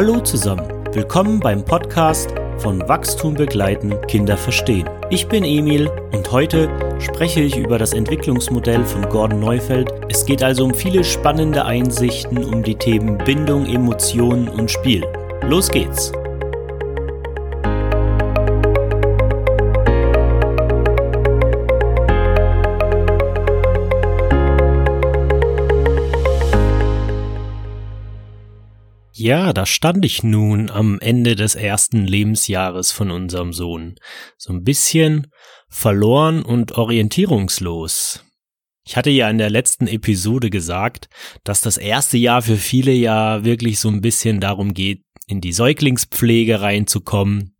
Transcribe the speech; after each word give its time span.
Hallo 0.00 0.18
zusammen, 0.18 0.66
willkommen 0.94 1.40
beim 1.40 1.62
Podcast 1.62 2.30
von 2.56 2.80
Wachstum 2.88 3.34
begleiten, 3.34 3.94
Kinder 4.08 4.38
verstehen. 4.38 4.88
Ich 5.10 5.28
bin 5.28 5.44
Emil 5.44 5.90
und 6.12 6.32
heute 6.32 6.70
spreche 7.00 7.40
ich 7.42 7.58
über 7.58 7.76
das 7.76 7.92
Entwicklungsmodell 7.92 8.82
von 8.86 9.06
Gordon 9.10 9.40
Neufeld. 9.40 9.92
Es 10.08 10.24
geht 10.24 10.42
also 10.42 10.64
um 10.64 10.72
viele 10.72 11.04
spannende 11.04 11.66
Einsichten 11.66 12.42
um 12.42 12.62
die 12.62 12.76
Themen 12.76 13.18
Bindung, 13.18 13.66
Emotionen 13.66 14.48
und 14.48 14.70
Spiel. 14.70 15.04
Los 15.42 15.68
geht's! 15.68 16.10
Ja, 29.20 29.52
da 29.52 29.66
stand 29.66 30.02
ich 30.06 30.22
nun 30.22 30.70
am 30.70 30.98
Ende 30.98 31.36
des 31.36 31.54
ersten 31.54 32.06
Lebensjahres 32.06 32.90
von 32.90 33.10
unserem 33.10 33.52
Sohn. 33.52 33.96
So 34.38 34.50
ein 34.50 34.64
bisschen 34.64 35.26
verloren 35.68 36.42
und 36.42 36.72
orientierungslos. 36.72 38.24
Ich 38.86 38.96
hatte 38.96 39.10
ja 39.10 39.28
in 39.28 39.36
der 39.36 39.50
letzten 39.50 39.88
Episode 39.88 40.48
gesagt, 40.48 41.10
dass 41.44 41.60
das 41.60 41.76
erste 41.76 42.16
Jahr 42.16 42.40
für 42.40 42.56
viele 42.56 42.92
ja 42.92 43.44
wirklich 43.44 43.78
so 43.78 43.90
ein 43.90 44.00
bisschen 44.00 44.40
darum 44.40 44.72
geht, 44.72 45.02
in 45.26 45.42
die 45.42 45.52
Säuglingspflege 45.52 46.62
reinzukommen. 46.62 47.54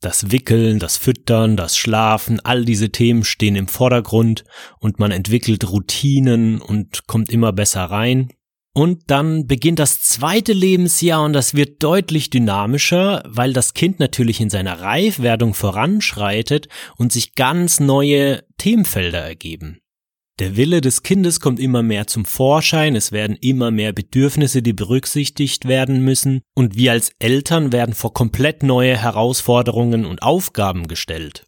Das 0.00 0.32
Wickeln, 0.32 0.80
das 0.80 0.96
Füttern, 0.96 1.56
das 1.56 1.76
Schlafen, 1.76 2.40
all 2.40 2.64
diese 2.64 2.90
Themen 2.90 3.22
stehen 3.22 3.54
im 3.54 3.68
Vordergrund 3.68 4.42
und 4.80 4.98
man 4.98 5.12
entwickelt 5.12 5.70
Routinen 5.70 6.60
und 6.60 7.06
kommt 7.06 7.30
immer 7.30 7.52
besser 7.52 7.84
rein. 7.84 8.32
Und 8.72 9.10
dann 9.10 9.48
beginnt 9.48 9.80
das 9.80 10.00
zweite 10.00 10.52
Lebensjahr 10.52 11.24
und 11.24 11.32
das 11.32 11.54
wird 11.54 11.82
deutlich 11.82 12.30
dynamischer, 12.30 13.22
weil 13.26 13.52
das 13.52 13.74
Kind 13.74 13.98
natürlich 13.98 14.40
in 14.40 14.48
seiner 14.48 14.80
Reifwerdung 14.80 15.54
voranschreitet 15.54 16.68
und 16.96 17.10
sich 17.10 17.34
ganz 17.34 17.80
neue 17.80 18.44
Themenfelder 18.58 19.18
ergeben. 19.18 19.80
Der 20.38 20.56
Wille 20.56 20.80
des 20.80 21.02
Kindes 21.02 21.40
kommt 21.40 21.60
immer 21.60 21.82
mehr 21.82 22.06
zum 22.06 22.24
Vorschein, 22.24 22.96
es 22.96 23.12
werden 23.12 23.36
immer 23.36 23.70
mehr 23.70 23.92
Bedürfnisse, 23.92 24.62
die 24.62 24.72
berücksichtigt 24.72 25.68
werden 25.68 26.02
müssen, 26.02 26.40
und 26.54 26.76
wir 26.76 26.92
als 26.92 27.10
Eltern 27.18 27.72
werden 27.72 27.94
vor 27.94 28.14
komplett 28.14 28.62
neue 28.62 28.96
Herausforderungen 28.96 30.06
und 30.06 30.22
Aufgaben 30.22 30.88
gestellt. 30.88 31.44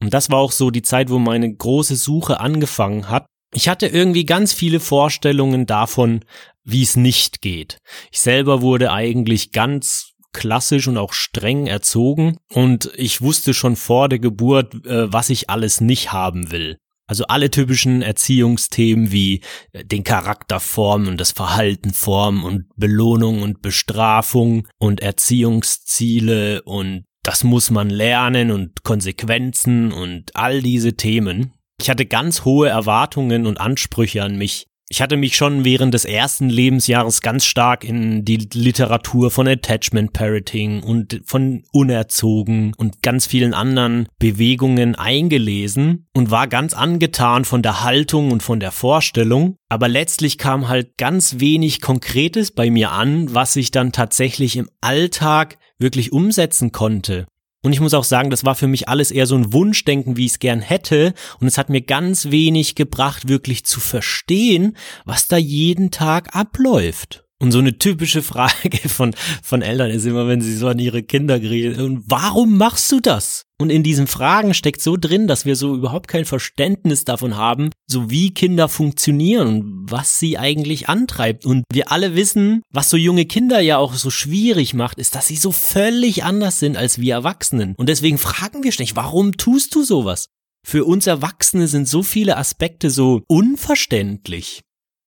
Und 0.00 0.14
das 0.14 0.30
war 0.30 0.38
auch 0.38 0.52
so 0.52 0.70
die 0.70 0.80
Zeit, 0.80 1.10
wo 1.10 1.18
meine 1.18 1.52
große 1.52 1.96
Suche 1.96 2.40
angefangen 2.40 3.10
hat, 3.10 3.26
ich 3.54 3.68
hatte 3.68 3.86
irgendwie 3.86 4.24
ganz 4.24 4.52
viele 4.52 4.80
Vorstellungen 4.80 5.66
davon, 5.66 6.24
wie 6.64 6.82
es 6.82 6.96
nicht 6.96 7.40
geht. 7.40 7.78
Ich 8.10 8.20
selber 8.20 8.62
wurde 8.62 8.92
eigentlich 8.92 9.52
ganz 9.52 10.12
klassisch 10.32 10.88
und 10.88 10.98
auch 10.98 11.12
streng 11.12 11.66
erzogen 11.66 12.38
und 12.52 12.90
ich 12.96 13.20
wusste 13.22 13.54
schon 13.54 13.76
vor 13.76 14.08
der 14.08 14.18
Geburt, 14.18 14.74
äh, 14.86 15.12
was 15.12 15.30
ich 15.30 15.48
alles 15.48 15.80
nicht 15.80 16.12
haben 16.12 16.50
will. 16.50 16.76
Also 17.06 17.24
alle 17.26 17.50
typischen 17.50 18.02
Erziehungsthemen 18.02 19.12
wie 19.12 19.42
äh, 19.72 19.84
den 19.84 20.04
Charakter 20.04 20.58
formen 20.58 21.08
und 21.08 21.20
das 21.20 21.32
Verhalten 21.32 21.92
formen 21.92 22.42
und 22.42 22.66
Belohnung 22.76 23.42
und 23.42 23.62
Bestrafung 23.62 24.66
und 24.78 25.00
Erziehungsziele 25.00 26.62
und 26.62 27.04
das 27.22 27.44
muss 27.44 27.70
man 27.70 27.88
lernen 27.88 28.50
und 28.50 28.82
Konsequenzen 28.82 29.92
und 29.92 30.34
all 30.36 30.60
diese 30.60 30.94
Themen. 30.94 31.52
Ich 31.80 31.90
hatte 31.90 32.06
ganz 32.06 32.44
hohe 32.44 32.68
Erwartungen 32.68 33.46
und 33.46 33.60
Ansprüche 33.60 34.22
an 34.22 34.36
mich. 34.36 34.66
Ich 34.90 35.00
hatte 35.00 35.16
mich 35.16 35.34
schon 35.34 35.64
während 35.64 35.94
des 35.94 36.04
ersten 36.04 36.50
Lebensjahres 36.50 37.22
ganz 37.22 37.46
stark 37.46 37.84
in 37.84 38.24
die 38.24 38.48
Literatur 38.52 39.30
von 39.30 39.48
Attachment 39.48 40.12
Parroting 40.12 40.82
und 40.82 41.22
von 41.24 41.64
Unerzogen 41.72 42.74
und 42.76 43.02
ganz 43.02 43.26
vielen 43.26 43.54
anderen 43.54 44.06
Bewegungen 44.18 44.94
eingelesen 44.94 46.06
und 46.14 46.30
war 46.30 46.48
ganz 46.48 46.74
angetan 46.74 47.46
von 47.46 47.62
der 47.62 47.82
Haltung 47.82 48.30
und 48.30 48.42
von 48.42 48.60
der 48.60 48.72
Vorstellung. 48.72 49.56
Aber 49.70 49.88
letztlich 49.88 50.36
kam 50.36 50.68
halt 50.68 50.98
ganz 50.98 51.40
wenig 51.40 51.80
Konkretes 51.80 52.50
bei 52.50 52.70
mir 52.70 52.92
an, 52.92 53.34
was 53.34 53.56
ich 53.56 53.70
dann 53.70 53.90
tatsächlich 53.90 54.56
im 54.56 54.68
Alltag 54.82 55.58
wirklich 55.78 56.12
umsetzen 56.12 56.72
konnte. 56.72 57.26
Und 57.64 57.72
ich 57.72 57.80
muss 57.80 57.94
auch 57.94 58.04
sagen, 58.04 58.28
das 58.28 58.44
war 58.44 58.54
für 58.54 58.68
mich 58.68 58.90
alles 58.90 59.10
eher 59.10 59.26
so 59.26 59.36
ein 59.36 59.54
Wunschdenken, 59.54 60.18
wie 60.18 60.26
ich 60.26 60.32
es 60.32 60.38
gern 60.38 60.60
hätte. 60.60 61.14
Und 61.40 61.46
es 61.46 61.56
hat 61.56 61.70
mir 61.70 61.80
ganz 61.80 62.30
wenig 62.30 62.74
gebracht, 62.74 63.26
wirklich 63.26 63.64
zu 63.64 63.80
verstehen, 63.80 64.76
was 65.06 65.28
da 65.28 65.38
jeden 65.38 65.90
Tag 65.90 66.36
abläuft. 66.36 67.24
Und 67.40 67.52
so 67.52 67.60
eine 67.60 67.78
typische 67.78 68.20
Frage 68.22 68.86
von, 68.86 69.14
von 69.42 69.62
Eltern 69.62 69.90
ist 69.90 70.04
immer, 70.04 70.28
wenn 70.28 70.42
sie 70.42 70.54
so 70.54 70.68
an 70.68 70.78
ihre 70.78 71.02
Kinder 71.02 71.40
gerieten, 71.40 72.04
warum 72.06 72.58
machst 72.58 72.92
du 72.92 73.00
das? 73.00 73.46
Und 73.64 73.70
in 73.70 73.82
diesen 73.82 74.06
Fragen 74.06 74.52
steckt 74.52 74.82
so 74.82 74.98
drin, 74.98 75.26
dass 75.26 75.46
wir 75.46 75.56
so 75.56 75.74
überhaupt 75.74 76.06
kein 76.06 76.26
Verständnis 76.26 77.06
davon 77.06 77.38
haben, 77.38 77.70
so 77.86 78.10
wie 78.10 78.34
Kinder 78.34 78.68
funktionieren 78.68 79.48
und 79.48 79.90
was 79.90 80.18
sie 80.18 80.36
eigentlich 80.36 80.90
antreibt. 80.90 81.46
Und 81.46 81.64
wir 81.72 81.90
alle 81.90 82.14
wissen, 82.14 82.60
was 82.70 82.90
so 82.90 82.98
junge 82.98 83.24
Kinder 83.24 83.60
ja 83.60 83.78
auch 83.78 83.94
so 83.94 84.10
schwierig 84.10 84.74
macht, 84.74 84.98
ist, 84.98 85.14
dass 85.14 85.28
sie 85.28 85.36
so 85.36 85.50
völlig 85.50 86.24
anders 86.24 86.58
sind 86.58 86.76
als 86.76 87.00
wir 87.00 87.14
Erwachsenen. 87.14 87.74
Und 87.78 87.88
deswegen 87.88 88.18
fragen 88.18 88.62
wir 88.64 88.70
ständig, 88.70 88.96
warum 88.96 89.38
tust 89.38 89.74
du 89.74 89.82
sowas? 89.82 90.26
Für 90.62 90.84
uns 90.84 91.06
Erwachsene 91.06 91.66
sind 91.66 91.88
so 91.88 92.02
viele 92.02 92.36
Aspekte 92.36 92.90
so 92.90 93.22
unverständlich. 93.28 94.60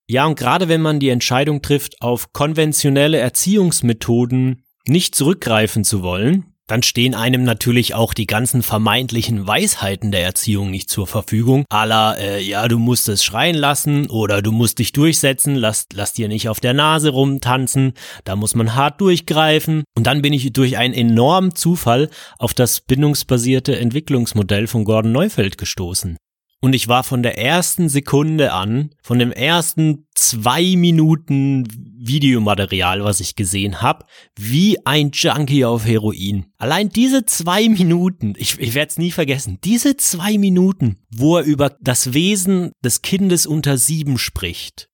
Ja, 0.09 0.25
und 0.25 0.35
gerade 0.35 0.67
wenn 0.67 0.81
man 0.81 0.99
die 0.99 1.09
Entscheidung 1.09 1.61
trifft, 1.61 2.01
auf 2.01 2.33
konventionelle 2.33 3.19
Erziehungsmethoden 3.19 4.63
nicht 4.87 5.13
zurückgreifen 5.13 5.83
zu 5.83 6.01
wollen, 6.01 6.56
dann 6.67 6.83
stehen 6.83 7.15
einem 7.15 7.43
natürlich 7.43 7.95
auch 7.95 8.13
die 8.13 8.27
ganzen 8.27 8.61
vermeintlichen 8.61 9.47
Weisheiten 9.47 10.11
der 10.11 10.23
Erziehung 10.23 10.69
nicht 10.69 10.89
zur 10.89 11.07
Verfügung. 11.07 11.65
Aller, 11.69 12.17
äh, 12.19 12.43
ja, 12.43 12.67
du 12.67 12.77
musst 12.77 13.09
es 13.09 13.23
schreien 13.23 13.55
lassen 13.55 14.09
oder 14.09 14.41
du 14.41 14.51
musst 14.51 14.79
dich 14.79 14.91
durchsetzen, 14.91 15.55
lass, 15.55 15.87
lass 15.93 16.13
dir 16.13 16.27
nicht 16.27 16.49
auf 16.49 16.59
der 16.59 16.73
Nase 16.73 17.09
rumtanzen, 17.09 17.93
da 18.25 18.35
muss 18.35 18.53
man 18.53 18.75
hart 18.75 19.01
durchgreifen. 19.01 19.83
Und 19.95 20.05
dann 20.05 20.21
bin 20.21 20.33
ich 20.33 20.51
durch 20.53 20.77
einen 20.77 20.93
enormen 20.93 21.55
Zufall 21.55 22.09
auf 22.37 22.53
das 22.53 22.81
bindungsbasierte 22.81 23.79
Entwicklungsmodell 23.79 24.67
von 24.67 24.83
Gordon 24.83 25.13
Neufeld 25.13 25.57
gestoßen. 25.57 26.17
Und 26.59 26.73
ich 26.73 26.87
war 26.87 27.03
von 27.03 27.21
der 27.21 27.37
ersten 27.37 27.87
Sekunde 27.87 28.51
an, 28.51 28.89
von 29.03 29.19
dem 29.19 29.31
ersten 29.31 30.07
zwei 30.15 30.75
Minuten 30.75 31.67
Videomaterial, 31.99 33.03
was 33.03 33.19
ich 33.19 33.35
gesehen 33.35 33.81
habe, 33.81 34.05
wie 34.35 34.83
ein 34.85 35.11
Junkie 35.13 35.65
auf 35.65 35.85
Heroin. 35.85 36.47
Allein 36.57 36.89
diese 36.89 37.25
zwei 37.25 37.69
Minuten, 37.69 38.33
ich, 38.37 38.57
ich 38.59 38.73
werde 38.73 38.89
es 38.89 38.97
nie 38.97 39.11
vergessen, 39.11 39.59
diese 39.63 39.97
zwei 39.97 40.37
Minuten, 40.37 40.97
wo 41.11 41.37
er 41.37 41.43
über 41.43 41.75
das 41.81 42.13
Wesen 42.13 42.71
des 42.83 43.03
Kindes 43.03 43.45
unter 43.45 43.77
sieben 43.77 44.17
spricht, 44.17 44.89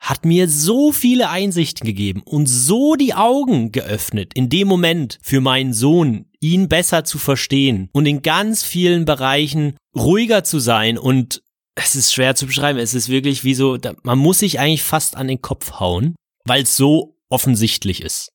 hat 0.00 0.24
mir 0.24 0.48
so 0.48 0.92
viele 0.92 1.28
Einsichten 1.30 1.86
gegeben 1.86 2.22
und 2.24 2.46
so 2.46 2.94
die 2.94 3.14
Augen 3.14 3.72
geöffnet 3.72 4.32
in 4.34 4.48
dem 4.48 4.68
Moment 4.68 5.18
für 5.22 5.40
meinen 5.40 5.72
Sohn, 5.72 6.26
ihn 6.40 6.68
besser 6.68 7.04
zu 7.04 7.18
verstehen 7.18 7.88
und 7.92 8.06
in 8.06 8.22
ganz 8.22 8.62
vielen 8.62 9.04
Bereichen 9.04 9.76
ruhiger 9.96 10.44
zu 10.44 10.58
sein 10.58 10.98
und 10.98 11.42
es 11.74 11.94
ist 11.94 12.12
schwer 12.12 12.34
zu 12.34 12.46
beschreiben. 12.46 12.78
Es 12.78 12.94
ist 12.94 13.08
wirklich 13.08 13.44
wie 13.44 13.54
so, 13.54 13.78
man 14.02 14.18
muss 14.18 14.40
sich 14.40 14.58
eigentlich 14.58 14.82
fast 14.82 15.16
an 15.16 15.28
den 15.28 15.40
Kopf 15.40 15.78
hauen, 15.78 16.16
weil 16.44 16.62
es 16.62 16.76
so 16.76 17.16
offensichtlich 17.28 18.02
ist. 18.02 18.32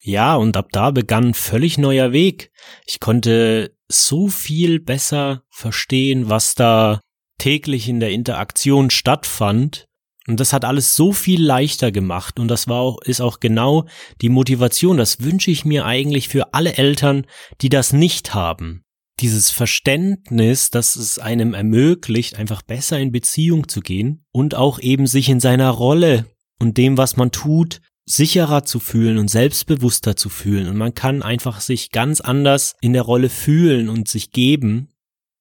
Ja, 0.00 0.36
und 0.36 0.56
ab 0.56 0.70
da 0.72 0.90
begann 0.90 1.28
ein 1.28 1.34
völlig 1.34 1.78
neuer 1.78 2.12
Weg. 2.12 2.50
Ich 2.86 2.98
konnte 2.98 3.76
so 3.88 4.28
viel 4.28 4.80
besser 4.80 5.44
verstehen, 5.50 6.28
was 6.28 6.54
da 6.54 7.00
täglich 7.38 7.88
in 7.88 8.00
der 8.00 8.10
Interaktion 8.10 8.90
stattfand 8.90 9.86
und 10.28 10.38
das 10.38 10.52
hat 10.52 10.64
alles 10.64 10.94
so 10.94 11.12
viel 11.12 11.42
leichter 11.44 11.90
gemacht 11.90 12.38
und 12.38 12.48
das 12.48 12.68
war 12.68 12.80
auch, 12.80 13.02
ist 13.02 13.20
auch 13.20 13.40
genau 13.40 13.86
die 14.20 14.28
Motivation. 14.28 14.96
Das 14.96 15.20
wünsche 15.22 15.50
ich 15.50 15.64
mir 15.64 15.84
eigentlich 15.84 16.28
für 16.28 16.54
alle 16.54 16.74
Eltern, 16.74 17.26
die 17.60 17.68
das 17.68 17.92
nicht 17.92 18.34
haben. 18.34 18.84
Dieses 19.20 19.50
Verständnis, 19.50 20.70
dass 20.70 20.96
es 20.96 21.18
einem 21.18 21.54
ermöglicht, 21.54 22.38
einfach 22.38 22.62
besser 22.62 22.98
in 22.98 23.12
Beziehung 23.12 23.68
zu 23.68 23.80
gehen 23.80 24.24
und 24.32 24.54
auch 24.54 24.78
eben 24.78 25.06
sich 25.06 25.28
in 25.28 25.40
seiner 25.40 25.70
Rolle 25.70 26.26
und 26.58 26.78
dem, 26.78 26.96
was 26.96 27.16
man 27.16 27.30
tut, 27.30 27.80
sicherer 28.04 28.64
zu 28.64 28.80
fühlen 28.80 29.18
und 29.18 29.28
selbstbewusster 29.28 30.16
zu 30.16 30.28
fühlen. 30.28 30.68
Und 30.68 30.76
man 30.76 30.94
kann 30.94 31.22
einfach 31.22 31.60
sich 31.60 31.90
ganz 31.90 32.20
anders 32.20 32.74
in 32.80 32.92
der 32.92 33.02
Rolle 33.02 33.28
fühlen 33.28 33.88
und 33.88 34.08
sich 34.08 34.30
geben. 34.30 34.88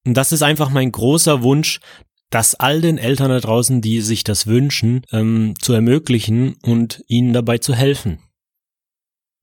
Und 0.06 0.16
das 0.16 0.32
ist 0.32 0.42
einfach 0.42 0.70
mein 0.70 0.92
großer 0.92 1.44
Wunsch, 1.44 1.80
das 2.32 2.56
all 2.56 2.82
den 2.82 2.98
Eltern 2.98 3.30
da 3.30 3.40
draußen, 3.40 3.82
die 3.82 4.02
sich 4.02 4.24
das 4.24 4.48
wünschen, 4.48 5.06
ähm, 5.12 5.54
zu 5.62 5.74
ermöglichen 5.74 6.56
und 6.64 7.04
ihnen 7.08 7.34
dabei 7.34 7.60
zu 7.60 7.76
helfen. 7.76 8.20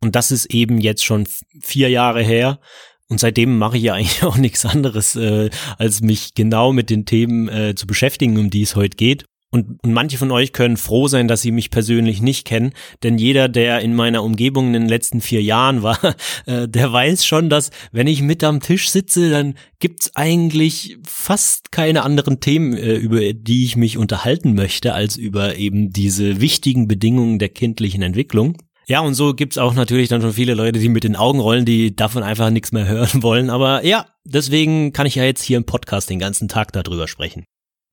Und 0.03 0.17
das 0.17 0.31
ist 0.31 0.47
eben 0.47 0.79
jetzt 0.79 1.05
schon 1.05 1.29
vier 1.61 1.91
Jahre 1.91 2.23
her. 2.23 2.61
Und 3.09 3.21
seitdem 3.21 3.59
mache 3.59 3.77
ich 3.77 3.85
ja 3.85 3.95
eigentlich 3.95 4.25
auch 4.25 4.37
nichts 4.37 4.65
anderes, 4.65 5.15
äh, 5.17 5.51
als 5.77 6.01
mich 6.01 6.35
genau 6.35 6.73
mit 6.73 6.91
den 6.91 7.05
Themen 7.05 7.49
äh, 7.49 7.75
zu 7.77 7.87
beschäftigen, 7.87 8.39
um 8.39 8.51
die 8.51 8.63
es 8.63 8.75
heute 8.75 8.97
geht. 8.97 9.27
Und, 9.51 9.83
und 9.83 9.93
manche 9.93 10.19
von 10.19 10.31
euch 10.31 10.53
können 10.53 10.77
froh 10.77 11.09
sein, 11.09 11.27
dass 11.27 11.41
sie 11.41 11.53
mich 11.53 11.71
persönlich 11.71 12.21
nicht 12.21 12.47
kennen, 12.47 12.73
denn 13.03 13.17
jeder, 13.17 13.49
der 13.49 13.81
in 13.81 13.95
meiner 13.95 14.23
Umgebung 14.23 14.67
in 14.67 14.73
den 14.75 14.89
letzten 14.89 15.23
vier 15.23 15.43
Jahren 15.43 15.83
war, 15.83 15.99
äh, 16.45 16.69
der 16.69 16.93
weiß 16.93 17.25
schon, 17.25 17.49
dass 17.49 17.71
wenn 17.91 18.07
ich 18.07 18.21
mit 18.21 18.45
am 18.45 18.61
Tisch 18.61 18.91
sitze, 18.91 19.31
dann 19.31 19.55
gibt's 19.79 20.15
eigentlich 20.15 20.99
fast 21.03 21.73
keine 21.73 22.03
anderen 22.03 22.41
Themen, 22.41 22.77
äh, 22.77 22.97
über 22.97 23.33
die 23.33 23.65
ich 23.65 23.77
mich 23.77 23.97
unterhalten 23.97 24.55
möchte, 24.55 24.93
als 24.93 25.17
über 25.17 25.57
eben 25.57 25.91
diese 25.91 26.43
wichtigen 26.43 26.87
Bedingungen 26.87 27.39
der 27.39 27.49
kindlichen 27.49 28.03
Entwicklung. 28.03 28.59
Ja, 28.87 29.01
und 29.01 29.15
so 29.15 29.35
gibt's 29.35 29.59
auch 29.59 29.75
natürlich 29.75 30.09
dann 30.09 30.23
schon 30.23 30.33
viele 30.33 30.55
Leute, 30.55 30.79
die 30.79 30.89
mit 30.89 31.05
den 31.05 31.17
Augen 31.17 31.41
rollen, 31.41 31.67
die 31.67 31.95
davon 31.95 32.23
einfach 32.23 32.51
nichts 32.51 32.73
mehr 32.73 32.89
hören 32.89 33.23
wollen. 33.23 33.49
Aber 33.49 33.85
ja, 33.85 34.07
deswegen 34.25 34.93
kann 34.93 35.07
ich 35.07 35.15
ja 35.15 35.25
jetzt 35.25 35.43
hier 35.43 35.57
im 35.57 35.65
Podcast 35.65 36.11
den 36.11 36.19
ganzen 36.19 36.49
Tag 36.49 36.73
darüber 36.73 37.09
sprechen. 37.09 37.45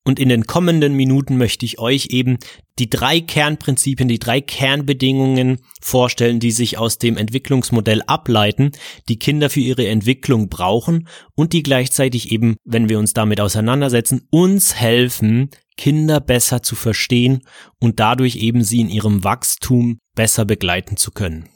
Und 0.07 0.19
in 0.19 0.29
den 0.29 0.45
kommenden 0.45 0.93
Minuten 0.93 1.35
möchte 1.37 1.65
ich 1.65 1.79
euch 1.79 2.07
eben 2.11 2.37
die 2.77 2.91
drei 2.91 3.21
Kernprinzipien, 3.21 4.07
die 4.07 4.19
drei 4.19 4.39
Kernbedingungen 4.39 5.61
vorstellen, 5.81 6.39
die 6.39 6.51
sich 6.51 6.77
aus 6.77 6.99
dem 6.99 7.17
Entwicklungsmodell 7.17 8.03
ableiten, 8.05 8.71
die 9.09 9.17
Kinder 9.17 9.49
für 9.49 9.61
ihre 9.61 9.87
Entwicklung 9.87 10.47
brauchen 10.47 11.07
und 11.33 11.53
die 11.53 11.63
gleichzeitig 11.63 12.31
eben, 12.31 12.55
wenn 12.63 12.87
wir 12.87 12.99
uns 12.99 13.13
damit 13.13 13.41
auseinandersetzen, 13.41 14.27
uns 14.29 14.75
helfen, 14.75 15.49
Kinder 15.75 16.19
besser 16.21 16.61
zu 16.61 16.75
verstehen 16.75 17.41
und 17.79 17.99
dadurch 17.99 18.35
eben 18.35 18.63
sie 18.63 18.81
in 18.81 18.89
ihrem 18.89 19.23
Wachstum 19.23 19.97
besser 20.15 20.45
begleiten 20.45 20.97
zu 20.97 21.09
können. 21.09 21.49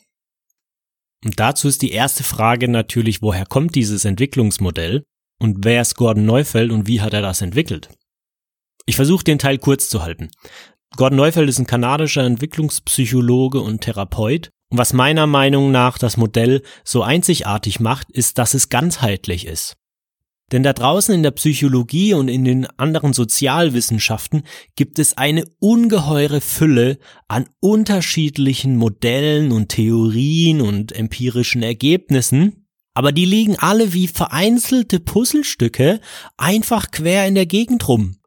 Und 1.24 1.40
dazu 1.40 1.68
ist 1.68 1.84
die 1.84 1.92
erste 1.92 2.24
Frage 2.24 2.68
natürlich, 2.68 3.22
woher 3.22 3.46
kommt 3.46 3.76
dieses 3.76 4.06
Entwicklungsmodell 4.06 5.04
und 5.40 5.66
wer 5.66 5.82
ist 5.82 5.96
Gordon 5.96 6.26
Neufeld 6.26 6.72
und 6.72 6.88
wie 6.88 7.02
hat 7.02 7.14
er 7.14 7.22
das 7.22 7.42
entwickelt? 7.42 7.90
Ich 8.90 8.96
versuche 8.96 9.24
den 9.24 9.38
Teil 9.38 9.60
kurz 9.60 9.88
zu 9.88 10.02
halten. 10.02 10.32
Gordon 10.98 11.18
Neufeld 11.18 11.48
ist 11.48 11.60
ein 11.60 11.68
kanadischer 11.68 12.24
Entwicklungspsychologe 12.24 13.62
und 13.62 13.82
Therapeut. 13.82 14.50
Und 14.72 14.80
was 14.80 14.94
meiner 14.94 15.28
Meinung 15.28 15.70
nach 15.70 16.00
das 16.00 16.18
Modell 16.18 16.64
so 16.84 17.04
einzigartig 17.04 17.80
macht, 17.80 18.10
ist, 18.10 18.40
dass 18.40 18.56
es 18.56 18.70
ganzheitlich 18.70 19.46
ist. 19.46 19.76
Denn 20.52 20.64
da 20.64 20.74
draußen 20.74 21.14
in 21.14 21.22
der 21.22 21.30
Psychologie 21.30 22.16
und 22.16 22.30
in 22.30 22.44
den 22.44 22.66
anderen 22.80 23.14
Sozialwissenschaften 23.14 24.42
gibt 24.76 24.98
es 24.98 25.16
eine 25.16 25.46
ungeheure 25.60 26.42
Fülle 26.42 26.98
an 27.28 27.46
unterschiedlichen 27.60 28.76
Modellen 28.76 29.52
und 29.52 29.70
Theorien 29.70 30.62
und 30.62 30.94
empirischen 30.94 31.62
Ergebnissen, 31.62 32.66
aber 32.96 33.12
die 33.12 33.26
liegen 33.26 33.56
alle 33.60 33.94
wie 33.94 34.08
vereinzelte 34.08 35.00
Puzzlestücke 35.00 36.02
einfach 36.38 36.90
quer 36.90 37.28
in 37.28 37.36
der 37.36 37.46
Gegend 37.46 37.88
rum. 37.88 38.19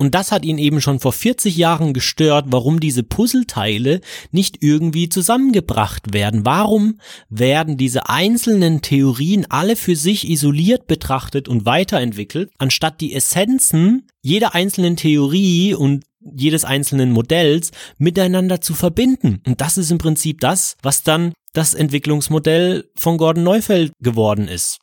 Und 0.00 0.14
das 0.14 0.32
hat 0.32 0.46
ihn 0.46 0.56
eben 0.56 0.80
schon 0.80 0.98
vor 0.98 1.12
40 1.12 1.58
Jahren 1.58 1.92
gestört, 1.92 2.46
warum 2.48 2.80
diese 2.80 3.02
Puzzleteile 3.02 4.00
nicht 4.30 4.62
irgendwie 4.62 5.10
zusammengebracht 5.10 6.14
werden. 6.14 6.46
Warum 6.46 6.98
werden 7.28 7.76
diese 7.76 8.08
einzelnen 8.08 8.80
Theorien 8.80 9.44
alle 9.50 9.76
für 9.76 9.96
sich 9.96 10.26
isoliert 10.26 10.86
betrachtet 10.86 11.48
und 11.48 11.66
weiterentwickelt, 11.66 12.50
anstatt 12.56 13.02
die 13.02 13.14
Essenzen 13.14 14.06
jeder 14.22 14.54
einzelnen 14.54 14.96
Theorie 14.96 15.74
und 15.74 16.04
jedes 16.20 16.64
einzelnen 16.64 17.12
Modells 17.12 17.70
miteinander 17.98 18.62
zu 18.62 18.72
verbinden. 18.72 19.42
Und 19.46 19.60
das 19.60 19.76
ist 19.76 19.90
im 19.90 19.98
Prinzip 19.98 20.40
das, 20.40 20.78
was 20.82 21.02
dann 21.02 21.34
das 21.52 21.74
Entwicklungsmodell 21.74 22.88
von 22.96 23.18
Gordon 23.18 23.44
Neufeld 23.44 23.92
geworden 24.00 24.48
ist. 24.48 24.78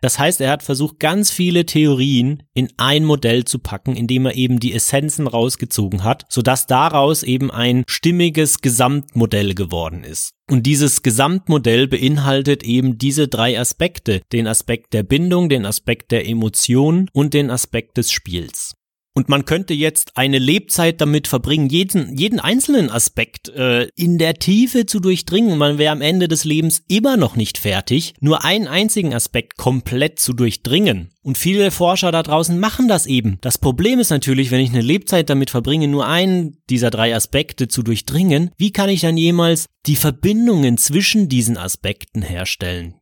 Das 0.00 0.18
heißt, 0.18 0.40
er 0.40 0.50
hat 0.50 0.62
versucht, 0.62 0.98
ganz 0.98 1.30
viele 1.30 1.66
Theorien 1.66 2.42
in 2.54 2.68
ein 2.78 3.04
Modell 3.04 3.44
zu 3.44 3.58
packen, 3.58 3.96
indem 3.96 4.26
er 4.26 4.34
eben 4.34 4.58
die 4.58 4.72
Essenzen 4.72 5.26
rausgezogen 5.26 6.04
hat, 6.04 6.24
sodass 6.28 6.66
daraus 6.66 7.22
eben 7.22 7.50
ein 7.50 7.84
stimmiges 7.86 8.60
Gesamtmodell 8.60 9.54
geworden 9.54 10.04
ist. 10.04 10.32
Und 10.50 10.64
dieses 10.64 11.02
Gesamtmodell 11.02 11.86
beinhaltet 11.86 12.62
eben 12.64 12.98
diese 12.98 13.28
drei 13.28 13.58
Aspekte, 13.58 14.22
den 14.32 14.46
Aspekt 14.46 14.94
der 14.94 15.02
Bindung, 15.02 15.48
den 15.48 15.64
Aspekt 15.64 16.10
der 16.10 16.26
Emotion 16.26 17.08
und 17.12 17.34
den 17.34 17.50
Aspekt 17.50 17.98
des 17.98 18.10
Spiels. 18.10 18.74
Und 19.20 19.28
man 19.28 19.44
könnte 19.44 19.74
jetzt 19.74 20.16
eine 20.16 20.38
Lebzeit 20.38 21.02
damit 21.02 21.28
verbringen, 21.28 21.68
jeden, 21.68 22.16
jeden 22.16 22.40
einzelnen 22.40 22.88
Aspekt 22.88 23.50
äh, 23.50 23.88
in 23.94 24.16
der 24.16 24.36
Tiefe 24.36 24.86
zu 24.86 24.98
durchdringen. 24.98 25.58
Man 25.58 25.76
wäre 25.76 25.92
am 25.92 26.00
Ende 26.00 26.26
des 26.26 26.44
Lebens 26.44 26.82
immer 26.88 27.18
noch 27.18 27.36
nicht 27.36 27.58
fertig, 27.58 28.14
nur 28.20 28.46
einen 28.46 28.66
einzigen 28.66 29.12
Aspekt 29.12 29.58
komplett 29.58 30.20
zu 30.20 30.32
durchdringen. 30.32 31.10
Und 31.22 31.36
viele 31.36 31.70
Forscher 31.70 32.12
da 32.12 32.22
draußen 32.22 32.58
machen 32.58 32.88
das 32.88 33.04
eben. 33.04 33.36
Das 33.42 33.58
Problem 33.58 33.98
ist 33.98 34.08
natürlich, 34.08 34.50
wenn 34.50 34.60
ich 34.60 34.70
eine 34.70 34.80
Lebzeit 34.80 35.28
damit 35.28 35.50
verbringe, 35.50 35.86
nur 35.86 36.06
einen 36.06 36.56
dieser 36.70 36.88
drei 36.88 37.14
Aspekte 37.14 37.68
zu 37.68 37.82
durchdringen, 37.82 38.52
wie 38.56 38.72
kann 38.72 38.88
ich 38.88 39.02
dann 39.02 39.18
jemals 39.18 39.66
die 39.84 39.96
Verbindungen 39.96 40.78
zwischen 40.78 41.28
diesen 41.28 41.58
Aspekten 41.58 42.22
herstellen? 42.22 42.94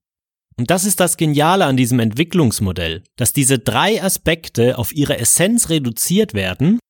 Und 0.58 0.70
das 0.70 0.84
ist 0.84 0.98
das 0.98 1.16
Geniale 1.16 1.64
an 1.64 1.76
diesem 1.76 2.00
Entwicklungsmodell, 2.00 3.04
dass 3.16 3.32
diese 3.32 3.58
drei 3.60 4.02
Aspekte 4.02 4.76
auf 4.76 4.92
ihre 4.92 5.18
Essenz 5.18 5.70
reduziert 5.70 6.34
werden. 6.34 6.80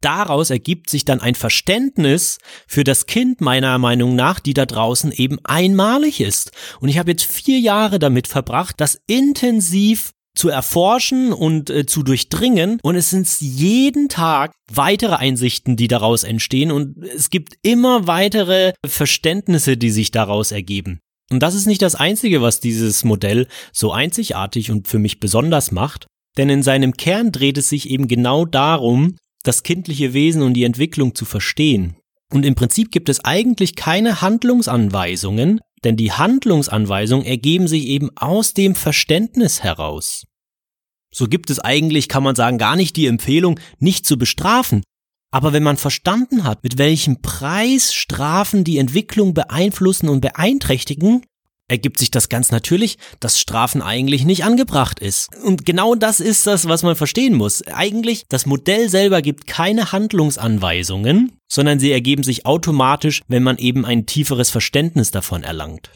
Daraus 0.00 0.50
ergibt 0.50 0.90
sich 0.90 1.04
dann 1.04 1.20
ein 1.20 1.34
Verständnis 1.34 2.38
für 2.68 2.84
das 2.84 3.06
Kind 3.06 3.40
meiner 3.40 3.78
Meinung 3.78 4.14
nach, 4.14 4.38
die 4.38 4.54
da 4.54 4.64
draußen 4.64 5.10
eben 5.10 5.38
einmalig 5.42 6.20
ist. 6.20 6.52
Und 6.80 6.88
ich 6.88 6.98
habe 6.98 7.10
jetzt 7.10 7.24
vier 7.24 7.58
Jahre 7.58 7.98
damit 7.98 8.28
verbracht, 8.28 8.76
das 8.78 9.00
intensiv 9.06 10.12
zu 10.36 10.50
erforschen 10.50 11.32
und 11.32 11.68
äh, 11.68 11.84
zu 11.84 12.04
durchdringen. 12.04 12.78
Und 12.82 12.94
es 12.94 13.10
sind 13.10 13.28
jeden 13.40 14.08
Tag 14.08 14.52
weitere 14.70 15.16
Einsichten, 15.16 15.76
die 15.76 15.88
daraus 15.88 16.22
entstehen. 16.22 16.70
Und 16.70 17.02
es 17.02 17.30
gibt 17.30 17.54
immer 17.62 18.06
weitere 18.06 18.74
Verständnisse, 18.86 19.76
die 19.76 19.90
sich 19.90 20.12
daraus 20.12 20.52
ergeben. 20.52 21.00
Und 21.30 21.42
das 21.42 21.54
ist 21.54 21.66
nicht 21.66 21.82
das 21.82 21.94
Einzige, 21.94 22.40
was 22.40 22.60
dieses 22.60 23.04
Modell 23.04 23.48
so 23.72 23.92
einzigartig 23.92 24.70
und 24.70 24.88
für 24.88 24.98
mich 24.98 25.20
besonders 25.20 25.72
macht, 25.72 26.06
denn 26.36 26.48
in 26.48 26.62
seinem 26.62 26.94
Kern 26.94 27.32
dreht 27.32 27.58
es 27.58 27.68
sich 27.68 27.90
eben 27.90 28.08
genau 28.08 28.44
darum, 28.44 29.16
das 29.42 29.62
kindliche 29.62 30.14
Wesen 30.14 30.42
und 30.42 30.54
die 30.54 30.64
Entwicklung 30.64 31.14
zu 31.14 31.24
verstehen. 31.24 31.96
Und 32.32 32.44
im 32.44 32.54
Prinzip 32.54 32.90
gibt 32.90 33.08
es 33.08 33.24
eigentlich 33.24 33.76
keine 33.76 34.20
Handlungsanweisungen, 34.20 35.60
denn 35.84 35.96
die 35.96 36.12
Handlungsanweisungen 36.12 37.26
ergeben 37.26 37.68
sich 37.68 37.86
eben 37.86 38.10
aus 38.16 38.54
dem 38.54 38.74
Verständnis 38.74 39.62
heraus. 39.62 40.24
So 41.10 41.26
gibt 41.26 41.50
es 41.50 41.58
eigentlich, 41.58 42.08
kann 42.08 42.22
man 42.22 42.34
sagen, 42.34 42.58
gar 42.58 42.76
nicht 42.76 42.96
die 42.96 43.06
Empfehlung, 43.06 43.58
nicht 43.78 44.06
zu 44.06 44.18
bestrafen, 44.18 44.82
aber 45.30 45.52
wenn 45.52 45.62
man 45.62 45.76
verstanden 45.76 46.44
hat, 46.44 46.62
mit 46.62 46.78
welchem 46.78 47.20
Preis 47.20 47.92
Strafen 47.92 48.64
die 48.64 48.78
Entwicklung 48.78 49.34
beeinflussen 49.34 50.08
und 50.08 50.20
beeinträchtigen, 50.20 51.22
ergibt 51.68 51.98
sich 51.98 52.10
das 52.10 52.28
ganz 52.28 52.50
natürlich, 52.50 52.96
dass 53.20 53.38
Strafen 53.38 53.82
eigentlich 53.82 54.24
nicht 54.24 54.44
angebracht 54.44 55.00
ist. 55.00 55.28
Und 55.44 55.66
genau 55.66 55.94
das 55.94 56.18
ist 56.18 56.46
das, 56.46 56.66
was 56.66 56.82
man 56.82 56.96
verstehen 56.96 57.34
muss. 57.34 57.62
Eigentlich, 57.66 58.24
das 58.28 58.46
Modell 58.46 58.88
selber 58.88 59.20
gibt 59.20 59.46
keine 59.46 59.92
Handlungsanweisungen, 59.92 61.32
sondern 61.46 61.78
sie 61.78 61.92
ergeben 61.92 62.22
sich 62.22 62.46
automatisch, 62.46 63.22
wenn 63.28 63.42
man 63.42 63.58
eben 63.58 63.84
ein 63.84 64.06
tieferes 64.06 64.50
Verständnis 64.50 65.10
davon 65.10 65.42
erlangt. 65.42 65.90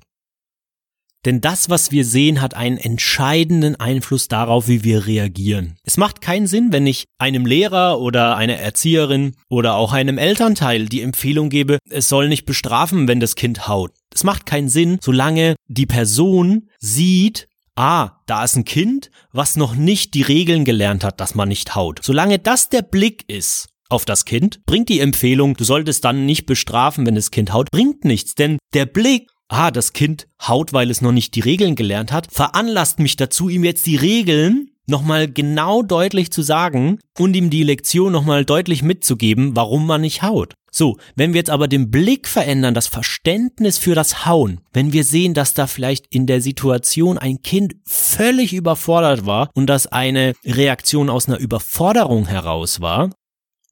Denn 1.25 1.41
das, 1.41 1.71
was 1.71 1.93
wir 1.93 2.05
sehen, 2.05 2.41
hat 2.41 2.55
einen 2.55 2.79
entscheidenden 2.79 3.77
Einfluss 3.77 4.27
darauf, 4.27 4.67
wie 4.67 4.83
wir 4.83 5.07
reagieren. 5.07 5.77
Es 5.85 5.97
macht 5.97 6.21
keinen 6.21 6.49
Sinn, 6.49 6.73
wenn 6.73 6.87
ich 6.87 7.05
einem 7.19 7.47
Lehrer 7.47 8.01
oder 8.01 8.37
einer 8.37 8.57
Erzieherin 8.57 9.37
oder 9.49 9.77
auch 9.77 9.93
einem 9.93 10.19
Elternteil 10.19 10.87
die 10.87 11.03
Empfehlung 11.03 11.49
gebe, 11.49 11.79
es 11.89 12.09
soll 12.09 12.29
nicht 12.29 12.45
bestrafen, 12.45 13.07
wenn 13.07 13.21
das 13.21 13.37
Kind 13.37 13.69
haut. 13.69 13.93
Es 14.13 14.25
macht 14.25 14.47
keinen 14.47 14.69
Sinn, 14.69 14.99
solange 15.01 15.55
die 15.69 15.87
Person 15.87 16.69
sieht, 16.81 17.49
ah, 17.77 18.11
da 18.27 18.45
ist 18.45 18.57
ein 18.57 18.65
Kind, 18.65 19.11
was 19.33 19.57
noch 19.57 19.75
nicht 19.75 20.15
die 20.15 20.23
Regeln 20.23 20.65
gelernt 20.65 21.05
hat, 21.05 21.21
dass 21.21 21.35
man 21.35 21.49
nicht 21.49 21.75
haut. 21.75 22.01
Solange 22.03 22.39
das 22.39 22.69
der 22.69 22.83
Blick 22.83 23.25
ist, 23.29 23.69
auf 23.89 24.05
das 24.05 24.25
Kind, 24.25 24.65
bringt 24.65 24.89
die 24.89 25.01
Empfehlung, 25.01 25.55
du 25.55 25.65
solltest 25.65 26.05
dann 26.05 26.25
nicht 26.25 26.47
bestrafen, 26.47 27.07
wenn 27.07 27.15
das 27.15 27.31
Kind 27.31 27.53
haut, 27.53 27.71
bringt 27.71 28.05
nichts, 28.05 28.35
denn 28.35 28.59
der 28.73 28.87
Blick 28.87 29.29
ah, 29.53 29.71
das 29.71 29.93
Kind 29.93 30.27
haut, 30.47 30.73
weil 30.73 30.91
es 30.91 31.01
noch 31.01 31.13
nicht 31.13 31.35
die 31.35 31.41
Regeln 31.41 31.75
gelernt 31.75 32.13
hat, 32.13 32.29
veranlasst 32.31 32.99
mich 32.99 33.17
dazu, 33.17 33.49
ihm 33.49 33.65
jetzt 33.65 33.87
die 33.87 33.97
Regeln 33.97 34.71
nochmal 34.87 35.31
genau 35.31 35.83
deutlich 35.83 36.33
zu 36.33 36.43
sagen 36.43 36.99
und 37.19 37.35
ihm 37.35 37.51
die 37.51 37.63
Lektion 37.63 38.13
nochmal 38.13 38.45
deutlich 38.45 38.83
mitzugeben, 38.83 39.55
warum 39.55 39.87
man 39.87 40.01
nicht 40.01 40.23
haut. 40.23 40.55
So, 40.75 40.97
wenn 41.17 41.35
wir 41.35 41.39
jetzt 41.39 41.51
aber 41.51 41.69
den 41.69 41.91
Blick 41.91 42.27
verändern, 42.27 42.73
das 42.73 42.87
Verständnis 42.87 43.77
für 43.77 43.95
das 43.95 44.25
Hauen, 44.25 44.61
wenn 44.73 44.93
wir 44.95 45.05
sehen, 45.05 45.35
dass 45.35 45.53
da 45.53 45.67
vielleicht 45.67 46.07
in 46.09 46.27
der 46.27 46.41
Situation 46.41 47.19
ein 47.19 47.43
Kind 47.43 47.75
völlig 47.85 48.55
überfordert 48.55 49.27
war 49.27 49.51
und 49.55 49.67
dass 49.67 49.87
eine 49.87 50.33
Reaktion 50.47 51.11
aus 51.11 51.29
einer 51.29 51.39
Überforderung 51.39 52.27
heraus 52.27 52.81
war, 52.81 53.11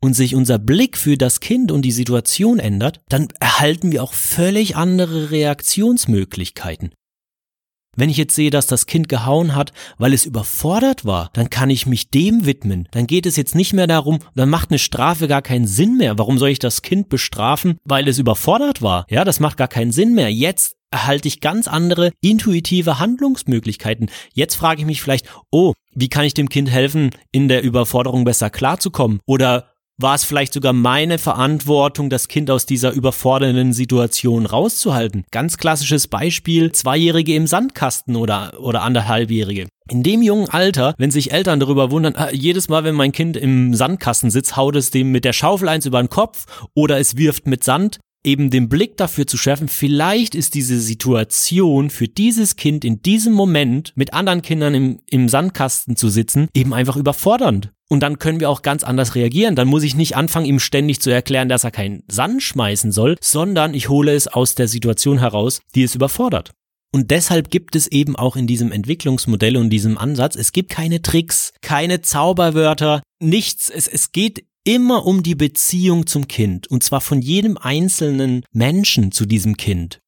und 0.01 0.15
sich 0.15 0.35
unser 0.35 0.59
Blick 0.59 0.97
für 0.97 1.17
das 1.17 1.41
Kind 1.41 1.71
und 1.73 1.83
die 1.83 1.93
Situation 1.93 2.59
ändert, 2.59 3.01
dann 3.09 3.29
erhalten 3.39 3.93
wir 3.93 4.03
auch 4.03 4.15
völlig 4.15 4.77
andere 4.77 5.31
Reaktionsmöglichkeiten. 5.31 6.91
Wenn 7.97 8.09
ich 8.09 8.17
jetzt 8.17 8.37
sehe, 8.37 8.51
dass 8.51 8.69
das 8.69 8.87
Kind 8.87 9.09
gehauen 9.09 9.55
hat, 9.55 9.73
weil 9.99 10.15
es 10.15 10.25
überfordert 10.25 11.05
war, 11.05 11.31
dann 11.33 11.51
kann 11.51 11.71
ich 11.71 11.87
mich 11.87 12.09
dem 12.09 12.47
widmen. 12.47 12.89
Dann 12.93 13.07
geht 13.07 13.27
es 13.27 13.37
jetzt 13.37 13.55
nicht 13.55 13.73
mehr 13.73 13.89
darum, 13.89 14.21
dann 14.37 14.49
macht 14.49 14.71
eine 14.71 14.79
Strafe 14.79 15.27
gar 15.27 15.43
keinen 15.43 15.67
Sinn 15.67 15.97
mehr. 15.97 16.17
Warum 16.17 16.39
soll 16.39 16.51
ich 16.51 16.61
das 16.61 16.83
Kind 16.83 17.09
bestrafen, 17.09 17.79
weil 17.85 18.07
es 18.07 18.19
überfordert 18.19 18.81
war? 18.81 19.07
Ja, 19.11 19.25
das 19.25 19.41
macht 19.41 19.57
gar 19.57 19.69
keinen 19.69 19.91
Sinn 19.91 20.15
mehr. 20.15 20.33
Jetzt 20.33 20.77
erhalte 20.93 21.29
ich 21.29 21.41
ganz 21.41 21.69
andere 21.69 22.13
intuitive 22.21 22.99
Handlungsmöglichkeiten. 22.99 24.11
Jetzt 24.35 24.55
frage 24.55 24.81
ich 24.81 24.87
mich 24.87 25.03
vielleicht, 25.03 25.27
oh, 25.51 25.75
wie 25.93 26.09
kann 26.09 26.25
ich 26.25 26.35
dem 26.35 26.49
Kind 26.49 26.71
helfen, 26.71 27.11
in 27.33 27.49
der 27.49 27.63
Überforderung 27.63 28.25
besser 28.25 28.51
klarzukommen? 28.51 29.21
Oder 29.27 29.70
war 30.01 30.15
es 30.15 30.25
vielleicht 30.25 30.53
sogar 30.53 30.73
meine 30.73 31.19
Verantwortung, 31.19 32.11
das 32.11 32.29
Kind 32.29 32.51
aus 32.51 32.67
dieser 32.67 32.93
überfordernden 32.93 33.73
Situation 33.73 34.47
rauszuhalten. 34.47 35.25
Ganz 35.31 35.57
klassisches 35.57 36.09
Beispiel, 36.09 36.73
Zweijährige 36.73 37.35
im 37.35 37.47
Sandkasten 37.47 38.17
oder, 38.17 38.61
oder 38.61 38.83
anderthalbjährige. 38.83 39.69
In 39.89 40.03
dem 40.03 40.23
jungen 40.23 40.49
Alter, 40.49 40.95
wenn 40.99 41.11
sich 41.11 41.33
Eltern 41.33 41.59
darüber 41.59 41.91
wundern, 41.91 42.15
ah, 42.17 42.31
jedes 42.31 42.69
Mal, 42.69 42.85
wenn 42.85 42.95
mein 42.95 43.13
Kind 43.13 43.37
im 43.37 43.75
Sandkasten 43.75 44.31
sitzt, 44.31 44.57
haut 44.57 44.77
es 44.77 44.91
dem 44.91 45.11
mit 45.11 45.25
der 45.25 45.33
Schaufel 45.33 45.69
eins 45.69 45.87
über 45.87 46.01
den 46.01 46.09
Kopf 46.09 46.47
oder 46.75 46.99
es 46.99 47.17
wirft 47.17 47.47
mit 47.47 47.65
Sand, 47.65 47.99
eben 48.25 48.51
den 48.51 48.69
Blick 48.69 48.97
dafür 48.97 49.27
zu 49.27 49.37
schärfen, 49.37 49.69
vielleicht 49.69 50.35
ist 50.35 50.55
diese 50.55 50.79
Situation 50.79 51.91
für 51.91 52.07
dieses 52.07 52.57
Kind 52.57 52.85
in 52.85 53.03
diesem 53.03 53.33
Moment 53.33 53.93
mit 53.97 54.13
anderen 54.15 54.43
Kindern 54.43 54.75
im, 54.75 55.01
im 55.11 55.29
Sandkasten 55.29 55.97
zu 55.97 56.09
sitzen, 56.09 56.49
eben 56.55 56.75
einfach 56.75 56.97
überfordernd. 56.97 57.73
Und 57.93 58.01
dann 58.01 58.21
können 58.21 58.39
wir 58.39 58.49
auch 58.49 58.63
ganz 58.63 58.85
anders 58.85 59.17
reagieren. 59.17 59.57
Dann 59.57 59.67
muss 59.67 59.83
ich 59.83 59.97
nicht 59.97 60.17
anfangen, 60.17 60.47
ihm 60.47 60.61
ständig 60.61 61.01
zu 61.01 61.11
erklären, 61.11 61.49
dass 61.49 61.65
er 61.65 61.73
keinen 61.73 62.05
Sand 62.07 62.41
schmeißen 62.41 62.93
soll, 62.93 63.17
sondern 63.21 63.75
ich 63.75 63.89
hole 63.89 64.15
es 64.15 64.29
aus 64.29 64.55
der 64.55 64.69
Situation 64.69 65.19
heraus, 65.19 65.61
die 65.75 65.83
es 65.83 65.97
überfordert. 65.97 66.53
Und 66.93 67.11
deshalb 67.11 67.51
gibt 67.51 67.75
es 67.75 67.89
eben 67.89 68.15
auch 68.15 68.37
in 68.37 68.47
diesem 68.47 68.71
Entwicklungsmodell 68.71 69.57
und 69.57 69.71
diesem 69.71 69.99
Ansatz, 69.99 70.37
es 70.37 70.53
gibt 70.53 70.71
keine 70.71 71.03
Tricks, 71.03 71.53
keine 71.63 72.01
Zauberwörter, 72.01 73.03
nichts. 73.21 73.69
Es, 73.71 73.89
es 73.89 74.13
geht 74.13 74.45
immer 74.65 75.05
um 75.05 75.25
die 75.25 75.35
Beziehung 75.35 76.07
zum 76.07 76.29
Kind. 76.29 76.69
Und 76.69 76.85
zwar 76.85 77.01
von 77.01 77.21
jedem 77.21 77.59
einzelnen 77.59 78.45
Menschen 78.53 79.11
zu 79.11 79.27
diesem 79.27 79.57
Kind. 79.57 80.01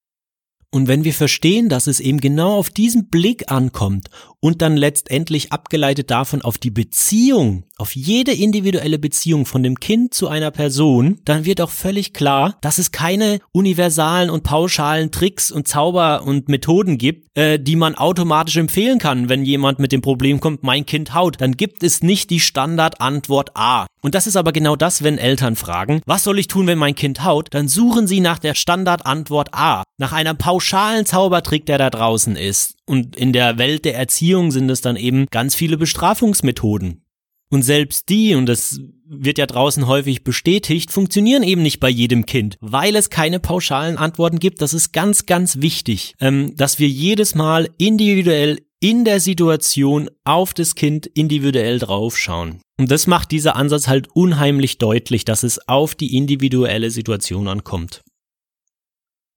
Und 0.70 0.88
wenn 0.88 1.04
wir 1.04 1.12
verstehen, 1.12 1.68
dass 1.68 1.86
es 1.86 2.00
eben 2.00 2.20
genau 2.20 2.56
auf 2.56 2.70
diesen 2.70 3.08
Blick 3.08 3.50
ankommt 3.50 4.08
und 4.42 4.60
dann 4.60 4.76
letztendlich 4.76 5.52
abgeleitet 5.52 6.10
davon 6.10 6.42
auf 6.42 6.58
die 6.58 6.72
Beziehung, 6.72 7.64
auf 7.78 7.94
jede 7.94 8.32
individuelle 8.32 8.98
Beziehung 8.98 9.46
von 9.46 9.62
dem 9.62 9.78
Kind 9.78 10.14
zu 10.14 10.26
einer 10.26 10.50
Person, 10.50 11.20
dann 11.24 11.44
wird 11.44 11.60
auch 11.60 11.70
völlig 11.70 12.12
klar, 12.12 12.58
dass 12.60 12.78
es 12.78 12.90
keine 12.90 13.38
universalen 13.52 14.30
und 14.30 14.42
pauschalen 14.42 15.12
Tricks 15.12 15.52
und 15.52 15.68
Zauber 15.68 16.24
und 16.24 16.48
Methoden 16.48 16.98
gibt, 16.98 17.28
äh, 17.38 17.60
die 17.60 17.76
man 17.76 17.94
automatisch 17.94 18.56
empfehlen 18.56 18.98
kann, 18.98 19.28
wenn 19.28 19.44
jemand 19.44 19.78
mit 19.78 19.92
dem 19.92 20.02
Problem 20.02 20.40
kommt, 20.40 20.64
mein 20.64 20.86
Kind 20.86 21.14
haut. 21.14 21.40
Dann 21.40 21.56
gibt 21.56 21.84
es 21.84 22.02
nicht 22.02 22.28
die 22.30 22.40
Standardantwort 22.40 23.50
A. 23.54 23.86
Und 24.00 24.16
das 24.16 24.26
ist 24.26 24.36
aber 24.36 24.50
genau 24.50 24.74
das, 24.74 25.04
wenn 25.04 25.18
Eltern 25.18 25.54
fragen, 25.54 26.02
was 26.04 26.24
soll 26.24 26.40
ich 26.40 26.48
tun, 26.48 26.66
wenn 26.66 26.78
mein 26.78 26.96
Kind 26.96 27.24
haut? 27.24 27.46
Dann 27.52 27.68
suchen 27.68 28.08
sie 28.08 28.18
nach 28.18 28.40
der 28.40 28.54
Standardantwort 28.54 29.50
A, 29.54 29.84
nach 29.98 30.12
einem 30.12 30.36
pauschalen 30.36 31.06
Zaubertrick, 31.06 31.64
der 31.66 31.78
da 31.78 31.88
draußen 31.88 32.34
ist. 32.34 32.74
Und 32.92 33.16
in 33.16 33.32
der 33.32 33.56
Welt 33.56 33.86
der 33.86 33.96
Erziehung 33.96 34.50
sind 34.50 34.68
es 34.68 34.82
dann 34.82 34.96
eben 34.96 35.24
ganz 35.30 35.54
viele 35.54 35.78
Bestrafungsmethoden. 35.78 37.06
Und 37.48 37.62
selbst 37.62 38.10
die, 38.10 38.34
und 38.34 38.44
das 38.44 38.80
wird 39.06 39.38
ja 39.38 39.46
draußen 39.46 39.86
häufig 39.86 40.24
bestätigt, 40.24 40.90
funktionieren 40.90 41.42
eben 41.42 41.62
nicht 41.62 41.80
bei 41.80 41.88
jedem 41.88 42.26
Kind, 42.26 42.58
weil 42.60 42.94
es 42.94 43.08
keine 43.08 43.40
pauschalen 43.40 43.96
Antworten 43.96 44.38
gibt. 44.38 44.60
Das 44.60 44.74
ist 44.74 44.92
ganz, 44.92 45.24
ganz 45.24 45.62
wichtig, 45.62 46.16
ähm, 46.20 46.54
dass 46.54 46.78
wir 46.78 46.86
jedes 46.86 47.34
Mal 47.34 47.70
individuell 47.78 48.58
in 48.78 49.06
der 49.06 49.20
Situation 49.20 50.10
auf 50.24 50.52
das 50.52 50.74
Kind 50.74 51.06
individuell 51.06 51.78
draufschauen. 51.78 52.60
Und 52.78 52.90
das 52.90 53.06
macht 53.06 53.30
dieser 53.30 53.56
Ansatz 53.56 53.88
halt 53.88 54.08
unheimlich 54.12 54.76
deutlich, 54.76 55.24
dass 55.24 55.44
es 55.44 55.66
auf 55.66 55.94
die 55.94 56.14
individuelle 56.14 56.90
Situation 56.90 57.48
ankommt. 57.48 58.02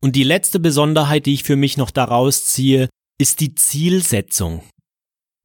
Und 0.02 0.18
die 0.18 0.24
letzte 0.24 0.60
Besonderheit, 0.60 1.26
die 1.26 1.36
ich 1.36 1.44
für 1.44 1.56
mich 1.56 1.78
noch 1.78 1.92
daraus 1.92 2.44
ziehe, 2.44 2.90
ist 3.18 3.40
die 3.40 3.56
Zielsetzung. 3.56 4.64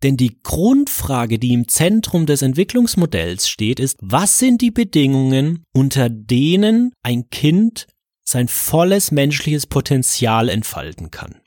Denn 0.02 0.16
die 0.16 0.40
Grundfrage, 0.42 1.38
die 1.38 1.52
im 1.52 1.68
Zentrum 1.68 2.24
des 2.24 2.42
Entwicklungsmodells 2.42 3.48
steht, 3.48 3.78
ist, 3.78 3.96
was 4.00 4.38
sind 4.38 4.62
die 4.62 4.70
Bedingungen, 4.70 5.64
unter 5.74 6.08
denen 6.08 6.92
ein 7.02 7.28
Kind 7.28 7.86
sein 8.24 8.48
volles 8.48 9.10
menschliches 9.10 9.66
Potenzial 9.66 10.48
entfalten 10.48 11.10
kann? 11.10 11.40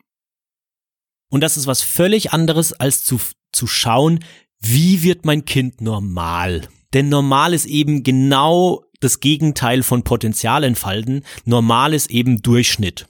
Und 1.32 1.42
das 1.42 1.58
ist 1.58 1.66
was 1.66 1.82
völlig 1.82 2.32
anderes, 2.32 2.74
als 2.74 3.04
zu, 3.04 3.20
zu 3.52 3.66
schauen, 3.66 4.24
wie 4.60 5.02
wird 5.02 5.26
mein 5.26 5.46
Kind 5.46 5.82
normal? 5.82 6.68
Denn 6.94 7.10
normal 7.10 7.54
ist 7.56 7.66
eben 7.66 8.04
genau 8.04 8.84
das 9.00 9.20
Gegenteil 9.20 9.82
von 9.82 10.04
Potenzial 10.04 10.64
entfalten. 10.64 11.26
Normal 11.44 11.94
ist 11.94 12.12
eben 12.12 12.42
Durchschnitt. 12.44 13.08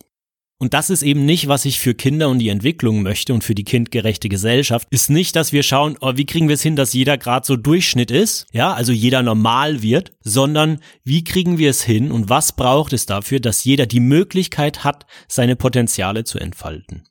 Und 0.60 0.74
das 0.74 0.90
ist 0.90 1.04
eben 1.04 1.26
nicht, 1.26 1.48
was 1.48 1.66
ich 1.66 1.80
für 1.80 1.94
Kinder 1.94 2.30
und 2.30 2.40
die 2.40 2.50
Entwicklung 2.50 3.02
möchte 3.02 3.34
und 3.34 3.44
für 3.44 3.56
die 3.56 3.66
kindgerechte 3.66 4.30
Gesellschaft, 4.30 4.88
ist 4.92 5.10
nicht, 5.10 5.36
dass 5.36 5.52
wir 5.52 5.64
schauen, 5.64 5.98
oh, 6.00 6.14
wie 6.16 6.26
kriegen 6.26 6.48
wir 6.48 6.54
es 6.54 6.62
hin, 6.62 6.76
dass 6.76 6.94
jeder 6.94 7.18
gerade 7.18 7.46
so 7.46 7.58
Durchschnitt 7.58 8.12
ist, 8.12 8.48
ja, 8.54 8.74
also 8.74 8.94
jeder 8.94 9.24
normal 9.24 9.82
wird, 9.82 10.14
sondern 10.22 10.80
wie 11.04 11.24
kriegen 11.24 11.58
wir 11.58 11.70
es 11.70 11.84
hin 11.84 12.12
und 12.12 12.30
was 12.30 12.56
braucht 12.56 12.94
es 12.94 13.06
dafür, 13.06 13.40
dass 13.40 13.64
jeder 13.66 13.88
die 13.88 14.00
Möglichkeit 14.00 14.84
hat, 14.84 15.06
seine 15.28 15.56
Potenziale 15.56 16.24
zu 16.24 16.40
entfalten. 16.40 17.04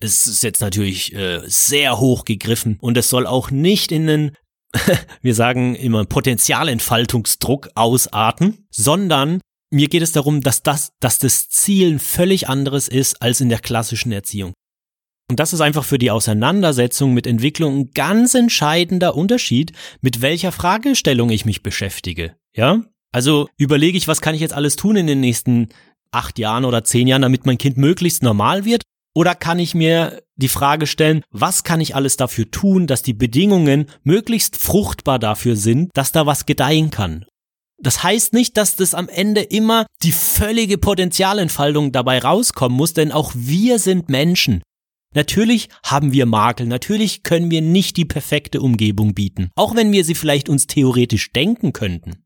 Es 0.00 0.26
ist 0.26 0.42
jetzt 0.42 0.60
natürlich 0.60 1.14
äh, 1.14 1.42
sehr 1.44 2.00
hoch 2.00 2.24
gegriffen 2.24 2.78
und 2.80 2.96
es 2.96 3.08
soll 3.08 3.26
auch 3.26 3.50
nicht 3.50 3.92
in 3.92 4.08
einen 4.08 4.36
wir 5.22 5.34
sagen 5.34 5.74
immer 5.74 6.04
Potenzialentfaltungsdruck 6.04 7.70
ausarten, 7.74 8.66
sondern 8.70 9.40
mir 9.72 9.88
geht 9.88 10.02
es 10.02 10.12
darum, 10.12 10.42
dass 10.42 10.62
das, 10.62 10.92
dass 11.00 11.18
das 11.18 11.48
Ziel 11.48 11.94
ein 11.94 11.98
völlig 11.98 12.48
anderes 12.48 12.88
ist 12.88 13.22
als 13.22 13.40
in 13.40 13.48
der 13.48 13.58
klassischen 13.58 14.12
Erziehung. 14.12 14.52
Und 15.30 15.40
das 15.40 15.52
ist 15.52 15.62
einfach 15.62 15.84
für 15.84 15.98
die 15.98 16.10
Auseinandersetzung 16.10 17.14
mit 17.14 17.26
Entwicklung 17.26 17.78
ein 17.78 17.90
ganz 17.94 18.34
entscheidender 18.34 19.16
Unterschied, 19.16 19.72
mit 20.02 20.20
welcher 20.20 20.52
Fragestellung 20.52 21.30
ich 21.30 21.46
mich 21.46 21.62
beschäftige. 21.62 22.36
Ja? 22.54 22.82
Also 23.12 23.48
überlege 23.56 23.96
ich, 23.96 24.08
was 24.08 24.20
kann 24.20 24.34
ich 24.34 24.42
jetzt 24.42 24.54
alles 24.54 24.76
tun 24.76 24.96
in 24.96 25.06
den 25.06 25.20
nächsten 25.20 25.70
acht 26.10 26.38
Jahren 26.38 26.66
oder 26.66 26.84
zehn 26.84 27.06
Jahren, 27.06 27.22
damit 27.22 27.46
mein 27.46 27.58
Kind 27.58 27.78
möglichst 27.78 28.22
normal 28.22 28.66
wird? 28.66 28.82
Oder 29.14 29.34
kann 29.34 29.58
ich 29.58 29.74
mir 29.74 30.22
die 30.36 30.48
Frage 30.48 30.86
stellen, 30.86 31.22
was 31.30 31.64
kann 31.64 31.80
ich 31.80 31.94
alles 31.94 32.16
dafür 32.16 32.50
tun, 32.50 32.86
dass 32.86 33.02
die 33.02 33.12
Bedingungen 33.12 33.86
möglichst 34.04 34.56
fruchtbar 34.56 35.18
dafür 35.18 35.56
sind, 35.56 35.90
dass 35.94 36.12
da 36.12 36.26
was 36.26 36.46
gedeihen 36.46 36.90
kann? 36.90 37.24
Das 37.82 38.02
heißt 38.02 38.32
nicht, 38.32 38.56
dass 38.56 38.76
das 38.76 38.94
am 38.94 39.08
Ende 39.08 39.42
immer 39.42 39.86
die 40.02 40.12
völlige 40.12 40.78
Potenzialentfaltung 40.78 41.90
dabei 41.90 42.20
rauskommen 42.20 42.76
muss, 42.76 42.94
denn 42.94 43.10
auch 43.10 43.32
wir 43.34 43.78
sind 43.78 44.08
Menschen. 44.08 44.62
Natürlich 45.14 45.68
haben 45.84 46.12
wir 46.12 46.24
Makel, 46.24 46.66
natürlich 46.66 47.22
können 47.22 47.50
wir 47.50 47.60
nicht 47.60 47.96
die 47.96 48.04
perfekte 48.04 48.60
Umgebung 48.60 49.14
bieten, 49.14 49.50
auch 49.56 49.74
wenn 49.74 49.92
wir 49.92 50.04
sie 50.04 50.14
vielleicht 50.14 50.48
uns 50.48 50.66
theoretisch 50.66 51.32
denken 51.32 51.72
könnten. 51.72 52.24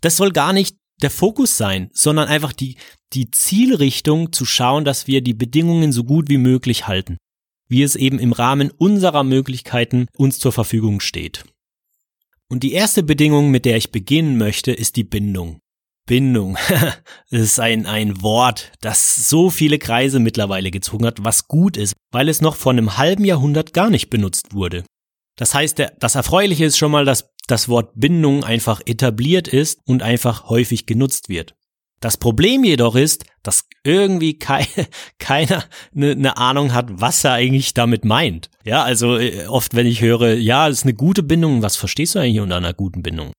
Das 0.00 0.16
soll 0.16 0.32
gar 0.32 0.52
nicht 0.52 0.76
der 1.02 1.10
Fokus 1.10 1.56
sein, 1.56 1.90
sondern 1.92 2.28
einfach 2.28 2.52
die, 2.52 2.76
die 3.12 3.30
Zielrichtung 3.30 4.32
zu 4.32 4.44
schauen, 4.44 4.84
dass 4.84 5.06
wir 5.06 5.20
die 5.20 5.34
Bedingungen 5.34 5.92
so 5.92 6.02
gut 6.02 6.28
wie 6.28 6.38
möglich 6.38 6.88
halten, 6.88 7.18
wie 7.68 7.82
es 7.82 7.94
eben 7.94 8.18
im 8.18 8.32
Rahmen 8.32 8.70
unserer 8.70 9.22
Möglichkeiten 9.22 10.06
uns 10.16 10.38
zur 10.38 10.52
Verfügung 10.52 11.00
steht. 11.00 11.44
Und 12.50 12.62
die 12.62 12.72
erste 12.72 13.02
Bedingung, 13.02 13.50
mit 13.50 13.64
der 13.64 13.76
ich 13.76 13.92
beginnen 13.92 14.38
möchte, 14.38 14.72
ist 14.72 14.96
die 14.96 15.04
Bindung. 15.04 15.60
Bindung. 16.06 16.56
das 17.30 17.40
ist 17.40 17.60
ein, 17.60 17.86
ein 17.86 18.22
Wort, 18.22 18.72
das 18.80 19.28
so 19.28 19.50
viele 19.50 19.78
Kreise 19.78 20.18
mittlerweile 20.18 20.70
gezogen 20.70 21.04
hat, 21.04 21.22
was 21.22 21.46
gut 21.46 21.76
ist, 21.76 21.94
weil 22.10 22.28
es 22.28 22.40
noch 22.40 22.56
vor 22.56 22.72
einem 22.72 22.96
halben 22.96 23.24
Jahrhundert 23.24 23.74
gar 23.74 23.90
nicht 23.90 24.08
benutzt 24.08 24.54
wurde. 24.54 24.84
Das 25.36 25.54
heißt, 25.54 25.82
das 26.00 26.14
Erfreuliche 26.14 26.64
ist 26.64 26.78
schon 26.78 26.90
mal, 26.90 27.04
dass 27.04 27.30
das 27.46 27.68
Wort 27.68 27.92
Bindung 27.94 28.42
einfach 28.42 28.80
etabliert 28.86 29.46
ist 29.48 29.80
und 29.86 30.02
einfach 30.02 30.48
häufig 30.48 30.86
genutzt 30.86 31.28
wird. 31.28 31.54
Das 32.00 32.16
Problem 32.16 32.64
jedoch 32.64 32.94
ist, 32.94 33.24
dass 33.42 33.64
irgendwie 33.84 34.38
kei 34.38 34.66
keiner 35.18 35.64
eine 35.94 36.16
ne 36.16 36.36
Ahnung 36.36 36.72
hat, 36.72 36.86
was 36.90 37.24
er 37.24 37.32
eigentlich 37.32 37.74
damit 37.74 38.04
meint. 38.04 38.50
Ja, 38.64 38.82
also 38.82 39.18
äh, 39.18 39.46
oft, 39.46 39.74
wenn 39.74 39.86
ich 39.86 40.00
höre, 40.00 40.34
ja, 40.34 40.68
es 40.68 40.78
ist 40.78 40.84
eine 40.84 40.94
gute 40.94 41.22
Bindung, 41.22 41.62
was 41.62 41.76
verstehst 41.76 42.14
du 42.14 42.20
eigentlich 42.20 42.40
unter 42.40 42.56
einer 42.56 42.74
guten 42.74 43.02
Bindung? 43.02 43.32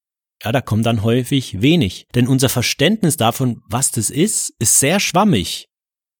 Ja, 0.43 0.51
da 0.51 0.61
kommt 0.61 0.85
dann 0.85 1.03
häufig 1.03 1.61
wenig. 1.61 2.05
Denn 2.15 2.27
unser 2.27 2.49
Verständnis 2.49 3.17
davon, 3.17 3.61
was 3.67 3.91
das 3.91 4.09
ist, 4.09 4.53
ist 4.59 4.79
sehr 4.79 4.99
schwammig. 4.99 5.65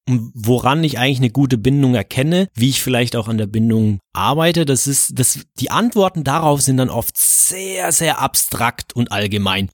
Und 0.09 0.31
woran 0.33 0.83
ich 0.83 0.97
eigentlich 0.97 1.19
eine 1.19 1.29
gute 1.29 1.57
Bindung 1.57 1.93
erkenne, 1.93 2.47
wie 2.55 2.69
ich 2.69 2.81
vielleicht 2.81 3.15
auch 3.15 3.27
an 3.27 3.37
der 3.37 3.47
Bindung 3.47 3.99
arbeite, 4.11 4.65
das 4.65 4.87
ist, 4.87 5.17
das, 5.19 5.45
die 5.59 5.71
Antworten 5.71 6.23
darauf 6.23 6.61
sind 6.61 6.77
dann 6.77 6.89
oft 6.89 7.15
sehr, 7.15 7.91
sehr 7.91 8.19
abstrakt 8.19 8.93
und 8.93 9.11
allgemein. 9.11 9.69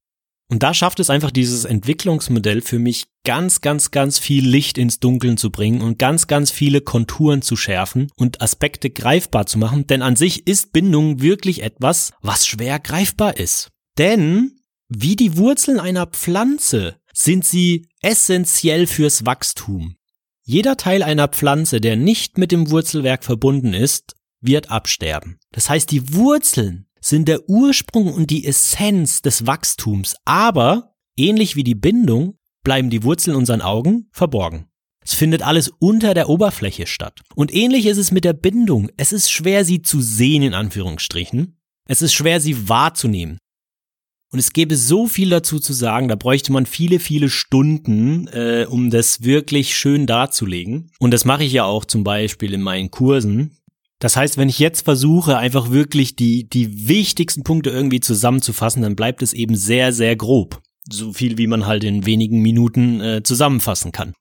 Und 0.47 0.61
da 0.61 0.73
schafft 0.73 0.99
es 0.99 1.09
einfach 1.09 1.31
dieses 1.31 1.65
Entwicklungsmodell 1.65 2.61
für 2.61 2.77
mich 2.77 3.05
ganz, 3.23 3.61
ganz, 3.61 3.89
ganz 3.89 4.19
viel 4.19 4.47
Licht 4.47 4.77
ins 4.77 4.99
Dunkeln 4.99 5.37
zu 5.37 5.49
bringen 5.49 5.81
und 5.81 5.97
ganz, 5.97 6.27
ganz 6.27 6.51
viele 6.51 6.81
Konturen 6.81 7.41
zu 7.41 7.55
schärfen 7.55 8.11
und 8.15 8.41
Aspekte 8.41 8.91
greifbar 8.91 9.47
zu 9.47 9.57
machen. 9.57 9.87
Denn 9.87 10.03
an 10.03 10.15
sich 10.15 10.45
ist 10.45 10.71
Bindung 10.71 11.21
wirklich 11.21 11.63
etwas, 11.63 12.13
was 12.21 12.45
schwer 12.45 12.79
greifbar 12.79 13.37
ist. 13.37 13.71
Denn 13.97 14.59
wie 14.87 15.15
die 15.15 15.35
Wurzeln 15.37 15.79
einer 15.79 16.05
Pflanze 16.05 16.97
sind 17.11 17.43
sie 17.43 17.87
essentiell 18.01 18.85
fürs 18.85 19.25
Wachstum. 19.25 19.95
Jeder 20.43 20.77
Teil 20.77 21.01
einer 21.01 21.27
Pflanze, 21.27 21.81
der 21.81 21.95
nicht 21.95 22.37
mit 22.37 22.51
dem 22.51 22.69
Wurzelwerk 22.69 23.23
verbunden 23.23 23.73
ist, 23.73 24.13
wird 24.41 24.69
absterben. 24.69 25.39
Das 25.51 25.71
heißt, 25.71 25.89
die 25.89 26.13
Wurzeln 26.13 26.84
sind 27.05 27.27
der 27.27 27.47
Ursprung 27.49 28.11
und 28.11 28.31
die 28.31 28.45
Essenz 28.45 29.21
des 29.21 29.45
Wachstums, 29.45 30.15
aber 30.25 30.95
ähnlich 31.17 31.55
wie 31.55 31.63
die 31.63 31.75
Bindung 31.75 32.37
bleiben 32.63 32.89
die 32.89 33.03
Wurzeln 33.03 33.37
unseren 33.37 33.61
Augen 33.61 34.09
verborgen. 34.11 34.67
Es 35.03 35.13
findet 35.13 35.43
alles 35.43 35.71
unter 35.77 36.15
der 36.15 36.29
Oberfläche 36.29 36.87
statt. 36.87 37.21
Und 37.35 37.53
ähnlich 37.53 37.85
ist 37.85 37.99
es 37.99 38.11
mit 38.11 38.25
der 38.25 38.33
Bindung. 38.33 38.89
Es 38.97 39.11
ist 39.11 39.31
schwer, 39.31 39.63
sie 39.63 39.83
zu 39.83 40.01
sehen, 40.01 40.41
in 40.41 40.55
Anführungsstrichen. 40.55 41.59
Es 41.87 42.01
ist 42.01 42.13
schwer, 42.13 42.41
sie 42.41 42.67
wahrzunehmen. 42.67 43.37
Und 44.31 44.39
es 44.39 44.51
gäbe 44.51 44.75
so 44.75 45.05
viel 45.05 45.29
dazu 45.29 45.59
zu 45.59 45.73
sagen, 45.73 46.07
da 46.07 46.15
bräuchte 46.15 46.51
man 46.51 46.65
viele, 46.65 46.99
viele 46.99 47.29
Stunden, 47.29 48.27
äh, 48.29 48.65
um 48.67 48.89
das 48.89 49.21
wirklich 49.21 49.77
schön 49.77 50.07
darzulegen. 50.07 50.89
Und 50.99 51.11
das 51.11 51.23
mache 51.23 51.43
ich 51.43 51.53
ja 51.53 51.65
auch 51.65 51.85
zum 51.85 52.03
Beispiel 52.03 52.51
in 52.53 52.61
meinen 52.63 52.89
Kursen. 52.89 53.55
Das 53.99 54.17
heißt, 54.17 54.37
wenn 54.37 54.49
ich 54.49 54.59
jetzt 54.59 54.81
versuche, 54.81 55.37
einfach 55.37 55.71
wirklich 55.71 56.15
die, 56.15 56.47
die 56.47 56.87
wichtigsten 56.87 57.43
Punkte 57.43 57.69
irgendwie 57.69 58.01
zusammenzufassen, 58.01 58.81
dann 58.81 58.95
bleibt 58.95 59.21
es 59.21 59.33
eben 59.33 59.55
sehr, 59.55 59.93
sehr 59.93 60.15
grob. 60.15 60.61
So 60.89 61.13
viel, 61.13 61.37
wie 61.37 61.47
man 61.47 61.65
halt 61.65 61.83
in 61.83 62.05
wenigen 62.05 62.41
Minuten 62.41 62.99
äh, 63.01 63.23
zusammenfassen 63.23 63.91
kann. 63.91 64.13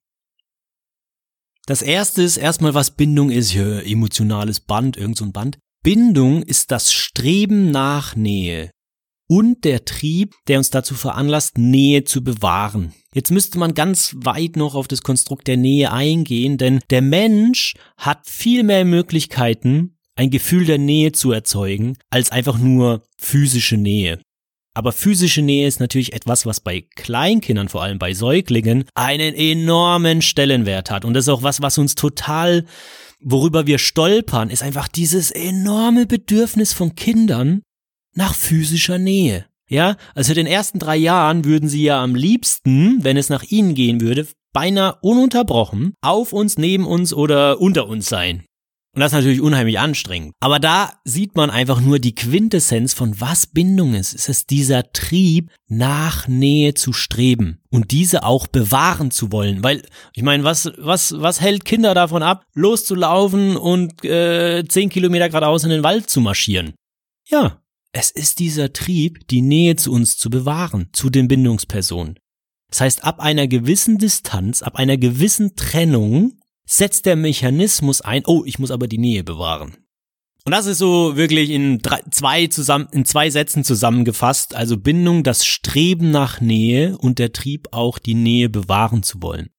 Das 1.66 1.82
erste 1.82 2.22
ist 2.22 2.36
erstmal, 2.36 2.74
was 2.74 2.92
Bindung 2.92 3.30
ist. 3.30 3.52
Ja, 3.52 3.80
emotionales 3.80 4.60
Band, 4.60 4.96
irgend 4.96 5.18
so 5.18 5.24
ein 5.24 5.32
Band. 5.32 5.58
Bindung 5.82 6.42
ist 6.42 6.70
das 6.70 6.92
Streben 6.92 7.70
nach 7.70 8.16
Nähe 8.16 8.70
und 9.28 9.64
der 9.64 9.84
Trieb, 9.84 10.34
der 10.48 10.58
uns 10.58 10.70
dazu 10.70 10.94
veranlasst, 10.94 11.58
Nähe 11.58 12.04
zu 12.04 12.22
bewahren. 12.22 12.92
Jetzt 13.14 13.30
müsste 13.30 13.58
man 13.58 13.74
ganz 13.74 14.14
weit 14.18 14.56
noch 14.56 14.74
auf 14.74 14.88
das 14.88 15.02
Konstrukt 15.02 15.46
der 15.46 15.56
Nähe 15.56 15.92
eingehen, 15.92 16.58
denn 16.58 16.80
der 16.90 17.02
Mensch 17.02 17.74
hat 17.96 18.28
viel 18.28 18.62
mehr 18.62 18.84
Möglichkeiten, 18.84 19.96
ein 20.16 20.30
Gefühl 20.30 20.64
der 20.64 20.78
Nähe 20.78 21.12
zu 21.12 21.32
erzeugen, 21.32 21.96
als 22.10 22.30
einfach 22.30 22.58
nur 22.58 23.02
physische 23.18 23.76
Nähe. 23.76 24.20
Aber 24.76 24.90
physische 24.90 25.40
Nähe 25.40 25.68
ist 25.68 25.78
natürlich 25.78 26.12
etwas, 26.14 26.46
was 26.46 26.60
bei 26.60 26.84
Kleinkindern, 26.96 27.68
vor 27.68 27.82
allem 27.82 28.00
bei 28.00 28.12
Säuglingen, 28.12 28.84
einen 28.94 29.34
enormen 29.34 30.20
Stellenwert 30.20 30.90
hat. 30.90 31.04
Und 31.04 31.14
das 31.14 31.26
ist 31.26 31.28
auch 31.28 31.44
was, 31.44 31.62
was 31.62 31.78
uns 31.78 31.94
total, 31.94 32.66
worüber 33.20 33.68
wir 33.68 33.78
stolpern, 33.78 34.50
ist 34.50 34.64
einfach 34.64 34.88
dieses 34.88 35.30
enorme 35.30 36.06
Bedürfnis 36.06 36.72
von 36.72 36.96
Kindern 36.96 37.62
nach 38.14 38.34
physischer 38.34 38.98
Nähe. 38.98 39.46
Ja, 39.68 39.96
also 40.14 40.32
in 40.32 40.36
den 40.36 40.46
ersten 40.46 40.78
drei 40.78 40.96
Jahren 40.96 41.44
würden 41.44 41.68
sie 41.68 41.82
ja 41.82 42.02
am 42.02 42.14
liebsten, 42.14 43.02
wenn 43.02 43.16
es 43.16 43.30
nach 43.30 43.42
ihnen 43.44 43.74
gehen 43.74 44.00
würde, 44.00 44.26
beinahe 44.52 44.96
ununterbrochen 45.00 45.94
auf 46.00 46.32
uns, 46.32 46.58
neben 46.58 46.86
uns 46.86 47.12
oder 47.12 47.60
unter 47.60 47.88
uns 47.88 48.08
sein. 48.08 48.44
Und 48.94 49.00
das 49.00 49.10
ist 49.10 49.16
natürlich 49.16 49.40
unheimlich 49.40 49.80
anstrengend. 49.80 50.34
Aber 50.38 50.60
da 50.60 50.92
sieht 51.02 51.34
man 51.34 51.50
einfach 51.50 51.80
nur 51.80 51.98
die 51.98 52.14
Quintessenz 52.14 52.94
von 52.94 53.20
was 53.20 53.48
Bindung 53.48 53.94
ist. 53.94 54.14
Es 54.14 54.28
ist 54.28 54.50
dieser 54.50 54.92
Trieb, 54.92 55.50
nach 55.66 56.28
Nähe 56.28 56.74
zu 56.74 56.92
streben 56.92 57.58
und 57.70 57.90
diese 57.90 58.22
auch 58.22 58.46
bewahren 58.46 59.10
zu 59.10 59.32
wollen. 59.32 59.64
Weil, 59.64 59.82
ich 60.12 60.22
meine, 60.22 60.44
was, 60.44 60.70
was, 60.78 61.20
was 61.20 61.40
hält 61.40 61.64
Kinder 61.64 61.92
davon 61.94 62.22
ab, 62.22 62.44
loszulaufen 62.54 63.56
und 63.56 64.04
äh, 64.04 64.62
zehn 64.68 64.90
Kilometer 64.90 65.28
geradeaus 65.28 65.64
in 65.64 65.70
den 65.70 65.82
Wald 65.82 66.08
zu 66.08 66.20
marschieren? 66.20 66.74
Ja, 67.26 67.63
es 67.94 68.10
ist 68.10 68.40
dieser 68.40 68.72
Trieb, 68.72 69.26
die 69.28 69.40
Nähe 69.40 69.76
zu 69.76 69.92
uns 69.92 70.18
zu 70.18 70.28
bewahren, 70.28 70.88
zu 70.92 71.10
den 71.10 71.28
Bindungspersonen. 71.28 72.18
Das 72.68 72.80
heißt, 72.80 73.04
ab 73.04 73.20
einer 73.20 73.46
gewissen 73.46 73.98
Distanz, 73.98 74.62
ab 74.62 74.76
einer 74.76 74.96
gewissen 74.96 75.54
Trennung 75.54 76.40
setzt 76.66 77.06
der 77.06 77.14
Mechanismus 77.14 78.00
ein, 78.00 78.24
oh, 78.26 78.42
ich 78.44 78.58
muss 78.58 78.72
aber 78.72 78.88
die 78.88 78.98
Nähe 78.98 79.22
bewahren. 79.22 79.76
Und 80.44 80.50
das 80.50 80.66
ist 80.66 80.78
so 80.78 81.16
wirklich 81.16 81.50
in 81.50 81.78
drei, 81.78 82.02
zwei 82.10 82.48
zusammen, 82.48 82.88
in 82.90 83.04
zwei 83.04 83.30
Sätzen 83.30 83.62
zusammengefasst. 83.62 84.56
Also 84.56 84.76
Bindung, 84.76 85.22
das 85.22 85.46
Streben 85.46 86.10
nach 86.10 86.40
Nähe 86.40 86.98
und 86.98 87.20
der 87.20 87.32
Trieb 87.32 87.68
auch 87.70 88.00
die 88.00 88.14
Nähe 88.14 88.50
bewahren 88.50 89.04
zu 89.04 89.22
wollen. 89.22 89.50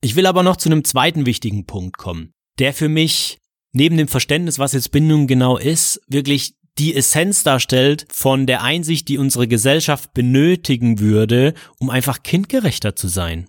Ich 0.00 0.14
will 0.14 0.26
aber 0.26 0.44
noch 0.44 0.56
zu 0.56 0.68
einem 0.68 0.84
zweiten 0.84 1.26
wichtigen 1.26 1.66
Punkt 1.66 1.98
kommen, 1.98 2.32
der 2.60 2.72
für 2.72 2.88
mich 2.88 3.38
neben 3.72 3.96
dem 3.96 4.08
Verständnis, 4.08 4.60
was 4.60 4.72
jetzt 4.72 4.92
Bindung 4.92 5.26
genau 5.26 5.58
ist, 5.58 6.00
wirklich 6.06 6.54
die 6.78 6.94
Essenz 6.94 7.42
darstellt 7.42 8.06
von 8.10 8.46
der 8.46 8.62
Einsicht, 8.62 9.08
die 9.08 9.18
unsere 9.18 9.46
Gesellschaft 9.46 10.12
benötigen 10.14 10.98
würde, 10.98 11.54
um 11.78 11.90
einfach 11.90 12.22
kindgerechter 12.22 12.96
zu 12.96 13.08
sein. 13.08 13.48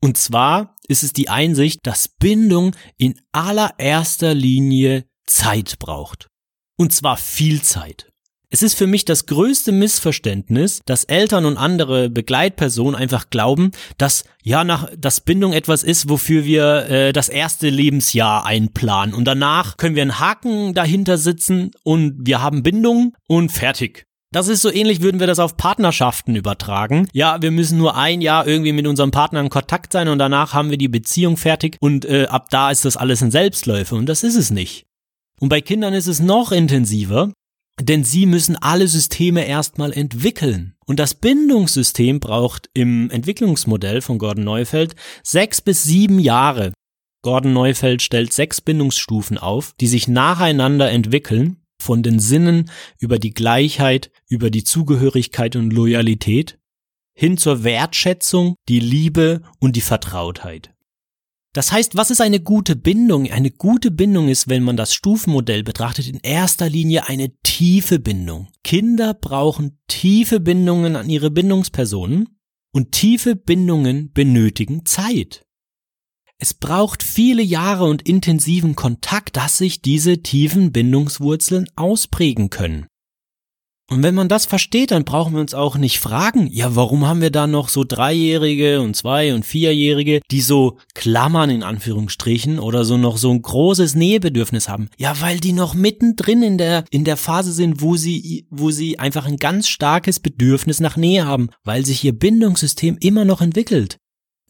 Und 0.00 0.18
zwar 0.18 0.76
ist 0.86 1.02
es 1.02 1.12
die 1.12 1.28
Einsicht, 1.28 1.86
dass 1.86 2.08
Bindung 2.08 2.76
in 2.98 3.20
allererster 3.32 4.34
Linie 4.34 5.06
Zeit 5.26 5.78
braucht. 5.78 6.28
Und 6.76 6.92
zwar 6.92 7.16
viel 7.16 7.62
Zeit. 7.62 8.10
Es 8.54 8.62
ist 8.62 8.74
für 8.74 8.86
mich 8.86 9.04
das 9.04 9.26
größte 9.26 9.72
Missverständnis, 9.72 10.80
dass 10.86 11.02
Eltern 11.02 11.44
und 11.44 11.56
andere 11.56 12.08
Begleitpersonen 12.08 12.94
einfach 12.94 13.28
glauben, 13.28 13.72
dass 13.98 14.22
ja 14.44 14.62
nach 14.62 14.88
dass 14.96 15.22
Bindung 15.22 15.52
etwas 15.52 15.82
ist, 15.82 16.08
wofür 16.08 16.44
wir 16.44 16.88
äh, 16.88 17.12
das 17.12 17.28
erste 17.28 17.68
Lebensjahr 17.68 18.46
einplanen 18.46 19.12
und 19.12 19.24
danach 19.24 19.76
können 19.76 19.96
wir 19.96 20.02
einen 20.02 20.20
Haken 20.20 20.72
dahinter 20.72 21.18
sitzen 21.18 21.72
und 21.82 22.14
wir 22.20 22.42
haben 22.42 22.62
Bindung 22.62 23.16
und 23.26 23.50
fertig. 23.50 24.06
Das 24.30 24.46
ist 24.46 24.62
so 24.62 24.70
ähnlich, 24.70 25.00
würden 25.00 25.18
wir 25.18 25.26
das 25.26 25.40
auf 25.40 25.56
Partnerschaften 25.56 26.36
übertragen. 26.36 27.08
Ja, 27.12 27.42
wir 27.42 27.50
müssen 27.50 27.76
nur 27.76 27.96
ein 27.96 28.20
Jahr 28.20 28.46
irgendwie 28.46 28.72
mit 28.72 28.86
unserem 28.86 29.10
Partner 29.10 29.40
in 29.40 29.50
Kontakt 29.50 29.92
sein 29.92 30.06
und 30.06 30.20
danach 30.20 30.54
haben 30.54 30.70
wir 30.70 30.78
die 30.78 30.86
Beziehung 30.86 31.36
fertig 31.36 31.76
und 31.80 32.04
äh, 32.04 32.26
ab 32.26 32.50
da 32.50 32.70
ist 32.70 32.84
das 32.84 32.96
alles 32.96 33.20
ein 33.20 33.32
Selbstläufer 33.32 33.96
und 33.96 34.06
das 34.06 34.22
ist 34.22 34.36
es 34.36 34.52
nicht. 34.52 34.86
Und 35.40 35.48
bei 35.48 35.60
Kindern 35.60 35.92
ist 35.92 36.06
es 36.06 36.20
noch 36.20 36.52
intensiver. 36.52 37.32
Denn 37.80 38.04
sie 38.04 38.26
müssen 38.26 38.56
alle 38.56 38.86
Systeme 38.86 39.46
erstmal 39.46 39.92
entwickeln. 39.92 40.74
Und 40.86 41.00
das 41.00 41.14
Bindungssystem 41.14 42.20
braucht 42.20 42.70
im 42.72 43.10
Entwicklungsmodell 43.10 44.00
von 44.00 44.18
Gordon 44.18 44.44
Neufeld 44.44 44.94
sechs 45.22 45.60
bis 45.60 45.82
sieben 45.82 46.18
Jahre. 46.18 46.72
Gordon 47.22 47.52
Neufeld 47.52 48.02
stellt 48.02 48.32
sechs 48.32 48.60
Bindungsstufen 48.60 49.38
auf, 49.38 49.72
die 49.80 49.86
sich 49.86 50.08
nacheinander 50.08 50.90
entwickeln, 50.90 51.64
von 51.82 52.02
den 52.02 52.20
Sinnen 52.20 52.70
über 52.98 53.18
die 53.18 53.32
Gleichheit, 53.32 54.10
über 54.28 54.50
die 54.50 54.64
Zugehörigkeit 54.64 55.56
und 55.56 55.72
Loyalität, 55.72 56.58
hin 57.16 57.38
zur 57.38 57.64
Wertschätzung, 57.64 58.56
die 58.68 58.80
Liebe 58.80 59.42
und 59.58 59.76
die 59.76 59.80
Vertrautheit. 59.80 60.73
Das 61.54 61.70
heißt, 61.70 61.96
was 61.96 62.10
ist 62.10 62.20
eine 62.20 62.40
gute 62.40 62.74
Bindung? 62.74 63.30
Eine 63.30 63.52
gute 63.52 63.92
Bindung 63.92 64.28
ist, 64.28 64.48
wenn 64.48 64.64
man 64.64 64.76
das 64.76 64.92
Stufenmodell 64.92 65.62
betrachtet, 65.62 66.08
in 66.08 66.18
erster 66.20 66.68
Linie 66.68 67.08
eine 67.08 67.32
tiefe 67.42 68.00
Bindung. 68.00 68.48
Kinder 68.64 69.14
brauchen 69.14 69.78
tiefe 69.86 70.40
Bindungen 70.40 70.96
an 70.96 71.08
ihre 71.08 71.30
Bindungspersonen 71.30 72.28
und 72.72 72.90
tiefe 72.90 73.36
Bindungen 73.36 74.12
benötigen 74.12 74.84
Zeit. 74.84 75.46
Es 76.38 76.54
braucht 76.54 77.04
viele 77.04 77.42
Jahre 77.42 77.84
und 77.84 78.02
intensiven 78.02 78.74
Kontakt, 78.74 79.36
dass 79.36 79.56
sich 79.56 79.80
diese 79.80 80.22
tiefen 80.22 80.72
Bindungswurzeln 80.72 81.68
ausprägen 81.76 82.50
können. 82.50 82.86
Und 83.90 84.02
wenn 84.02 84.14
man 84.14 84.30
das 84.30 84.46
versteht, 84.46 84.92
dann 84.92 85.04
brauchen 85.04 85.34
wir 85.34 85.40
uns 85.40 85.52
auch 85.52 85.76
nicht 85.76 86.00
fragen, 86.00 86.48
ja, 86.50 86.74
warum 86.74 87.06
haben 87.06 87.20
wir 87.20 87.30
da 87.30 87.46
noch 87.46 87.68
so 87.68 87.84
Dreijährige 87.84 88.80
und 88.80 88.96
Zwei- 88.96 89.34
und 89.34 89.44
Vierjährige, 89.44 90.22
die 90.30 90.40
so 90.40 90.78
klammern 90.94 91.50
in 91.50 91.62
Anführungsstrichen 91.62 92.58
oder 92.58 92.86
so 92.86 92.96
noch 92.96 93.18
so 93.18 93.30
ein 93.30 93.42
großes 93.42 93.94
Nähebedürfnis 93.94 94.70
haben? 94.70 94.88
Ja, 94.96 95.20
weil 95.20 95.38
die 95.38 95.52
noch 95.52 95.74
mittendrin 95.74 96.42
in 96.42 96.56
der, 96.56 96.84
in 96.90 97.04
der 97.04 97.18
Phase 97.18 97.52
sind, 97.52 97.82
wo 97.82 97.96
sie, 97.96 98.46
wo 98.50 98.70
sie 98.70 98.98
einfach 98.98 99.26
ein 99.26 99.36
ganz 99.36 99.68
starkes 99.68 100.18
Bedürfnis 100.18 100.80
nach 100.80 100.96
Nähe 100.96 101.26
haben, 101.26 101.50
weil 101.62 101.84
sich 101.84 102.02
ihr 102.04 102.18
Bindungssystem 102.18 102.96
immer 103.00 103.26
noch 103.26 103.42
entwickelt. 103.42 103.98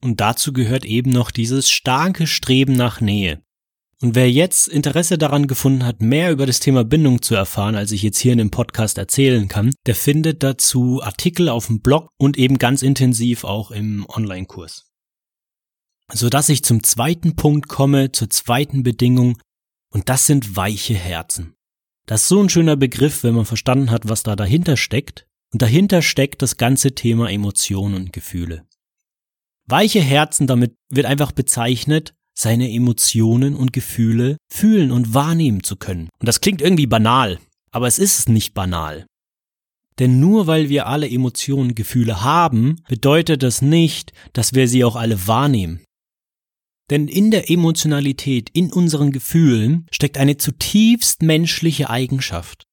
Und 0.01 0.21
dazu 0.21 0.53
gehört 0.53 0.85
eben 0.85 1.11
noch 1.11 1.33
dieses 1.33 1.71
starke 1.71 2.29
Streben 2.29 2.75
nach 2.75 3.01
Nähe. 3.01 3.43
Und 4.05 4.15
wer 4.15 4.31
jetzt 4.31 4.69
Interesse 4.69 5.17
daran 5.17 5.47
gefunden 5.47 5.87
hat, 5.87 6.03
mehr 6.03 6.31
über 6.31 6.45
das 6.45 6.61
Thema 6.61 6.85
Bindung 6.85 7.23
zu 7.23 7.35
erfahren, 7.35 7.75
als 7.75 7.91
ich 7.91 8.03
jetzt 8.03 8.19
hier 8.19 8.33
in 8.33 8.39
dem 8.39 8.51
Podcast 8.51 8.99
erzählen 8.99 9.49
kann, 9.49 9.75
der 9.87 9.95
findet 9.95 10.43
dazu 10.43 11.03
Artikel 11.03 11.49
auf 11.49 11.69
dem 11.69 11.81
Blog 11.81 12.11
und 12.19 12.37
eben 12.37 12.59
ganz 12.59 12.83
intensiv 12.83 13.45
auch 13.45 13.71
im 13.71 14.05
Online-Kurs. 14.07 14.93
Sodass 16.13 16.51
ich 16.51 16.63
zum 16.65 16.83
zweiten 16.83 17.35
Punkt 17.35 17.71
komme, 17.71 18.13
zur 18.13 18.29
zweiten 18.29 18.83
Bedingung, 18.83 19.39
und 19.89 20.11
das 20.11 20.27
sind 20.27 20.55
weiche 20.55 20.93
Herzen. 20.93 21.55
Das 22.05 22.25
ist 22.25 22.29
so 22.29 22.43
ein 22.43 22.51
schöner 22.51 22.77
Begriff, 22.77 23.23
wenn 23.23 23.35
man 23.35 23.47
verstanden 23.47 23.91
hat, 23.91 24.07
was 24.07 24.23
da 24.23 24.37
dahinter 24.37 24.77
steckt. 24.77 25.27
Und 25.51 25.63
dahinter 25.63 26.03
steckt 26.03 26.43
das 26.43 26.59
ganze 26.59 26.95
Thema 26.95 27.31
Emotionen 27.31 27.95
und 27.95 28.13
Gefühle. 28.13 28.67
Weiche 29.65 30.03
Herzen, 30.03 30.47
damit 30.47 30.77
wird 30.91 31.07
einfach 31.07 31.33
bezeichnet, 31.33 32.15
seine 32.35 32.71
Emotionen 32.71 33.55
und 33.55 33.73
Gefühle 33.73 34.37
fühlen 34.49 34.91
und 34.91 35.15
wahrnehmen 35.15 35.63
zu 35.63 35.77
können. 35.77 36.09
Und 36.19 36.29
das 36.29 36.41
klingt 36.41 36.61
irgendwie 36.61 36.87
banal, 36.87 37.39
aber 37.71 37.87
es 37.87 37.99
ist 37.99 38.29
nicht 38.29 38.55
banal. 38.55 39.07
Denn 39.99 40.19
nur 40.19 40.47
weil 40.47 40.69
wir 40.69 40.87
alle 40.87 41.09
Emotionen 41.09 41.71
und 41.71 41.77
Gefühle 41.77 42.23
haben, 42.23 42.83
bedeutet 42.89 43.43
das 43.43 43.63
nicht, 43.63 44.13
dass 44.33 44.53
wir 44.53 44.69
sie 44.69 44.85
auch 44.85 44.97
alle 44.97 45.27
wahrnehmen. 45.27 45.81
Denn 46.91 47.09
in 47.09 47.31
der 47.31 47.51
Emotionalität, 47.51 48.51
in 48.53 48.73
unseren 48.73 49.13
Gefühlen 49.13 49.87
steckt 49.91 50.19
eine 50.19 50.37
zutiefst 50.37 51.23
menschliche 51.23 51.89
Eigenschaft. 51.89 52.65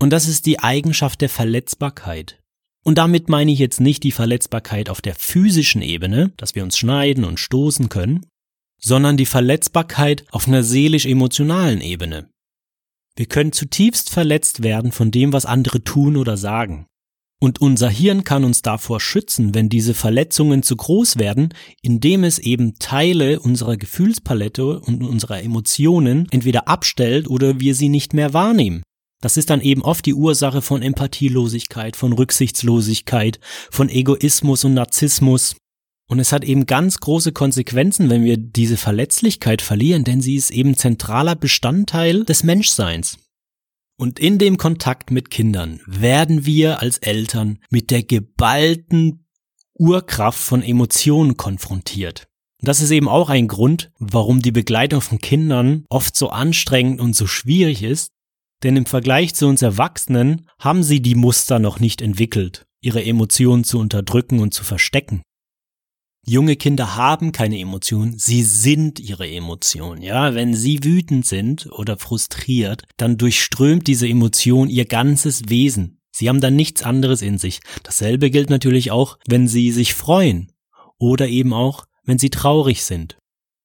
Und 0.00 0.10
das 0.10 0.26
ist 0.26 0.46
die 0.46 0.58
Eigenschaft 0.58 1.20
der 1.20 1.28
Verletzbarkeit. 1.28 2.40
Und 2.84 2.98
damit 2.98 3.28
meine 3.28 3.52
ich 3.52 3.60
jetzt 3.60 3.80
nicht 3.80 4.02
die 4.02 4.10
Verletzbarkeit 4.10 4.88
auf 4.88 5.00
der 5.00 5.14
physischen 5.14 5.82
Ebene, 5.82 6.32
dass 6.36 6.56
wir 6.56 6.64
uns 6.64 6.76
schneiden 6.76 7.24
und 7.24 7.38
stoßen 7.38 7.88
können, 7.88 8.26
sondern 8.84 9.16
die 9.16 9.26
Verletzbarkeit 9.26 10.24
auf 10.30 10.48
einer 10.48 10.62
seelisch-emotionalen 10.62 11.80
Ebene. 11.80 12.28
Wir 13.16 13.26
können 13.26 13.52
zutiefst 13.52 14.10
verletzt 14.10 14.62
werden 14.62 14.92
von 14.92 15.10
dem, 15.10 15.32
was 15.32 15.46
andere 15.46 15.84
tun 15.84 16.16
oder 16.16 16.36
sagen. 16.36 16.86
Und 17.42 17.60
unser 17.60 17.90
Hirn 17.90 18.22
kann 18.22 18.44
uns 18.44 18.62
davor 18.62 19.00
schützen, 19.00 19.52
wenn 19.52 19.68
diese 19.68 19.94
Verletzungen 19.94 20.62
zu 20.62 20.76
groß 20.76 21.18
werden, 21.18 21.52
indem 21.82 22.22
es 22.22 22.38
eben 22.38 22.78
Teile 22.78 23.40
unserer 23.40 23.76
Gefühlspalette 23.76 24.78
und 24.78 25.02
unserer 25.02 25.42
Emotionen 25.42 26.28
entweder 26.30 26.68
abstellt 26.68 27.28
oder 27.28 27.58
wir 27.58 27.74
sie 27.74 27.88
nicht 27.88 28.14
mehr 28.14 28.32
wahrnehmen. 28.32 28.84
Das 29.20 29.36
ist 29.36 29.50
dann 29.50 29.60
eben 29.60 29.82
oft 29.82 30.06
die 30.06 30.14
Ursache 30.14 30.62
von 30.62 30.82
Empathielosigkeit, 30.82 31.96
von 31.96 32.12
Rücksichtslosigkeit, 32.12 33.40
von 33.70 33.88
Egoismus 33.88 34.64
und 34.64 34.74
Narzissmus. 34.74 35.56
Und 36.12 36.18
es 36.18 36.30
hat 36.30 36.44
eben 36.44 36.66
ganz 36.66 36.98
große 36.98 37.32
Konsequenzen, 37.32 38.10
wenn 38.10 38.22
wir 38.22 38.36
diese 38.36 38.76
Verletzlichkeit 38.76 39.62
verlieren, 39.62 40.04
denn 40.04 40.20
sie 40.20 40.34
ist 40.34 40.50
eben 40.50 40.76
zentraler 40.76 41.34
Bestandteil 41.34 42.24
des 42.24 42.44
Menschseins. 42.44 43.16
Und 43.96 44.18
in 44.18 44.36
dem 44.36 44.58
Kontakt 44.58 45.10
mit 45.10 45.30
Kindern 45.30 45.80
werden 45.86 46.44
wir 46.44 46.82
als 46.82 46.98
Eltern 46.98 47.60
mit 47.70 47.90
der 47.90 48.02
geballten 48.02 49.24
Urkraft 49.72 50.38
von 50.38 50.62
Emotionen 50.62 51.38
konfrontiert. 51.38 52.28
das 52.60 52.82
ist 52.82 52.90
eben 52.90 53.08
auch 53.08 53.30
ein 53.30 53.48
Grund, 53.48 53.90
warum 53.98 54.42
die 54.42 54.52
Begleitung 54.52 55.00
von 55.00 55.18
Kindern 55.18 55.86
oft 55.88 56.14
so 56.14 56.28
anstrengend 56.28 57.00
und 57.00 57.16
so 57.16 57.26
schwierig 57.26 57.82
ist, 57.82 58.10
denn 58.64 58.76
im 58.76 58.84
Vergleich 58.84 59.34
zu 59.34 59.46
uns 59.46 59.62
Erwachsenen 59.62 60.46
haben 60.58 60.82
sie 60.82 61.00
die 61.00 61.14
Muster 61.14 61.58
noch 61.58 61.80
nicht 61.80 62.02
entwickelt, 62.02 62.66
ihre 62.82 63.02
Emotionen 63.02 63.64
zu 63.64 63.78
unterdrücken 63.78 64.40
und 64.40 64.52
zu 64.52 64.62
verstecken. 64.62 65.22
Junge 66.24 66.54
Kinder 66.54 66.94
haben 66.94 67.32
keine 67.32 67.58
Emotionen, 67.58 68.16
sie 68.16 68.44
sind 68.44 69.00
ihre 69.00 69.28
Emotionen. 69.28 70.02
Ja, 70.02 70.34
wenn 70.34 70.54
sie 70.54 70.84
wütend 70.84 71.26
sind 71.26 71.68
oder 71.72 71.98
frustriert, 71.98 72.84
dann 72.96 73.18
durchströmt 73.18 73.88
diese 73.88 74.08
Emotion 74.08 74.68
ihr 74.68 74.84
ganzes 74.84 75.48
Wesen. 75.48 75.98
Sie 76.12 76.28
haben 76.28 76.40
dann 76.40 76.54
nichts 76.54 76.82
anderes 76.82 77.22
in 77.22 77.38
sich. 77.38 77.60
Dasselbe 77.82 78.30
gilt 78.30 78.50
natürlich 78.50 78.92
auch, 78.92 79.18
wenn 79.26 79.48
sie 79.48 79.72
sich 79.72 79.94
freuen 79.94 80.52
oder 80.98 81.26
eben 81.26 81.52
auch, 81.52 81.86
wenn 82.04 82.18
sie 82.18 82.30
traurig 82.30 82.84
sind. 82.84 83.16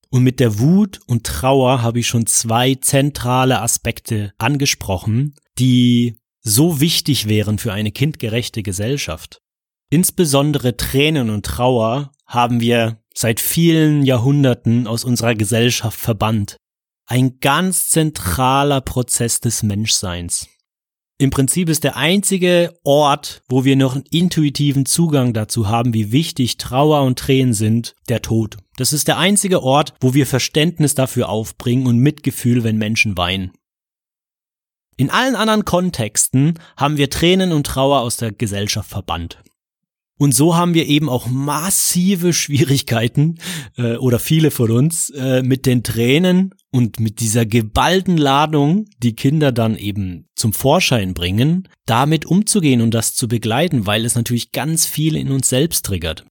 Und 0.10 0.24
mit 0.24 0.40
der 0.40 0.58
Wut 0.58 1.00
und 1.06 1.26
Trauer 1.26 1.84
habe 1.84 2.00
ich 2.00 2.08
schon 2.08 2.26
zwei 2.26 2.76
zentrale 2.76 3.62
Aspekte 3.62 4.34
angesprochen, 4.40 5.36
die 5.60 6.18
so 6.42 6.80
wichtig 6.80 7.28
wären 7.28 7.60
für 7.60 7.74
eine 7.74 7.92
kindgerechte 7.92 8.64
Gesellschaft. 8.64 9.42
Insbesondere 9.90 10.78
Tränen 10.78 11.30
und 11.30 11.46
Trauer 11.46 12.12
haben 12.28 12.60
wir 12.60 12.98
seit 13.14 13.40
vielen 13.40 14.04
Jahrhunderten 14.04 14.86
aus 14.86 15.04
unserer 15.04 15.34
Gesellschaft 15.34 16.00
verbannt. 16.00 16.58
Ein 17.08 17.40
ganz 17.40 17.90
zentraler 17.90 18.82
Prozess 18.82 19.40
des 19.40 19.64
Menschseins. 19.64 20.48
Im 21.20 21.32
Prinzip 21.32 21.68
ist 21.70 21.84
der 21.84 21.98
einzige 21.98 22.78
Ort, 22.84 23.42
wo 23.50 23.66
wir 23.66 23.76
noch 23.76 23.96
einen 23.96 24.06
intuitiven 24.12 24.86
Zugang 24.86 25.34
dazu 25.34 25.68
haben, 25.68 25.96
wie 25.96 26.12
wichtig 26.12 26.58
Trauer 26.58 27.02
und 27.02 27.18
Tränen 27.18 27.56
sind, 27.56 27.96
der 28.08 28.22
Tod. 28.22 28.58
Das 28.76 28.94
ist 28.94 29.08
der 29.08 29.18
einzige 29.18 29.64
Ort, 29.64 29.94
wo 30.00 30.14
wir 30.14 30.28
Verständnis 30.28 30.94
dafür 30.94 31.30
aufbringen 31.30 31.88
und 31.88 31.98
Mitgefühl, 31.98 32.64
wenn 32.64 32.78
Menschen 32.78 33.18
weinen. 33.18 33.52
In 34.96 35.10
allen 35.10 35.36
anderen 35.36 35.66
Kontexten 35.66 36.60
haben 36.76 36.98
wir 36.98 37.10
Tränen 37.10 37.52
und 37.52 37.66
Trauer 37.66 38.02
aus 38.02 38.18
der 38.18 38.32
Gesellschaft 38.32 38.90
verbannt. 38.90 39.40
Und 40.18 40.34
so 40.34 40.56
haben 40.56 40.74
wir 40.74 40.88
eben 40.88 41.10
auch 41.10 41.28
massive 41.28 42.34
Schwierigkeiten 42.34 43.40
äh, 43.78 43.96
oder 43.98 44.20
viele 44.20 44.52
von 44.52 44.72
uns 44.72 45.10
äh, 45.12 45.44
mit 45.44 45.66
den 45.66 45.84
Tränen 45.84 46.54
und 46.72 47.00
mit 47.00 47.20
dieser 47.20 47.46
geballten 47.46 48.18
Ladung, 48.18 48.86
die 49.02 49.14
Kinder 49.14 49.52
dann 49.52 49.78
eben 49.78 50.28
zum 50.36 50.54
Vorschein 50.54 51.14
bringen, 51.14 51.68
damit 51.86 52.26
umzugehen 52.26 52.82
und 52.82 52.94
das 52.94 53.16
zu 53.16 53.28
begleiten, 53.28 53.86
weil 53.86 54.06
es 54.06 54.16
natürlich 54.16 54.52
ganz 54.52 54.86
viel 54.86 55.16
in 55.16 55.32
uns 55.32 55.50
selbst 55.50 55.86
triggert. 55.86 56.26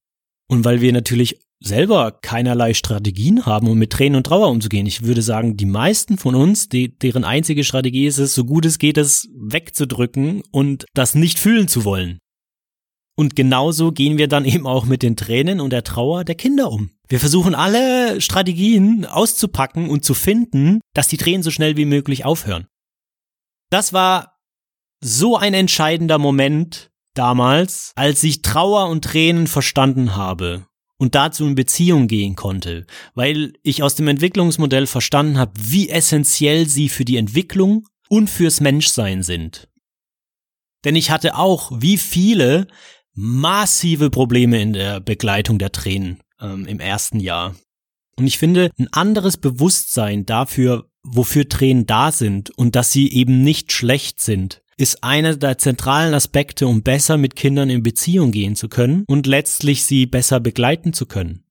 Und 0.49 0.63
weil 0.63 0.81
wir 0.81 0.93
natürlich 0.93 1.39
selber 1.59 2.11
keinerlei 2.21 2.73
Strategien 2.73 3.45
haben, 3.45 3.67
um 3.67 3.77
mit 3.77 3.91
Tränen 3.91 4.17
und 4.17 4.25
Trauer 4.25 4.49
umzugehen. 4.49 4.85
Ich 4.85 5.03
würde 5.03 5.21
sagen, 5.21 5.57
die 5.57 5.65
meisten 5.65 6.17
von 6.17 6.35
uns, 6.35 6.69
die, 6.69 6.95
deren 6.97 7.23
einzige 7.23 7.63
Strategie 7.63 8.05
ist 8.05 8.19
es, 8.19 8.35
so 8.35 8.45
gut 8.45 8.65
es 8.65 8.77
geht, 8.77 8.97
es 8.97 9.27
wegzudrücken 9.35 10.43
und 10.51 10.85
das 10.93 11.15
nicht 11.15 11.39
fühlen 11.39 11.67
zu 11.67 11.83
wollen. 11.83 12.19
Und 13.19 13.35
genauso 13.35 13.91
gehen 13.91 14.19
wir 14.19 14.27
dann 14.27 14.45
eben 14.45 14.67
auch 14.67 14.85
mit 14.85 15.01
den 15.01 15.15
Tränen 15.15 15.59
und 15.59 15.71
der 15.71 15.83
Trauer 15.83 16.23
der 16.23 16.35
Kinder 16.35 16.71
um. 16.71 16.91
Wir 17.07 17.19
versuchen 17.19 17.55
alle 17.55 18.21
Strategien 18.21 19.05
auszupacken 19.05 19.89
und 19.89 20.05
zu 20.05 20.13
finden, 20.13 20.81
dass 20.93 21.07
die 21.07 21.17
Tränen 21.17 21.41
so 21.41 21.49
schnell 21.49 21.77
wie 21.77 21.85
möglich 21.85 22.25
aufhören. 22.25 22.67
Das 23.71 23.91
war 23.91 24.37
so 25.01 25.35
ein 25.35 25.55
entscheidender 25.55 26.19
Moment 26.19 26.91
damals, 27.15 27.91
als 27.95 28.23
ich 28.23 28.43
Trauer 28.43 28.87
und 28.87 29.03
Tränen 29.03 29.47
verstanden 29.47 30.15
habe 30.15 30.67
und 30.99 31.15
dazu 31.15 31.45
in 31.45 31.55
Beziehung 31.55 32.07
gehen 32.07 32.35
konnte, 32.35 32.85
weil 33.15 33.53
ich 33.63 33.81
aus 33.81 33.95
dem 33.95 34.07
Entwicklungsmodell 34.07 34.85
verstanden 34.85 35.39
habe, 35.39 35.53
wie 35.59 35.89
essentiell 35.89 36.67
sie 36.67 36.87
für 36.87 37.05
die 37.05 37.17
Entwicklung 37.17 37.87
und 38.09 38.29
fürs 38.29 38.61
Menschsein 38.61 39.23
sind. 39.23 39.67
Denn 40.85 40.95
ich 40.95 41.09
hatte 41.09 41.35
auch, 41.35 41.71
wie 41.73 41.97
viele, 41.97 42.67
massive 43.17 44.11
Probleme 44.11 44.61
in 44.61 44.73
der 44.73 44.99
Begleitung 44.99 45.57
der 45.57 45.71
Tränen 45.71 46.19
ähm, 46.39 46.65
im 46.67 46.79
ersten 46.79 47.19
Jahr. 47.19 47.55
Und 48.15 48.27
ich 48.27 48.37
finde, 48.37 48.69
ein 48.79 48.87
anderes 48.93 49.37
Bewusstsein 49.37 50.25
dafür, 50.25 50.87
wofür 51.03 51.49
Tränen 51.49 51.87
da 51.87 52.11
sind 52.11 52.51
und 52.51 52.75
dass 52.75 52.91
sie 52.91 53.11
eben 53.11 53.43
nicht 53.43 53.71
schlecht 53.71 54.21
sind, 54.21 54.61
ist 54.77 55.03
einer 55.03 55.35
der 55.35 55.57
zentralen 55.57 56.13
Aspekte, 56.13 56.67
um 56.67 56.83
besser 56.83 57.17
mit 57.17 57.35
Kindern 57.35 57.71
in 57.71 57.81
Beziehung 57.81 58.31
gehen 58.31 58.55
zu 58.55 58.69
können 58.69 59.03
und 59.07 59.25
letztlich 59.25 59.83
sie 59.83 60.05
besser 60.05 60.39
begleiten 60.39 60.93
zu 60.93 61.07
können. 61.07 61.43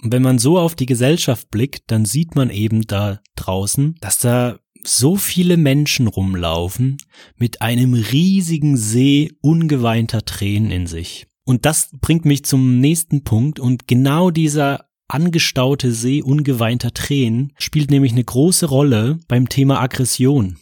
Und 0.00 0.12
wenn 0.12 0.22
man 0.22 0.38
so 0.38 0.60
auf 0.60 0.76
die 0.76 0.86
Gesellschaft 0.86 1.50
blickt, 1.50 1.90
dann 1.90 2.04
sieht 2.04 2.36
man 2.36 2.50
eben 2.50 2.82
da 2.82 3.20
draußen, 3.34 3.96
dass 4.00 4.18
da 4.18 4.60
so 4.84 5.16
viele 5.16 5.56
Menschen 5.56 6.06
rumlaufen 6.06 6.98
mit 7.36 7.62
einem 7.62 7.94
riesigen 7.94 8.76
See 8.76 9.32
ungeweinter 9.40 10.24
Tränen 10.24 10.70
in 10.70 10.86
sich. 10.86 11.26
Und 11.44 11.64
das 11.64 11.90
bringt 12.00 12.24
mich 12.24 12.44
zum 12.44 12.78
nächsten 12.78 13.24
Punkt 13.24 13.58
und 13.58 13.86
genau 13.86 14.30
dieser 14.30 14.88
angestaute 15.08 15.92
See 15.92 16.22
ungeweinter 16.22 16.92
Tränen 16.92 17.52
spielt 17.58 17.90
nämlich 17.90 18.12
eine 18.12 18.24
große 18.24 18.66
Rolle 18.66 19.18
beim 19.28 19.48
Thema 19.48 19.80
Aggression. 19.80 20.58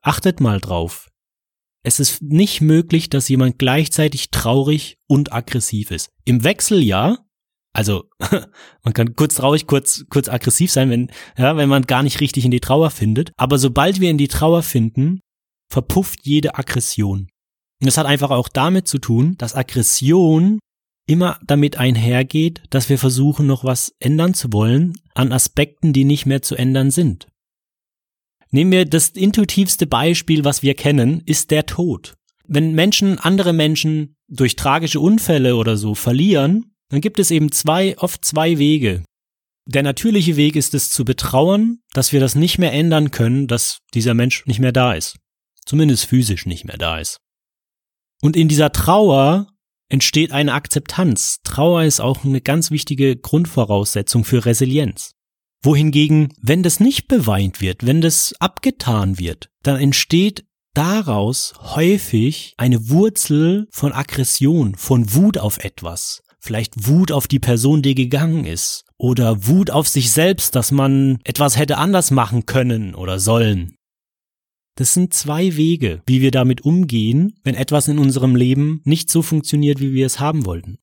Achtet 0.00 0.40
mal 0.40 0.60
drauf. 0.60 1.08
Es 1.84 1.98
ist 1.98 2.22
nicht 2.22 2.60
möglich, 2.60 3.10
dass 3.10 3.28
jemand 3.28 3.58
gleichzeitig 3.58 4.30
traurig 4.30 4.98
und 5.08 5.32
aggressiv 5.32 5.90
ist. 5.90 6.10
Im 6.24 6.44
Wechsel 6.44 6.80
ja, 6.80 7.18
also 7.72 8.04
man 8.82 8.94
kann 8.94 9.16
kurz 9.16 9.36
traurig, 9.36 9.66
kurz, 9.66 10.04
kurz 10.10 10.28
aggressiv 10.28 10.70
sein, 10.70 10.90
wenn, 10.90 11.10
ja, 11.36 11.56
wenn 11.56 11.68
man 11.68 11.82
gar 11.82 12.02
nicht 12.02 12.20
richtig 12.20 12.44
in 12.44 12.50
die 12.50 12.60
Trauer 12.60 12.90
findet. 12.90 13.32
Aber 13.36 13.58
sobald 13.58 14.00
wir 14.00 14.10
in 14.10 14.18
die 14.18 14.28
Trauer 14.28 14.62
finden, 14.62 15.20
verpufft 15.70 16.20
jede 16.24 16.56
Aggression. 16.56 17.28
Und 17.80 17.86
das 17.86 17.96
hat 17.96 18.06
einfach 18.06 18.30
auch 18.30 18.48
damit 18.48 18.86
zu 18.86 18.98
tun, 18.98 19.36
dass 19.38 19.54
Aggression 19.54 20.58
immer 21.06 21.38
damit 21.46 21.78
einhergeht, 21.78 22.62
dass 22.70 22.88
wir 22.88 22.98
versuchen, 22.98 23.46
noch 23.46 23.64
was 23.64 23.94
ändern 23.98 24.34
zu 24.34 24.52
wollen 24.52 24.94
an 25.14 25.32
Aspekten, 25.32 25.92
die 25.92 26.04
nicht 26.04 26.26
mehr 26.26 26.42
zu 26.42 26.54
ändern 26.54 26.90
sind. 26.90 27.26
Nehmen 28.50 28.70
wir 28.70 28.84
das 28.84 29.08
intuitivste 29.08 29.86
Beispiel, 29.86 30.44
was 30.44 30.62
wir 30.62 30.74
kennen, 30.74 31.22
ist 31.24 31.50
der 31.50 31.66
Tod. 31.66 32.14
Wenn 32.46 32.74
Menschen 32.74 33.18
andere 33.18 33.52
Menschen 33.52 34.16
durch 34.28 34.56
tragische 34.56 35.00
Unfälle 35.00 35.56
oder 35.56 35.76
so 35.76 35.94
verlieren, 35.94 36.71
dann 36.92 37.00
gibt 37.00 37.18
es 37.18 37.30
eben 37.30 37.50
zwei, 37.50 37.96
oft 37.96 38.22
zwei 38.22 38.58
Wege. 38.58 39.02
Der 39.66 39.82
natürliche 39.82 40.36
Weg 40.36 40.56
ist 40.56 40.74
es 40.74 40.90
zu 40.90 41.06
betrauern, 41.06 41.78
dass 41.94 42.12
wir 42.12 42.20
das 42.20 42.34
nicht 42.34 42.58
mehr 42.58 42.74
ändern 42.74 43.10
können, 43.10 43.46
dass 43.46 43.78
dieser 43.94 44.12
Mensch 44.12 44.44
nicht 44.44 44.60
mehr 44.60 44.72
da 44.72 44.92
ist. 44.92 45.16
Zumindest 45.64 46.04
physisch 46.04 46.44
nicht 46.44 46.66
mehr 46.66 46.76
da 46.76 46.98
ist. 46.98 47.16
Und 48.20 48.36
in 48.36 48.46
dieser 48.46 48.72
Trauer 48.72 49.46
entsteht 49.88 50.32
eine 50.32 50.52
Akzeptanz. 50.52 51.38
Trauer 51.44 51.84
ist 51.84 52.00
auch 52.00 52.26
eine 52.26 52.42
ganz 52.42 52.70
wichtige 52.70 53.16
Grundvoraussetzung 53.16 54.26
für 54.26 54.44
Resilienz. 54.44 55.12
Wohingegen, 55.62 56.34
wenn 56.42 56.62
das 56.62 56.78
nicht 56.78 57.08
beweint 57.08 57.62
wird, 57.62 57.86
wenn 57.86 58.02
das 58.02 58.34
abgetan 58.38 59.18
wird, 59.18 59.48
dann 59.62 59.80
entsteht 59.80 60.44
daraus 60.74 61.54
häufig 61.58 62.52
eine 62.58 62.90
Wurzel 62.90 63.66
von 63.70 63.92
Aggression, 63.92 64.74
von 64.74 65.14
Wut 65.14 65.38
auf 65.38 65.58
etwas. 65.64 66.22
Vielleicht 66.44 66.88
Wut 66.88 67.12
auf 67.12 67.28
die 67.28 67.38
Person, 67.38 67.82
die 67.82 67.94
gegangen 67.94 68.44
ist. 68.46 68.84
Oder 68.98 69.46
Wut 69.46 69.70
auf 69.70 69.86
sich 69.86 70.10
selbst, 70.10 70.56
dass 70.56 70.72
man 70.72 71.20
etwas 71.22 71.56
hätte 71.56 71.78
anders 71.78 72.10
machen 72.10 72.46
können 72.46 72.96
oder 72.96 73.20
sollen. 73.20 73.76
Das 74.74 74.92
sind 74.92 75.14
zwei 75.14 75.56
Wege, 75.56 76.02
wie 76.04 76.20
wir 76.20 76.32
damit 76.32 76.62
umgehen, 76.62 77.38
wenn 77.44 77.54
etwas 77.54 77.86
in 77.86 78.00
unserem 78.00 78.34
Leben 78.34 78.80
nicht 78.84 79.08
so 79.08 79.22
funktioniert, 79.22 79.78
wie 79.78 79.92
wir 79.92 80.04
es 80.04 80.18
haben 80.18 80.44
wollten. 80.44 80.78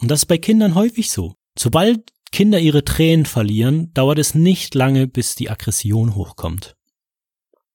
Und 0.00 0.12
das 0.12 0.20
ist 0.20 0.26
bei 0.26 0.38
Kindern 0.38 0.76
häufig 0.76 1.10
so. 1.10 1.34
Sobald 1.58 2.12
Kinder 2.30 2.60
ihre 2.60 2.84
Tränen 2.84 3.26
verlieren, 3.26 3.92
dauert 3.92 4.20
es 4.20 4.36
nicht 4.36 4.76
lange, 4.76 5.08
bis 5.08 5.34
die 5.34 5.50
Aggression 5.50 6.14
hochkommt. 6.14 6.76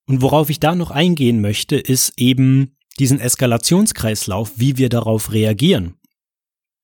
Und 0.07 0.21
worauf 0.21 0.49
ich 0.49 0.61
da 0.61 0.73
noch 0.73 0.91
eingehen 0.91 1.41
möchte, 1.41 1.75
ist 1.75 2.13
eben 2.15 2.77
diesen 2.97 3.19
Eskalationskreislauf, 3.19 4.53
wie 4.55 4.77
wir 4.77 4.87
darauf 4.87 5.33
reagieren. 5.33 5.95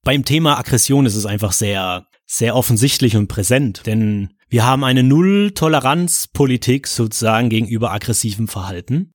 Beim 0.03 0.25
Thema 0.25 0.57
Aggression 0.57 1.05
ist 1.05 1.15
es 1.15 1.27
einfach 1.27 1.51
sehr, 1.51 2.07
sehr 2.25 2.55
offensichtlich 2.55 3.15
und 3.15 3.27
präsent, 3.27 3.83
denn 3.85 4.33
wir 4.49 4.65
haben 4.65 4.83
eine 4.83 5.03
Null-Toleranz-Politik 5.03 6.87
sozusagen 6.87 7.49
gegenüber 7.49 7.91
aggressivem 7.91 8.47
Verhalten. 8.47 9.11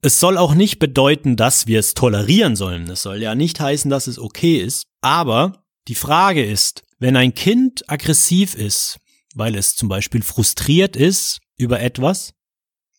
Es 0.00 0.20
soll 0.20 0.38
auch 0.38 0.54
nicht 0.54 0.78
bedeuten, 0.78 1.34
dass 1.34 1.66
wir 1.66 1.80
es 1.80 1.94
tolerieren 1.94 2.54
sollen. 2.54 2.88
Es 2.88 3.02
soll 3.02 3.20
ja 3.20 3.34
nicht 3.34 3.58
heißen, 3.58 3.90
dass 3.90 4.06
es 4.06 4.20
okay 4.20 4.58
ist. 4.58 4.84
Aber 5.00 5.64
die 5.88 5.96
Frage 5.96 6.44
ist, 6.44 6.84
wenn 7.00 7.16
ein 7.16 7.34
Kind 7.34 7.90
aggressiv 7.90 8.54
ist, 8.54 8.98
weil 9.34 9.56
es 9.56 9.74
zum 9.74 9.88
Beispiel 9.88 10.22
frustriert 10.22 10.94
ist 10.94 11.40
über 11.56 11.80
etwas, 11.80 12.32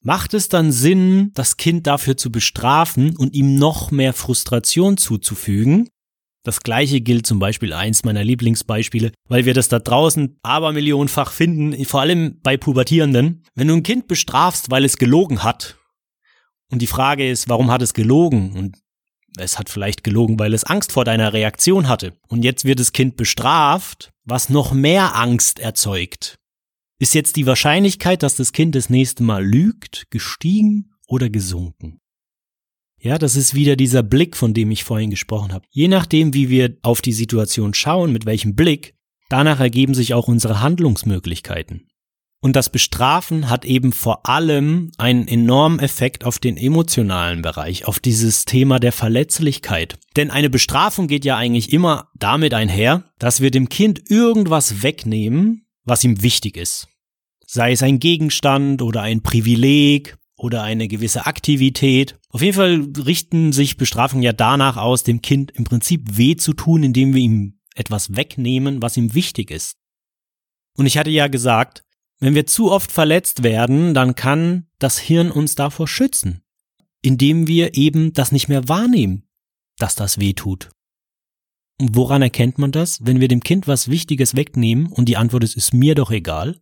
macht 0.01 0.33
es 0.33 0.49
dann 0.49 0.73
Sinn, 0.73 1.31
das 1.35 1.55
Kind 1.55 1.87
dafür 1.87 2.17
zu 2.17 2.33
bestrafen 2.33 3.15
und 3.15 3.33
ihm 3.33 3.55
noch 3.55 3.91
mehr 3.91 4.11
Frustration 4.11 4.97
zuzufügen? 4.97 5.89
Das 6.43 6.61
gleiche 6.61 7.01
gilt 7.01 7.27
zum 7.27 7.39
Beispiel 7.39 7.73
eins 7.73 8.05
meiner 8.05 8.23
Lieblingsbeispiele, 8.23 9.11
weil 9.27 9.45
wir 9.45 9.53
das 9.53 9.67
da 9.67 9.79
draußen 9.79 10.39
abermillionenfach 10.41 11.31
finden, 11.31 11.85
vor 11.85 12.01
allem 12.01 12.39
bei 12.41 12.55
Pubertierenden. 12.55 13.43
Wenn 13.55 13.67
du 13.67 13.75
ein 13.75 13.83
Kind 13.83 14.07
bestrafst, 14.07 14.71
weil 14.71 14.85
es 14.85 14.97
gelogen 14.97 15.43
hat, 15.43 15.79
und 16.71 16.81
die 16.81 16.87
Frage 16.87 17.27
ist, 17.29 17.49
warum 17.49 17.71
hat 17.71 17.81
es 17.81 17.93
gelogen? 17.93 18.53
Und 18.53 18.77
es 19.37 19.57
hat 19.57 19.69
vielleicht 19.69 20.03
gelogen, 20.03 20.39
weil 20.39 20.53
es 20.53 20.63
Angst 20.63 20.91
vor 20.91 21.05
deiner 21.05 21.33
Reaktion 21.33 21.87
hatte. 21.87 22.13
Und 22.27 22.43
jetzt 22.43 22.65
wird 22.65 22.79
das 22.79 22.93
Kind 22.93 23.17
bestraft, 23.17 24.11
was 24.23 24.49
noch 24.49 24.71
mehr 24.71 25.15
Angst 25.15 25.59
erzeugt. 25.59 26.37
Ist 26.99 27.13
jetzt 27.13 27.35
die 27.37 27.45
Wahrscheinlichkeit, 27.45 28.23
dass 28.23 28.35
das 28.35 28.51
Kind 28.51 28.75
das 28.75 28.89
nächste 28.89 29.23
Mal 29.23 29.43
lügt, 29.43 30.07
gestiegen 30.11 30.91
oder 31.07 31.29
gesunken? 31.29 31.99
Ja, 33.01 33.17
das 33.17 33.35
ist 33.35 33.53
wieder 33.53 33.75
dieser 33.75 34.03
Blick, 34.03 34.35
von 34.35 34.53
dem 34.53 34.71
ich 34.71 34.83
vorhin 34.83 35.09
gesprochen 35.09 35.53
habe. 35.53 35.65
Je 35.69 35.87
nachdem, 35.87 36.33
wie 36.33 36.49
wir 36.49 36.77
auf 36.81 37.01
die 37.01 37.13
Situation 37.13 37.73
schauen, 37.73 38.11
mit 38.11 38.25
welchem 38.25 38.55
Blick, 38.55 38.95
danach 39.29 39.59
ergeben 39.59 39.93
sich 39.93 40.13
auch 40.13 40.27
unsere 40.27 40.61
Handlungsmöglichkeiten. 40.61 41.87
Und 42.41 42.55
das 42.55 42.69
Bestrafen 42.69 43.49
hat 43.49 43.65
eben 43.65 43.91
vor 43.91 44.25
allem 44.27 44.91
einen 44.97 45.27
enormen 45.27 45.79
Effekt 45.79 46.23
auf 46.23 46.39
den 46.39 46.55
emotionalen 46.55 47.41
Bereich, 47.41 47.85
auf 47.85 47.99
dieses 47.99 48.45
Thema 48.45 48.79
der 48.79 48.93
Verletzlichkeit. 48.93 49.97
Denn 50.15 50.31
eine 50.31 50.49
Bestrafung 50.49 51.07
geht 51.07 51.25
ja 51.25 51.35
eigentlich 51.35 51.73
immer 51.73 52.09
damit 52.15 52.53
einher, 52.53 53.03
dass 53.17 53.41
wir 53.41 53.51
dem 53.51 53.67
Kind 53.67 54.09
irgendwas 54.09 54.83
wegnehmen, 54.83 55.67
was 55.83 56.03
ihm 56.05 56.21
wichtig 56.21 56.55
ist. 56.55 56.87
Sei 57.45 57.71
es 57.71 57.83
ein 57.83 57.99
Gegenstand 57.99 58.81
oder 58.81 59.01
ein 59.01 59.21
Privileg 59.21 60.18
oder 60.39 60.63
eine 60.63 60.87
gewisse 60.87 61.25
Aktivität. 61.25 62.17
Auf 62.29 62.41
jeden 62.41 62.55
Fall 62.55 62.87
richten 63.05 63.51
sich 63.51 63.77
Bestrafungen 63.77 64.23
ja 64.23 64.33
danach 64.33 64.77
aus, 64.77 65.03
dem 65.03 65.21
Kind 65.21 65.51
im 65.51 65.65
Prinzip 65.65 66.17
weh 66.17 66.35
zu 66.35 66.53
tun, 66.53 66.83
indem 66.83 67.13
wir 67.13 67.21
ihm 67.21 67.59
etwas 67.75 68.15
wegnehmen, 68.15 68.81
was 68.81 68.97
ihm 68.97 69.13
wichtig 69.13 69.51
ist. 69.51 69.77
Und 70.77 70.85
ich 70.85 70.97
hatte 70.97 71.09
ja 71.09 71.27
gesagt, 71.27 71.83
wenn 72.19 72.35
wir 72.35 72.45
zu 72.45 72.71
oft 72.71 72.91
verletzt 72.91 73.43
werden, 73.43 73.93
dann 73.93 74.15
kann 74.15 74.67
das 74.79 74.97
Hirn 74.97 75.31
uns 75.31 75.55
davor 75.55 75.87
schützen, 75.87 76.41
indem 77.01 77.47
wir 77.47 77.75
eben 77.75 78.13
das 78.13 78.31
nicht 78.31 78.49
mehr 78.49 78.67
wahrnehmen, 78.67 79.23
dass 79.77 79.95
das 79.95 80.19
weh 80.19 80.33
tut. 80.33 80.69
Und 81.79 81.95
woran 81.95 82.21
erkennt 82.21 82.57
man 82.57 82.73
das? 82.73 83.05
Wenn 83.05 83.21
wir 83.21 83.29
dem 83.29 83.39
Kind 83.41 83.67
was 83.67 83.89
Wichtiges 83.89 84.35
wegnehmen 84.35 84.87
und 84.87 85.05
die 85.05 85.15
Antwort 85.15 85.45
ist, 85.45 85.55
ist 85.55 85.73
mir 85.73 85.95
doch 85.95 86.11
egal, 86.11 86.59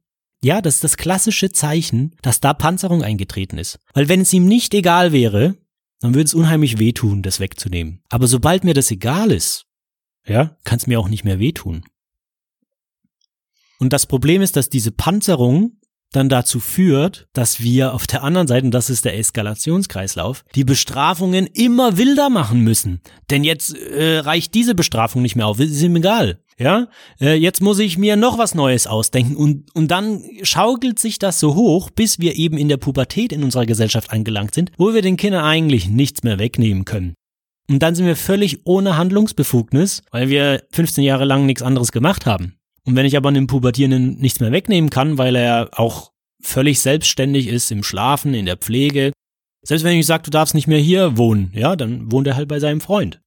ja, 0.47 0.62
das 0.62 0.75
ist 0.75 0.83
das 0.86 0.95
klassische 0.95 1.51
Zeichen, 1.51 2.15
dass 2.21 2.39
da 2.39 2.53
Panzerung 2.53 3.03
eingetreten 3.03 3.57
ist. 3.57 3.79
Weil 3.93 4.07
wenn 4.07 4.21
es 4.21 4.31
ihm 4.31 4.45
nicht 4.45 4.73
egal 4.73 5.12
wäre, 5.12 5.57
dann 5.99 6.13
würde 6.13 6.23
es 6.23 6.33
unheimlich 6.33 6.79
wehtun, 6.79 7.21
das 7.21 7.41
wegzunehmen. 7.41 8.01
Aber 8.10 8.27
sobald 8.27 8.63
mir 8.63 8.73
das 8.73 8.89
egal 8.89 9.31
ist, 9.31 9.65
ja, 10.25 10.55
kann 10.63 10.77
es 10.77 10.88
mir 10.88 11.01
auch 11.01 11.10
nicht 11.10 11.25
mehr 11.25 11.39
wehtun. 11.39 11.83
Und 13.77 13.91
das 13.91 14.05
Problem 14.05 14.41
ist, 14.41 14.55
dass 14.55 14.69
diese 14.69 14.91
Panzerung 14.91 15.81
dann 16.13 16.29
dazu 16.29 16.62
führt, 16.62 17.27
dass 17.33 17.60
wir 17.60 17.93
auf 17.93 18.07
der 18.07 18.23
anderen 18.23 18.47
Seite, 18.47 18.65
und 18.65 18.71
das 18.71 18.89
ist 18.89 19.03
der 19.03 19.17
Eskalationskreislauf, 19.17 20.45
die 20.55 20.63
Bestrafungen 20.63 21.45
immer 21.47 21.97
wilder 21.97 22.29
machen 22.29 22.62
müssen. 22.62 23.01
Denn 23.29 23.43
jetzt 23.43 23.75
äh, 23.75 24.19
reicht 24.19 24.53
diese 24.53 24.75
Bestrafung 24.75 25.21
nicht 25.21 25.36
mehr 25.36 25.47
auf, 25.47 25.60
ist 25.60 25.81
ihm 25.81 25.97
egal. 25.97 26.41
Ja, 26.60 26.88
äh, 27.22 27.36
jetzt 27.36 27.62
muss 27.62 27.78
ich 27.78 28.00
mir 28.00 28.15
noch 28.15 28.39
was 28.39 28.56
Neues 28.56 28.88
ausdenken 28.88 29.36
und, 29.36 29.76
und 29.76 29.91
dann 29.91 30.24
schaukelt 30.41 30.98
sich 30.98 31.20
das 31.20 31.39
so 31.39 31.54
hoch, 31.54 31.91
bis 31.91 32.20
wir 32.20 32.36
eben 32.36 32.58
in 32.58 32.67
der 32.67 32.78
Pubertät 32.78 33.32
in 33.32 33.43
unserer 33.43 33.67
Gesellschaft 33.67 34.12
angelangt 34.12 34.56
sind, 34.56 34.72
wo 34.78 34.93
wir 34.93 35.04
den 35.04 35.17
Kindern 35.17 35.46
eigentlich 35.46 35.88
nichts 35.88 36.24
mehr 36.24 36.39
wegnehmen 36.39 36.84
können. 36.84 37.13
Und 37.70 37.84
dann 37.84 37.93
sind 37.93 38.08
wir 38.08 38.15
völlig 38.15 38.65
ohne 38.65 38.98
Handlungsbefugnis, 38.98 40.02
weil 40.10 40.30
wir 40.30 40.63
15 40.72 41.04
Jahre 41.04 41.26
lang 41.26 41.46
nichts 41.46 41.62
anderes 41.62 41.91
gemacht 41.91 42.26
haben. 42.26 42.56
Und 42.86 42.96
wenn 42.96 43.06
ich 43.06 43.17
aber 43.17 43.30
einem 43.30 43.48
Pubertierenden 43.48 44.17
nichts 44.17 44.39
mehr 44.39 44.52
wegnehmen 44.52 44.89
kann, 44.89 45.17
weil 45.17 45.36
er 45.36 45.70
auch 45.74 46.12
völlig 46.41 46.80
selbstständig 46.80 47.48
ist 47.48 47.70
im 47.72 47.84
Schlafen, 47.84 48.34
in 48.34 48.46
der 48.46 48.58
Pflege, 48.58 49.12
selbst 49.62 49.84
wenn 49.84 49.98
ich 49.98 50.06
sage, 50.06 50.24
du 50.24 50.32
darfst 50.32 50.56
nicht 50.56 50.67
mehr 50.67 50.80
hier 50.80 51.17
wohnen, 51.17 51.52
ja, 51.54 51.76
dann 51.76 52.12
wohnt 52.12 52.26
er 52.26 52.36
halt 52.36 52.48
bei 52.48 52.60
seinem 52.60 52.82
Freund. 52.82 53.20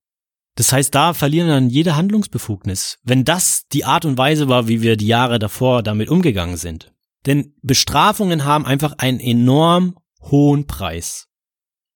Das 0.60 0.74
heißt, 0.74 0.94
da 0.94 1.14
verlieren 1.14 1.48
dann 1.48 1.70
jede 1.70 1.96
Handlungsbefugnis, 1.96 2.98
wenn 3.02 3.24
das 3.24 3.66
die 3.72 3.86
Art 3.86 4.04
und 4.04 4.18
Weise 4.18 4.50
war, 4.50 4.68
wie 4.68 4.82
wir 4.82 4.98
die 4.98 5.06
Jahre 5.06 5.38
davor 5.38 5.82
damit 5.82 6.10
umgegangen 6.10 6.58
sind. 6.58 6.92
Denn 7.24 7.54
Bestrafungen 7.62 8.44
haben 8.44 8.66
einfach 8.66 8.96
einen 8.98 9.20
enorm 9.20 9.96
hohen 10.20 10.66
Preis. 10.66 11.28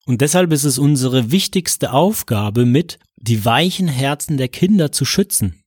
Und 0.06 0.22
deshalb 0.22 0.50
ist 0.50 0.64
es 0.64 0.78
unsere 0.78 1.30
wichtigste 1.30 1.92
Aufgabe 1.92 2.64
mit, 2.64 2.98
die 3.16 3.44
weichen 3.44 3.86
Herzen 3.86 4.38
der 4.38 4.48
Kinder 4.48 4.90
zu 4.90 5.04
schützen. 5.04 5.62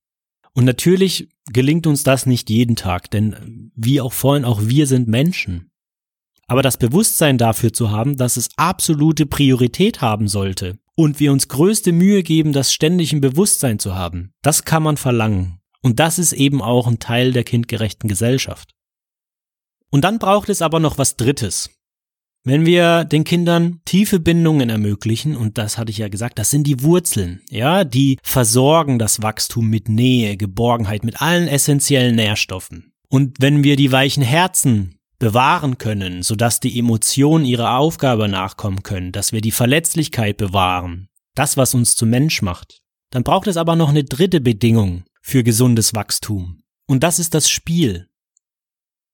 Und 0.55 0.65
natürlich 0.65 1.29
gelingt 1.53 1.85
uns 1.85 2.01
das 2.01 2.25
nicht 2.25 2.49
jeden 2.49 2.75
Tag, 2.75 3.11
denn 3.11 3.71
wie 3.75 4.01
auch 4.01 4.13
vorhin, 4.13 4.43
auch 4.43 4.61
wir 4.63 4.87
sind 4.87 5.07
Menschen. 5.07 5.69
Aber 6.47 6.63
das 6.63 6.77
Bewusstsein 6.77 7.37
dafür 7.37 7.71
zu 7.71 7.91
haben, 7.91 8.17
dass 8.17 8.37
es 8.37 8.49
absolute 8.55 9.27
Priorität 9.27 10.01
haben 10.01 10.27
sollte 10.27 10.79
und 10.97 11.19
wir 11.19 11.31
uns 11.31 11.47
größte 11.47 11.91
Mühe 11.91 12.23
geben, 12.23 12.51
das 12.51 12.73
ständig 12.73 13.13
im 13.13 13.21
Bewusstsein 13.21 13.77
zu 13.77 13.95
haben, 13.95 14.33
das 14.41 14.65
kann 14.65 14.81
man 14.83 14.97
verlangen. 14.97 15.59
Und 15.81 15.99
das 15.99 16.17
ist 16.17 16.33
eben 16.33 16.61
auch 16.61 16.87
ein 16.87 16.99
Teil 16.99 17.31
der 17.31 17.43
kindgerechten 17.43 18.09
Gesellschaft. 18.09 18.73
Und 19.91 20.03
dann 20.03 20.19
braucht 20.19 20.49
es 20.49 20.61
aber 20.61 20.79
noch 20.79 20.97
was 20.97 21.15
Drittes. 21.15 21.69
Wenn 22.43 22.65
wir 22.65 23.05
den 23.05 23.25
Kindern 23.25 23.81
tiefe 23.85 24.19
Bindungen 24.19 24.69
ermöglichen, 24.69 25.35
und 25.35 25.57
das 25.57 25.77
hatte 25.77 25.91
ich 25.91 25.99
ja 25.99 26.07
gesagt, 26.07 26.39
das 26.39 26.49
sind 26.49 26.65
die 26.65 26.81
Wurzeln, 26.81 27.41
ja, 27.49 27.83
die 27.83 28.17
versorgen 28.23 28.99
das 28.99 29.21
Wachstum 29.21 29.69
mit 29.69 29.89
Nähe, 29.89 30.35
Geborgenheit, 30.35 31.03
mit 31.03 31.21
allen 31.21 31.47
essentiellen 31.47 32.15
Nährstoffen. 32.15 32.91
Und 33.07 33.37
wenn 33.39 33.63
wir 33.63 33.75
die 33.75 33.91
weichen 33.91 34.23
Herzen 34.23 34.96
bewahren 35.19 35.77
können, 35.77 36.23
sodass 36.23 36.59
die 36.59 36.77
Emotionen 36.77 37.45
ihrer 37.45 37.77
Aufgabe 37.77 38.27
nachkommen 38.27 38.83
können, 38.83 39.11
dass 39.11 39.31
wir 39.31 39.41
die 39.41 39.51
Verletzlichkeit 39.51 40.37
bewahren, 40.37 41.09
das, 41.35 41.57
was 41.57 41.73
uns 41.73 41.95
zum 41.95 42.09
Mensch 42.09 42.41
macht, 42.41 42.81
dann 43.09 43.23
braucht 43.23 43.47
es 43.47 43.57
aber 43.57 43.75
noch 43.75 43.89
eine 43.89 44.03
dritte 44.03 44.41
Bedingung 44.41 45.05
für 45.21 45.43
gesundes 45.43 45.93
Wachstum. 45.93 46.63
Und 46.87 47.03
das 47.03 47.19
ist 47.19 47.33
das 47.33 47.49
Spiel. 47.49 48.07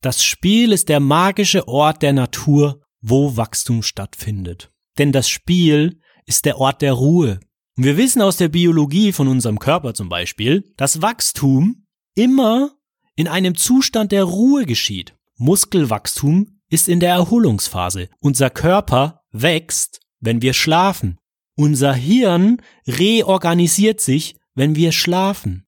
Das 0.02 0.24
Spiel 0.24 0.72
ist 0.72 0.90
der 0.90 1.00
magische 1.00 1.68
Ort 1.68 2.02
der 2.02 2.14
Natur, 2.14 2.82
wo 3.02 3.38
Wachstum 3.38 3.84
stattfindet. 3.84 4.72
Denn 4.98 5.12
das 5.12 5.30
Spiel 5.30 6.00
ist 6.26 6.46
der 6.46 6.58
Ort 6.58 6.82
der 6.82 6.94
Ruhe. 6.94 7.40
Und 7.76 7.86
wir 7.86 7.98
wissen 7.98 8.22
aus 8.22 8.38
der 8.38 8.50
Biologie 8.50 9.12
von 9.12 9.28
unserem 9.28 9.60
Körper 9.60 9.94
zum 9.94 10.10
Beispiel, 10.10 10.72
dass 10.78 11.02
Wachstum 11.02 11.88
immer 12.16 12.72
in 13.16 13.28
einem 13.28 13.56
Zustand 13.56 14.12
der 14.12 14.24
Ruhe 14.24 14.66
geschieht. 14.66 15.16
Muskelwachstum 15.44 16.60
ist 16.70 16.88
in 16.88 17.00
der 17.00 17.12
Erholungsphase. 17.12 18.10
Unser 18.20 18.50
Körper 18.50 19.22
wächst, 19.32 20.00
wenn 20.20 20.42
wir 20.42 20.54
schlafen. 20.54 21.20
Unser 21.56 21.94
Hirn 21.94 22.62
reorganisiert 22.88 24.00
sich, 24.00 24.38
wenn 24.56 24.76
wir 24.76 24.92
schlafen. 24.92 25.66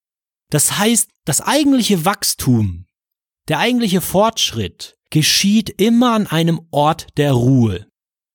Das 0.50 0.78
heißt, 0.78 1.10
das 1.26 1.42
eigentliche 1.42 2.06
Wachstum, 2.06 2.86
der 3.50 3.60
eigentliche 3.60 4.02
Fortschritt 4.02 4.98
geschieht 5.10 5.70
immer 5.70 6.14
an 6.14 6.28
einem 6.28 6.62
Ort 6.72 7.08
der 7.18 7.34
Ruhe. 7.34 7.88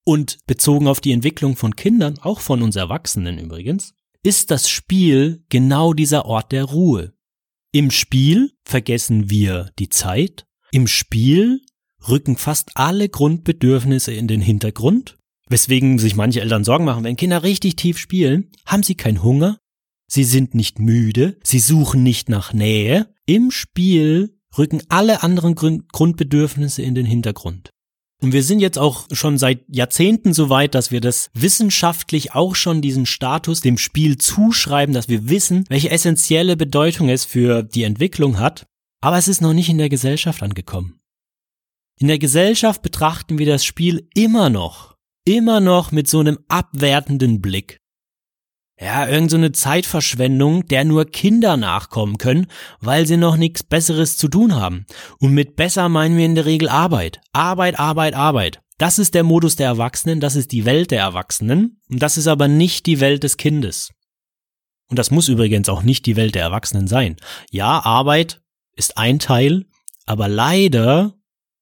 Und 0.05 0.39
bezogen 0.47 0.89
auf 0.89 1.01
die 1.01 1.13
Entwicklung 1.13 1.57
von 1.57 1.75
Kindern, 1.75 2.19
auch 2.19 2.41
von 2.41 2.63
uns 2.63 2.77
Erwachsenen 2.77 3.39
übrigens, 3.39 3.95
ist 4.23 4.51
das 4.51 4.69
Spiel 4.69 5.45
genau 5.49 5.95
dieser 5.95 6.27
Ort 6.27 6.53
der 6.53 6.65
Ruhe. 6.65 7.15
Im 7.73 7.91
Spiel 7.91 8.53
vergessen 8.65 9.31
wir 9.31 9.71
die 9.79 9.89
Zeit, 9.89 10.47
im 10.73 10.87
Spiel 10.87 11.61
rücken 12.09 12.37
fast 12.37 12.71
alle 12.75 13.09
Grundbedürfnisse 13.09 14.13
in 14.13 14.29
den 14.29 14.41
Hintergrund, 14.41 15.17
weswegen 15.49 15.99
sich 15.99 16.17
manche 16.17 16.41
Eltern 16.41 16.65
Sorgen 16.65 16.85
machen, 16.85 17.05
wenn 17.05 17.17
Kinder 17.17 17.43
richtig 17.43 17.77
tief 17.77 17.99
spielen, 17.99 18.51
haben 18.65 18.83
sie 18.83 18.95
keinen 18.95 19.23
Hunger, 19.23 19.59
sie 20.07 20.25
sind 20.25 20.55
nicht 20.55 20.79
müde, 20.79 21.39
sie 21.43 21.59
suchen 21.59 22.03
nicht 22.03 22.29
nach 22.29 22.53
Nähe. 22.53 23.13
Im 23.27 23.51
Spiel 23.51 24.39
rücken 24.57 24.83
alle 24.89 25.23
anderen 25.23 25.55
Grund 25.55 25.93
Grundbedürfnisse 25.93 26.83
in 26.83 26.95
den 26.95 27.07
Hintergrund. 27.07 27.71
Und 28.23 28.33
wir 28.35 28.43
sind 28.43 28.61
jetzt 28.61 28.79
auch 28.79 29.07
schon 29.13 29.39
seit 29.39 29.65
Jahrzehnten 29.69 30.35
so 30.35 30.51
weit, 30.51 30.75
dass 30.75 30.91
wir 30.91 31.01
das 31.01 31.31
wissenschaftlich 31.33 32.35
auch 32.35 32.55
schon 32.55 32.83
diesen 32.83 33.07
Status 33.07 33.63
dem 33.63 33.79
Spiel 33.79 34.19
zuschreiben, 34.19 34.95
dass 34.95 35.09
wir 35.09 35.31
wissen, 35.31 35.65
welche 35.69 35.91
essentielle 35.91 36.57
Bedeutung 36.57 37.09
es 37.09 37.25
für 37.25 37.63
die 37.63 37.85
Entwicklung 37.85 38.39
hat. 38.39 38.67
Aber 39.01 39.17
es 39.17 39.29
ist 39.29 39.41
noch 39.41 39.55
nicht 39.55 39.69
in 39.69 39.79
der 39.79 39.89
Gesellschaft 39.89 40.43
angekommen. 40.43 41.01
In 41.99 42.09
der 42.09 42.19
Gesellschaft 42.19 42.83
betrachten 42.83 43.39
wir 43.39 43.47
das 43.47 43.65
Spiel 43.65 44.09
immer 44.15 44.49
noch, 44.51 44.97
immer 45.25 45.61
noch 45.61 45.93
mit 45.93 46.09
so 46.09 46.21
einem 46.21 46.39
abwertenden 46.49 47.41
Blick. 47.41 47.81
Ja, 48.81 49.07
irgend 49.07 49.31
so 49.31 49.49
Zeitverschwendung, 49.51 50.67
der 50.67 50.87
nur 50.87 51.05
Kinder 51.05 51.59
nachkommen 51.59 52.17
können, 52.17 52.47
weil 52.81 53.07
sie 53.07 53.19
noch 53.19 53.37
nichts 53.37 53.63
Besseres 53.63 54.17
zu 54.17 54.29
tun 54.29 54.55
haben. 54.55 54.87
Und 55.19 55.35
mit 55.35 55.57
besser 55.57 55.91
meinen 55.91 56.17
wir 56.17 56.25
in 56.25 56.35
der 56.35 56.47
Regel 56.47 56.71
Arbeit. 56.71 57.21
Arbeit, 57.33 57.79
Arbeit, 57.79 58.15
Arbeit. 58.15 58.63
Das 58.79 58.99
ist 58.99 59.15
der 59.15 59.25
Modus 59.25 59.57
der 59.57 59.67
Erwachsenen, 59.67 60.21
das 60.21 60.37
ist 60.37 60.53
die 60.53 60.65
Welt 60.65 60.91
der 60.91 61.01
Erwachsenen, 61.01 61.83
und 61.91 62.03
das 62.03 62.17
ist 62.17 62.27
aber 62.27 62.49
nicht 62.49 62.87
die 62.87 63.01
Welt 63.01 63.23
des 63.23 63.37
Kindes. 63.37 63.91
Und 64.89 64.99
das 64.99 65.11
muss 65.11 65.29
übrigens 65.29 65.69
auch 65.69 65.83
nicht 65.83 66.07
die 66.07 66.17
Welt 66.17 66.35
der 66.35 66.43
Erwachsenen 66.43 66.87
sein. 66.87 67.17
Ja, 67.51 67.85
Arbeit 67.85 68.41
ist 68.81 68.97
ein 68.97 69.19
Teil, 69.19 69.67
aber 70.07 70.27
leider 70.27 71.15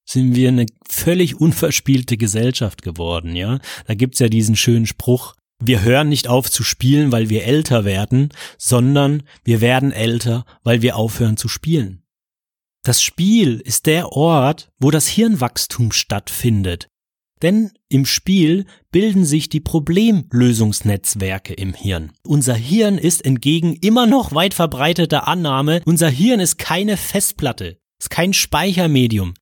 sind 0.07 0.35
wir 0.35 0.49
eine 0.49 0.67
völlig 0.89 1.39
unverspielte 1.39 2.17
Gesellschaft 2.17 2.81
geworden, 2.81 3.37
ja. 3.37 3.59
Da 3.87 3.95
gibt's 3.95 4.21
ja 4.21 4.29
diesen 4.29 4.57
schönen 4.57 4.87
Spruch, 4.87 5.35
wir 5.61 5.83
hören 5.83 6.09
nicht 6.09 6.29
auf 6.29 6.51
zu 6.51 6.63
spielen, 6.63 7.11
weil 7.11 7.29
wir 7.29 7.45
älter 7.45 7.85
werden, 7.85 8.31
sondern 8.57 9.25
wir 9.45 9.61
werden 9.61 9.91
älter, 9.91 10.47
weil 10.63 10.81
wir 10.83 10.97
aufhören 10.97 11.37
zu 11.37 11.49
spielen. 11.49 12.05
Das 12.85 13.03
Spiel 13.03 13.61
ist 13.61 13.87
der 13.87 14.13
Ort, 14.13 14.71
wo 14.79 14.93
das 14.93 15.09
Hirnwachstum 15.09 15.91
stattfindet. 15.91 16.89
Denn 17.43 17.71
im 17.89 18.05
Spiel 18.05 18.67
bilden 18.91 19.25
sich 19.25 19.49
die 19.49 19.61
Problemlösungsnetzwerke 19.61 21.55
im 21.55 21.75
Hirn. 21.75 22.13
Unser 22.25 22.55
Hirn 22.55 22.99
ist 22.99 23.25
entgegen 23.25 23.75
immer 23.75 24.07
noch 24.07 24.35
weit 24.35 24.55
verbreiteter 24.55 25.29
Annahme, 25.29 25.83
unser 25.85 26.09
Hirn 26.09 26.41
ist 26.41 26.59
keine 26.59 26.97
Festplatte, 26.97 27.79
ist 28.01 28.11
kein 28.11 28.33
Speichermedium. 28.33 29.35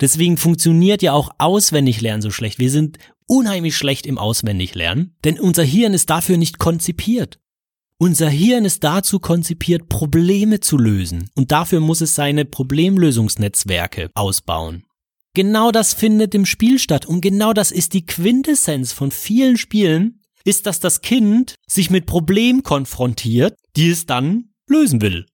Deswegen 0.00 0.36
funktioniert 0.36 1.02
ja 1.02 1.12
auch 1.12 1.30
Auswendiglernen 1.38 2.20
so 2.20 2.30
schlecht. 2.30 2.58
Wir 2.58 2.70
sind 2.70 2.98
unheimlich 3.26 3.76
schlecht 3.76 4.06
im 4.06 4.18
Auswendiglernen, 4.18 5.16
denn 5.24 5.40
unser 5.40 5.62
Hirn 5.64 5.94
ist 5.94 6.10
dafür 6.10 6.36
nicht 6.36 6.58
konzipiert. 6.58 7.38
Unser 7.98 8.28
Hirn 8.28 8.66
ist 8.66 8.84
dazu 8.84 9.18
konzipiert, 9.20 9.88
Probleme 9.88 10.60
zu 10.60 10.76
lösen 10.76 11.30
und 11.34 11.50
dafür 11.50 11.80
muss 11.80 12.02
es 12.02 12.14
seine 12.14 12.44
Problemlösungsnetzwerke 12.44 14.10
ausbauen. 14.12 14.84
Genau 15.36 15.70
das 15.70 15.92
findet 15.92 16.34
im 16.34 16.46
Spiel 16.46 16.78
statt 16.78 17.04
und 17.04 17.20
genau 17.20 17.52
das 17.52 17.70
ist 17.70 17.92
die 17.92 18.06
Quintessenz 18.06 18.92
von 18.92 19.10
vielen 19.10 19.58
Spielen, 19.58 20.22
ist, 20.44 20.64
dass 20.64 20.80
das 20.80 21.02
Kind 21.02 21.56
sich 21.66 21.90
mit 21.90 22.06
Problemen 22.06 22.62
konfrontiert, 22.62 23.54
die 23.76 23.90
es 23.90 24.06
dann 24.06 24.54
lösen 24.66 25.02
will. 25.02 25.26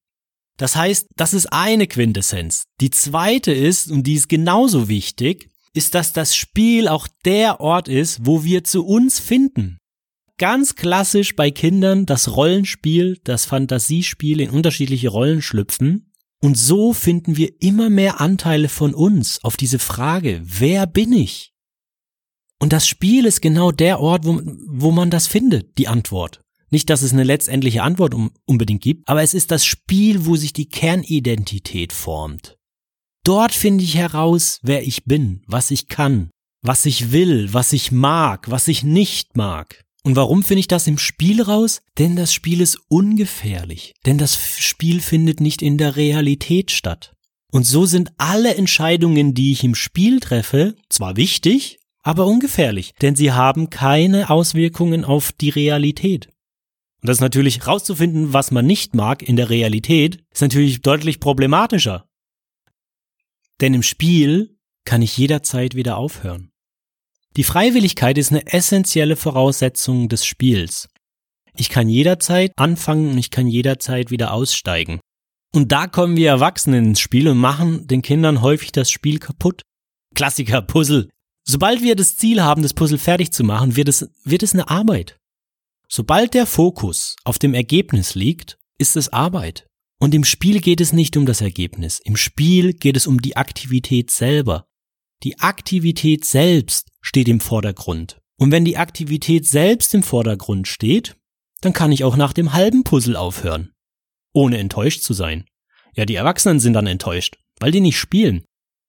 Das 0.56 0.74
heißt, 0.74 1.06
das 1.14 1.34
ist 1.34 1.52
eine 1.52 1.86
Quintessenz. 1.86 2.64
Die 2.80 2.90
zweite 2.90 3.52
ist, 3.52 3.92
und 3.92 4.02
die 4.08 4.14
ist 4.14 4.28
genauso 4.28 4.88
wichtig, 4.88 5.50
ist, 5.72 5.94
dass 5.94 6.12
das 6.12 6.34
Spiel 6.34 6.88
auch 6.88 7.06
der 7.24 7.60
Ort 7.60 7.86
ist, 7.86 8.26
wo 8.26 8.42
wir 8.42 8.64
zu 8.64 8.84
uns 8.84 9.20
finden. 9.20 9.78
Ganz 10.36 10.74
klassisch 10.74 11.36
bei 11.36 11.52
Kindern 11.52 12.06
das 12.06 12.34
Rollenspiel, 12.34 13.20
das 13.22 13.44
Fantasiespiel 13.44 14.40
in 14.40 14.50
unterschiedliche 14.50 15.10
Rollen 15.10 15.42
schlüpfen. 15.42 16.11
Und 16.42 16.58
so 16.58 16.92
finden 16.92 17.36
wir 17.36 17.62
immer 17.62 17.88
mehr 17.88 18.20
Anteile 18.20 18.68
von 18.68 18.94
uns 18.94 19.42
auf 19.44 19.56
diese 19.56 19.78
Frage, 19.78 20.42
wer 20.44 20.86
bin 20.86 21.12
ich? 21.12 21.52
Und 22.58 22.72
das 22.72 22.86
Spiel 22.86 23.26
ist 23.26 23.40
genau 23.40 23.70
der 23.70 24.00
Ort, 24.00 24.24
wo, 24.24 24.40
wo 24.66 24.90
man 24.90 25.10
das 25.10 25.28
findet, 25.28 25.78
die 25.78 25.88
Antwort. 25.88 26.40
Nicht, 26.70 26.90
dass 26.90 27.02
es 27.02 27.12
eine 27.12 27.24
letztendliche 27.24 27.82
Antwort 27.82 28.14
unbedingt 28.44 28.82
gibt, 28.82 29.08
aber 29.08 29.22
es 29.22 29.34
ist 29.34 29.50
das 29.50 29.64
Spiel, 29.64 30.26
wo 30.26 30.36
sich 30.36 30.52
die 30.52 30.68
Kernidentität 30.68 31.92
formt. 31.92 32.56
Dort 33.24 33.52
finde 33.52 33.84
ich 33.84 33.96
heraus, 33.96 34.58
wer 34.62 34.82
ich 34.82 35.04
bin, 35.04 35.42
was 35.46 35.70
ich 35.70 35.88
kann, 35.88 36.30
was 36.62 36.86
ich 36.86 37.12
will, 37.12 37.52
was 37.52 37.72
ich 37.72 37.92
mag, 37.92 38.50
was 38.50 38.68
ich 38.68 38.82
nicht 38.82 39.36
mag. 39.36 39.84
Und 40.04 40.16
warum 40.16 40.42
finde 40.42 40.60
ich 40.60 40.68
das 40.68 40.86
im 40.86 40.98
Spiel 40.98 41.42
raus? 41.42 41.80
Denn 41.98 42.16
das 42.16 42.34
Spiel 42.34 42.60
ist 42.60 42.78
ungefährlich. 42.88 43.94
Denn 44.04 44.18
das 44.18 44.36
Spiel 44.58 45.00
findet 45.00 45.40
nicht 45.40 45.62
in 45.62 45.78
der 45.78 45.96
Realität 45.96 46.70
statt. 46.72 47.14
Und 47.52 47.64
so 47.64 47.86
sind 47.86 48.12
alle 48.16 48.54
Entscheidungen, 48.54 49.34
die 49.34 49.52
ich 49.52 49.62
im 49.62 49.74
Spiel 49.74 50.20
treffe, 50.20 50.74
zwar 50.88 51.16
wichtig, 51.16 51.78
aber 52.02 52.26
ungefährlich, 52.26 52.94
denn 53.00 53.14
sie 53.14 53.32
haben 53.32 53.70
keine 53.70 54.30
Auswirkungen 54.30 55.04
auf 55.04 55.32
die 55.32 55.50
Realität. 55.50 56.26
Und 57.00 57.08
das 57.08 57.18
ist 57.18 57.22
natürlich 57.22 57.66
rauszufinden, 57.66 58.32
was 58.32 58.50
man 58.50 58.66
nicht 58.66 58.94
mag 58.94 59.22
in 59.22 59.36
der 59.36 59.50
Realität, 59.50 60.24
ist 60.30 60.42
natürlich 60.42 60.80
deutlich 60.80 61.20
problematischer. 61.20 62.08
Denn 63.60 63.74
im 63.74 63.82
Spiel 63.82 64.56
kann 64.84 65.02
ich 65.02 65.16
jederzeit 65.16 65.74
wieder 65.74 65.96
aufhören. 65.96 66.51
Die 67.36 67.44
Freiwilligkeit 67.44 68.18
ist 68.18 68.30
eine 68.30 68.46
essentielle 68.46 69.16
Voraussetzung 69.16 70.08
des 70.08 70.26
Spiels. 70.26 70.88
Ich 71.56 71.70
kann 71.70 71.88
jederzeit 71.88 72.52
anfangen 72.56 73.10
und 73.10 73.18
ich 73.18 73.30
kann 73.30 73.46
jederzeit 73.46 74.10
wieder 74.10 74.32
aussteigen. 74.32 75.00
Und 75.54 75.72
da 75.72 75.86
kommen 75.86 76.16
wir 76.16 76.28
Erwachsenen 76.28 76.86
ins 76.86 77.00
Spiel 77.00 77.28
und 77.28 77.38
machen 77.38 77.86
den 77.86 78.02
Kindern 78.02 78.40
häufig 78.40 78.72
das 78.72 78.90
Spiel 78.90 79.18
kaputt. 79.18 79.62
Klassiker 80.14 80.62
Puzzle. 80.62 81.08
Sobald 81.44 81.82
wir 81.82 81.96
das 81.96 82.16
Ziel 82.16 82.42
haben, 82.42 82.62
das 82.62 82.74
Puzzle 82.74 82.98
fertig 82.98 83.32
zu 83.32 83.44
machen, 83.44 83.76
wird 83.76 83.88
es, 83.88 84.08
wird 84.24 84.42
es 84.42 84.52
eine 84.52 84.68
Arbeit. 84.68 85.16
Sobald 85.88 86.34
der 86.34 86.46
Fokus 86.46 87.16
auf 87.24 87.38
dem 87.38 87.52
Ergebnis 87.52 88.14
liegt, 88.14 88.58
ist 88.78 88.96
es 88.96 89.10
Arbeit. 89.10 89.66
Und 89.98 90.14
im 90.14 90.24
Spiel 90.24 90.60
geht 90.60 90.80
es 90.80 90.92
nicht 90.92 91.16
um 91.16 91.26
das 91.26 91.40
Ergebnis. 91.40 92.00
Im 92.02 92.16
Spiel 92.16 92.72
geht 92.72 92.96
es 92.96 93.06
um 93.06 93.20
die 93.20 93.36
Aktivität 93.36 94.10
selber. 94.10 94.64
Die 95.22 95.38
Aktivität 95.38 96.24
selbst 96.24 96.88
steht 97.00 97.28
im 97.28 97.38
Vordergrund. 97.38 98.18
Und 98.38 98.50
wenn 98.50 98.64
die 98.64 98.76
Aktivität 98.76 99.46
selbst 99.46 99.94
im 99.94 100.02
Vordergrund 100.02 100.66
steht, 100.66 101.16
dann 101.60 101.72
kann 101.72 101.92
ich 101.92 102.02
auch 102.02 102.16
nach 102.16 102.32
dem 102.32 102.52
halben 102.52 102.82
Puzzle 102.82 103.14
aufhören. 103.14 103.70
Ohne 104.32 104.58
enttäuscht 104.58 105.02
zu 105.02 105.12
sein. 105.12 105.44
Ja, 105.94 106.06
die 106.06 106.16
Erwachsenen 106.16 106.58
sind 106.58 106.72
dann 106.72 106.88
enttäuscht, 106.88 107.36
weil 107.60 107.70
die 107.70 107.80
nicht 107.80 107.98
spielen. 107.98 108.44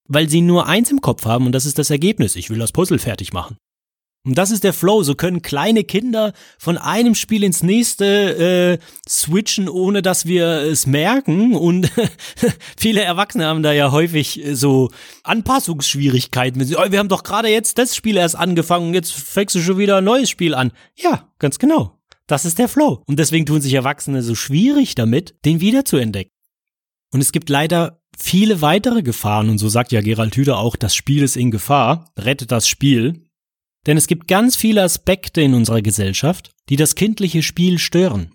Weil 0.06 0.28
sie 0.28 0.42
nur 0.42 0.66
eins 0.66 0.90
im 0.90 1.02
Kopf 1.02 1.26
haben 1.26 1.46
und 1.46 1.52
das 1.52 1.68
ist 1.68 1.78
das 1.78 1.92
Ergebnis. 1.92 2.36
Ich 2.36 2.50
will 2.50 2.58
das 2.58 2.72
Puzzle 2.72 2.98
fertig 2.98 3.32
machen. 3.32 3.58
Und 4.26 4.38
das 4.38 4.52
ist 4.52 4.64
der 4.64 4.72
Flow. 4.72 5.04
So 5.04 5.16
können 5.16 5.42
kleine 5.42 5.84
Kinder 5.84 6.32
von 6.58 6.78
einem 6.78 7.14
Spiel 7.14 7.44
ins 7.44 7.62
nächste 7.62 8.80
äh, 8.80 8.86
switchen, 9.08 9.68
ohne 9.68 10.02
dass 10.02 10.26
wir 10.26 10.48
es 10.48 10.88
merken. 10.88 11.56
Und 11.56 11.92
viele 12.78 13.02
Erwachsene 13.02 13.46
haben 13.46 13.64
da 13.64 13.74
ja 13.74 13.92
häufig 13.92 14.42
so 14.54 14.90
Anpassungsschwierigkeiten. 15.24 16.62
Oh, 16.78 16.92
wir 16.92 17.00
haben 17.00 17.10
doch 17.10 17.24
gerade 17.24 17.50
jetzt 17.50 17.78
das 17.78 17.96
Spiel 17.96 18.16
erst 18.16 18.38
angefangen 18.38 18.88
und 18.88 18.94
jetzt 18.94 19.12
fängst 19.12 19.56
du 19.56 19.60
schon 19.60 19.78
wieder 19.78 19.98
ein 19.98 20.06
neues 20.06 20.30
Spiel 20.30 20.54
an. 20.54 20.72
Ja, 20.96 21.30
ganz 21.40 21.60
genau. 21.60 22.00
Das 22.26 22.46
ist 22.46 22.60
der 22.60 22.70
Flow. 22.70 23.04
Und 23.06 23.20
deswegen 23.20 23.46
tun 23.46 23.62
sich 23.62 23.74
Erwachsene 23.74 24.24
so 24.24 24.36
schwierig 24.36 24.96
damit, 24.96 25.36
den 25.44 25.60
wiederzuentdecken. 25.60 26.32
Und 27.12 27.20
es 27.20 27.34
gibt 27.34 27.50
leider 27.50 28.02
viele 28.18 28.62
weitere 28.62 29.04
Gefahren. 29.04 29.50
Und 29.50 29.58
so 29.58 29.68
sagt 29.68 29.92
ja 29.92 30.00
Gerald 30.00 30.36
Hüder 30.36 30.58
auch, 30.58 30.78
das 30.78 30.96
Spiel 30.96 31.24
ist 31.24 31.36
in 31.36 31.52
Gefahr. 31.52 32.12
Rettet 32.18 32.52
das 32.52 32.70
Spiel. 32.70 33.28
Denn 33.86 33.98
es 33.98 34.08
gibt 34.08 34.28
ganz 34.28 34.56
viele 34.56 34.84
Aspekte 34.84 35.42
in 35.42 35.54
unserer 35.54 35.82
Gesellschaft, 35.82 36.52
die 36.70 36.76
das 36.76 36.96
kindliche 36.96 37.44
Spiel 37.44 37.80
stören. 37.80 38.34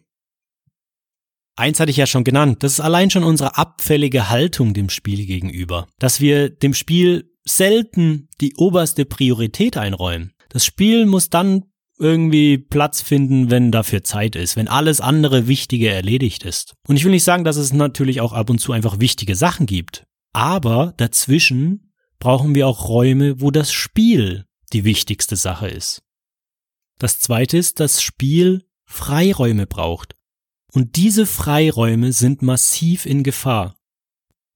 Eins 1.56 1.80
hatte 1.80 1.90
ich 1.90 1.96
ja 1.96 2.06
schon 2.06 2.22
genannt, 2.22 2.62
das 2.62 2.74
ist 2.74 2.80
allein 2.80 3.10
schon 3.10 3.24
unsere 3.24 3.58
abfällige 3.58 4.28
Haltung 4.28 4.74
dem 4.74 4.90
Spiel 4.90 5.26
gegenüber, 5.26 5.88
dass 5.98 6.20
wir 6.20 6.50
dem 6.50 6.72
Spiel 6.72 7.32
selten 7.44 8.28
die 8.40 8.54
oberste 8.56 9.04
Priorität 9.04 9.76
einräumen. 9.76 10.32
Das 10.50 10.64
Spiel 10.64 11.04
muss 11.04 11.30
dann 11.30 11.64
irgendwie 11.98 12.58
Platz 12.58 13.02
finden, 13.02 13.50
wenn 13.50 13.72
dafür 13.72 14.04
Zeit 14.04 14.36
ist, 14.36 14.54
wenn 14.54 14.68
alles 14.68 15.00
andere 15.00 15.48
Wichtige 15.48 15.90
erledigt 15.90 16.44
ist. 16.44 16.74
Und 16.86 16.96
ich 16.96 17.04
will 17.04 17.10
nicht 17.10 17.24
sagen, 17.24 17.42
dass 17.42 17.56
es 17.56 17.72
natürlich 17.72 18.20
auch 18.20 18.32
ab 18.32 18.50
und 18.50 18.60
zu 18.60 18.72
einfach 18.72 19.00
wichtige 19.00 19.34
Sachen 19.34 19.66
gibt. 19.66 20.04
Aber 20.32 20.94
dazwischen 20.96 21.92
brauchen 22.20 22.54
wir 22.54 22.68
auch 22.68 22.88
Räume, 22.88 23.40
wo 23.40 23.50
das 23.50 23.72
Spiel 23.72 24.44
die 24.72 24.84
wichtigste 24.84 25.36
Sache 25.36 25.68
ist. 25.68 26.02
Das 26.98 27.20
zweite 27.20 27.56
ist, 27.56 27.80
dass 27.80 28.02
Spiel 28.02 28.66
Freiräume 28.84 29.66
braucht. 29.66 30.16
Und 30.72 30.96
diese 30.96 31.26
Freiräume 31.26 32.12
sind 32.12 32.42
massiv 32.42 33.06
in 33.06 33.22
Gefahr. 33.22 33.76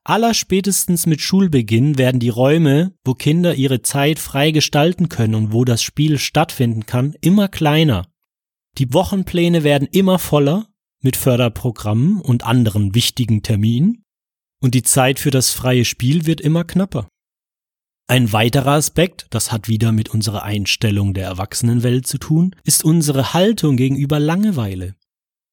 Allerspätestens 0.05 1.07
mit 1.07 1.21
Schulbeginn 1.21 1.97
werden 1.97 2.19
die 2.19 2.29
Räume, 2.29 2.93
wo 3.05 3.15
Kinder 3.15 3.55
ihre 3.55 3.83
Zeit 3.83 4.19
frei 4.19 4.51
gestalten 4.51 5.09
können 5.09 5.35
und 5.37 5.53
wo 5.53 5.65
das 5.65 5.83
Spiel 5.83 6.19
stattfinden 6.19 6.87
kann, 6.87 7.15
immer 7.21 7.49
kleiner. 7.49 8.09
Die 8.79 8.93
Wochenpläne 8.93 9.63
werden 9.63 9.87
immer 9.93 10.19
voller 10.19 10.69
mit 11.01 11.17
Förderprogrammen 11.17 12.21
und 12.21 12.45
anderen 12.45 12.95
wichtigen 12.95 13.43
Terminen 13.43 14.05
und 14.61 14.75
die 14.75 14.83
Zeit 14.83 15.19
für 15.19 15.31
das 15.31 15.51
freie 15.51 15.85
Spiel 15.85 16.27
wird 16.27 16.41
immer 16.41 16.65
knapper. 16.65 17.09
Ein 18.07 18.33
weiterer 18.33 18.73
Aspekt, 18.73 19.27
das 19.31 19.53
hat 19.53 19.69
wieder 19.69 19.93
mit 19.93 20.11
unserer 20.11 20.43
Einstellung 20.43 21.15
der 21.15 21.27
Erwachsenenwelt 21.27 22.07
zu 22.07 22.19
tun, 22.19 22.55
ist 22.65 22.85
unsere 22.85 23.33
Haltung 23.33 23.77
gegenüber 23.77 24.19
Langeweile. 24.19 24.97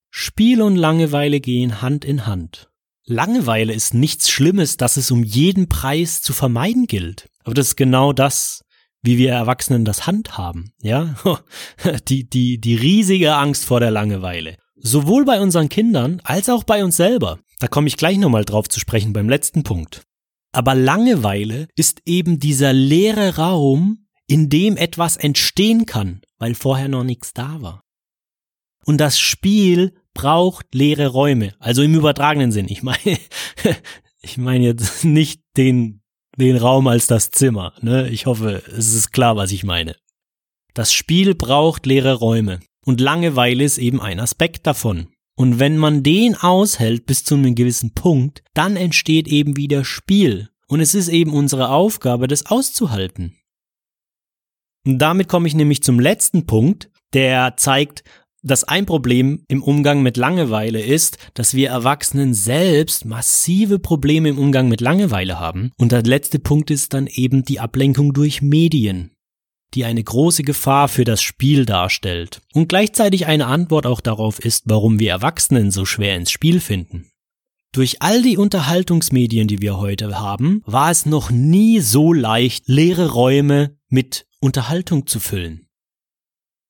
Spiel 0.10 0.62
und 0.62 0.76
Langeweile 0.76 1.40
gehen 1.40 1.82
Hand 1.82 2.04
in 2.04 2.26
Hand. 2.26 2.70
Langeweile 3.06 3.74
ist 3.74 3.94
nichts 3.94 4.30
Schlimmes, 4.30 4.78
das 4.78 4.98
es 4.98 5.12
um 5.12 5.24
jeden 5.24 5.70
Preis 5.70 6.22
zu 6.22 6.34
vermeiden 6.34 6.86
gilt. 6.86 7.30
Aber 7.44 7.54
das 7.54 7.70
ist 7.70 7.76
genau 7.76 8.14
das, 8.14 8.64
wie 9.02 9.18
wir 9.18 9.32
Erwachsenen 9.32 9.86
das 9.86 10.06
handhaben, 10.08 10.74
ja? 10.82 11.16
Die, 12.08 12.30
die, 12.30 12.60
die 12.60 12.76
riesige 12.76 13.36
Angst 13.36 13.66
vor 13.66 13.80
der 13.80 13.92
Langeweile. 13.92 14.58
Sowohl 14.76 15.26
bei 15.26 15.40
unseren 15.40 15.70
Kindern 15.70 16.22
als 16.24 16.50
auch 16.50 16.64
bei 16.64 16.84
uns 16.84 16.98
selber. 16.98 17.40
Da 17.60 17.68
komme 17.68 17.88
ich 17.88 17.98
gleich 17.98 18.18
nochmal 18.18 18.46
drauf 18.46 18.68
zu 18.70 18.80
sprechen 18.80 19.14
beim 19.14 19.30
letzten 19.30 19.64
Punkt. 19.64 20.04
Aber 20.52 20.76
Langeweile 20.76 21.68
ist 21.76 22.02
eben 22.06 22.40
dieser 22.40 22.74
leere 22.74 23.36
Raum, 23.36 24.08
in 24.28 24.50
dem 24.50 24.78
etwas 24.78 25.18
entstehen 25.18 25.86
kann, 25.86 26.22
weil 26.38 26.56
vorher 26.56 26.88
noch 26.88 27.04
nichts 27.04 27.34
da 27.34 27.62
war. 27.62 27.84
Und 28.86 28.98
das 28.98 29.20
Spiel 29.20 29.94
braucht 30.14 30.74
leere 30.74 31.08
Räume. 31.08 31.54
Also 31.60 31.84
im 31.84 31.94
übertragenen 31.96 32.52
Sinn. 32.52 32.68
Ich 32.70 32.84
meine, 32.84 33.20
ich 34.22 34.38
meine 34.38 34.66
jetzt 34.66 35.04
nicht 35.06 35.42
den, 35.58 36.02
den 36.38 36.58
Raum 36.58 36.88
als 36.88 37.08
das 37.08 37.32
Zimmer. 37.32 37.74
Ne? 37.82 38.10
Ich 38.10 38.26
hoffe, 38.26 38.64
es 38.68 38.94
ist 38.94 39.12
klar, 39.12 39.36
was 39.36 39.52
ich 39.52 39.64
meine. 39.64 39.96
Das 40.74 40.94
Spiel 40.94 41.36
braucht 41.36 41.86
leere 41.86 42.16
Räume. 42.16 42.60
Und 42.86 43.02
Langeweile 43.02 43.64
ist 43.64 43.78
eben 43.78 44.02
ein 44.02 44.20
Aspekt 44.20 44.66
davon. 44.66 45.10
Und 45.40 45.58
wenn 45.58 45.78
man 45.78 46.04
den 46.04 46.36
aushält 46.36 47.06
bis 47.06 47.24
zu 47.24 47.36
einem 47.36 47.56
gewissen 47.56 47.94
Punkt, 47.94 48.44
dann 48.54 48.76
entsteht 48.76 49.30
eben 49.30 49.56
wieder 49.56 49.86
Spiel. 49.86 50.50
Und 50.68 50.82
es 50.82 50.94
ist 50.94 51.08
eben 51.08 51.32
unsere 51.32 51.70
Aufgabe, 51.70 52.28
das 52.28 52.48
auszuhalten. 52.48 53.38
Und 54.86 55.00
damit 55.00 55.30
komme 55.30 55.48
ich 55.48 55.56
nämlich 55.56 55.82
zum 55.82 55.98
letzten 55.98 56.46
Punkt, 56.46 56.92
der 57.14 57.56
zeigt, 57.56 58.04
dass 58.44 58.66
ein 58.66 58.86
Problem 58.86 59.46
im 59.48 59.64
Umgang 59.64 60.04
mit 60.04 60.18
Langeweile 60.18 60.82
ist, 60.82 61.18
dass 61.36 61.54
wir 61.54 61.70
Erwachsenen 61.70 62.34
selbst 62.34 63.06
massive 63.06 63.80
Probleme 63.80 64.28
im 64.28 64.40
Umgang 64.40 64.68
mit 64.68 64.82
Langeweile 64.82 65.40
haben. 65.40 65.72
Und 65.78 65.94
der 65.94 66.04
letzte 66.04 66.40
Punkt 66.40 66.70
ist 66.70 66.94
dann 66.94 67.08
eben 67.08 67.44
die 67.46 67.62
Ablenkung 67.62 68.12
durch 68.12 68.42
Medien, 68.42 69.12
die 69.74 69.86
eine 69.86 70.04
große 70.04 70.44
Gefahr 70.44 70.88
für 70.88 71.04
das 71.04 71.22
Spiel 71.22 71.66
darstellt 71.66 72.42
und 72.54 72.70
gleichzeitig 72.70 73.28
eine 73.28 73.48
Antwort 73.48 73.86
auch 73.86 74.02
darauf 74.02 74.40
ist, 74.40 74.64
warum 74.66 75.00
wir 75.00 75.12
Erwachsenen 75.12 75.72
so 75.72 75.86
schwer 75.86 76.16
ins 76.16 76.32
Spiel 76.32 76.60
finden. 76.60 77.12
Durch 77.72 78.02
all 78.02 78.24
die 78.24 78.38
Unterhaltungsmedien, 78.38 79.48
die 79.48 79.62
wir 79.62 79.78
heute 79.78 80.20
haben, 80.20 80.64
war 80.66 80.90
es 80.90 81.06
noch 81.06 81.30
nie 81.30 81.80
so 81.82 82.14
leicht, 82.14 82.68
leere 82.68 83.12
Räume 83.12 83.78
mit 83.90 84.26
Unterhaltung 84.40 85.06
zu 85.06 85.20
füllen. 85.20 85.68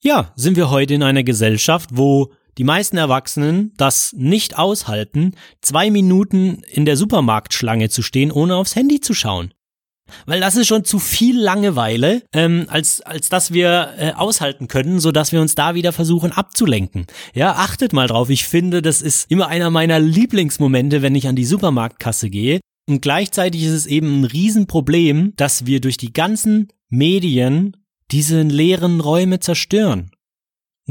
Ja, 0.01 0.33
sind 0.35 0.57
wir 0.57 0.69
heute 0.69 0.93
in 0.93 1.03
einer 1.03 1.23
Gesellschaft, 1.23 1.91
wo 1.93 2.33
die 2.57 2.65
meisten 2.65 2.97
Erwachsenen 2.97 3.73
das 3.77 4.13
nicht 4.17 4.57
aushalten, 4.57 5.35
zwei 5.61 5.89
Minuten 5.89 6.63
in 6.69 6.85
der 6.85 6.97
Supermarktschlange 6.97 7.89
zu 7.89 8.01
stehen, 8.01 8.31
ohne 8.31 8.55
aufs 8.57 8.75
Handy 8.75 8.99
zu 8.99 9.13
schauen. 9.13 9.53
Weil 10.25 10.39
das 10.39 10.55
ist 10.55 10.67
schon 10.67 10.83
zu 10.83 10.99
viel 10.99 11.39
Langeweile, 11.39 12.23
ähm, 12.33 12.65
als, 12.69 13.01
als 13.01 13.29
dass 13.29 13.53
wir 13.53 13.93
äh, 13.97 14.11
aushalten 14.13 14.67
können, 14.67 14.99
so 14.99 15.11
dass 15.11 15.31
wir 15.31 15.41
uns 15.41 15.55
da 15.55 15.75
wieder 15.75 15.91
versuchen 15.91 16.31
abzulenken. 16.31 17.05
Ja, 17.33 17.53
achtet 17.53 17.93
mal 17.93 18.07
drauf. 18.07 18.29
Ich 18.29 18.47
finde, 18.47 18.81
das 18.81 19.01
ist 19.01 19.29
immer 19.31 19.47
einer 19.47 19.69
meiner 19.69 19.99
Lieblingsmomente, 19.99 21.01
wenn 21.01 21.15
ich 21.15 21.27
an 21.27 21.35
die 21.35 21.45
Supermarktkasse 21.45 22.29
gehe. 22.29 22.59
Und 22.89 23.01
gleichzeitig 23.01 23.63
ist 23.63 23.71
es 23.71 23.85
eben 23.85 24.21
ein 24.21 24.25
Riesenproblem, 24.25 25.33
dass 25.35 25.65
wir 25.65 25.79
durch 25.79 25.97
die 25.97 26.11
ganzen 26.11 26.69
Medien 26.89 27.77
diese 28.11 28.41
leeren 28.41 28.99
Räume 28.99 29.39
zerstören. 29.39 30.11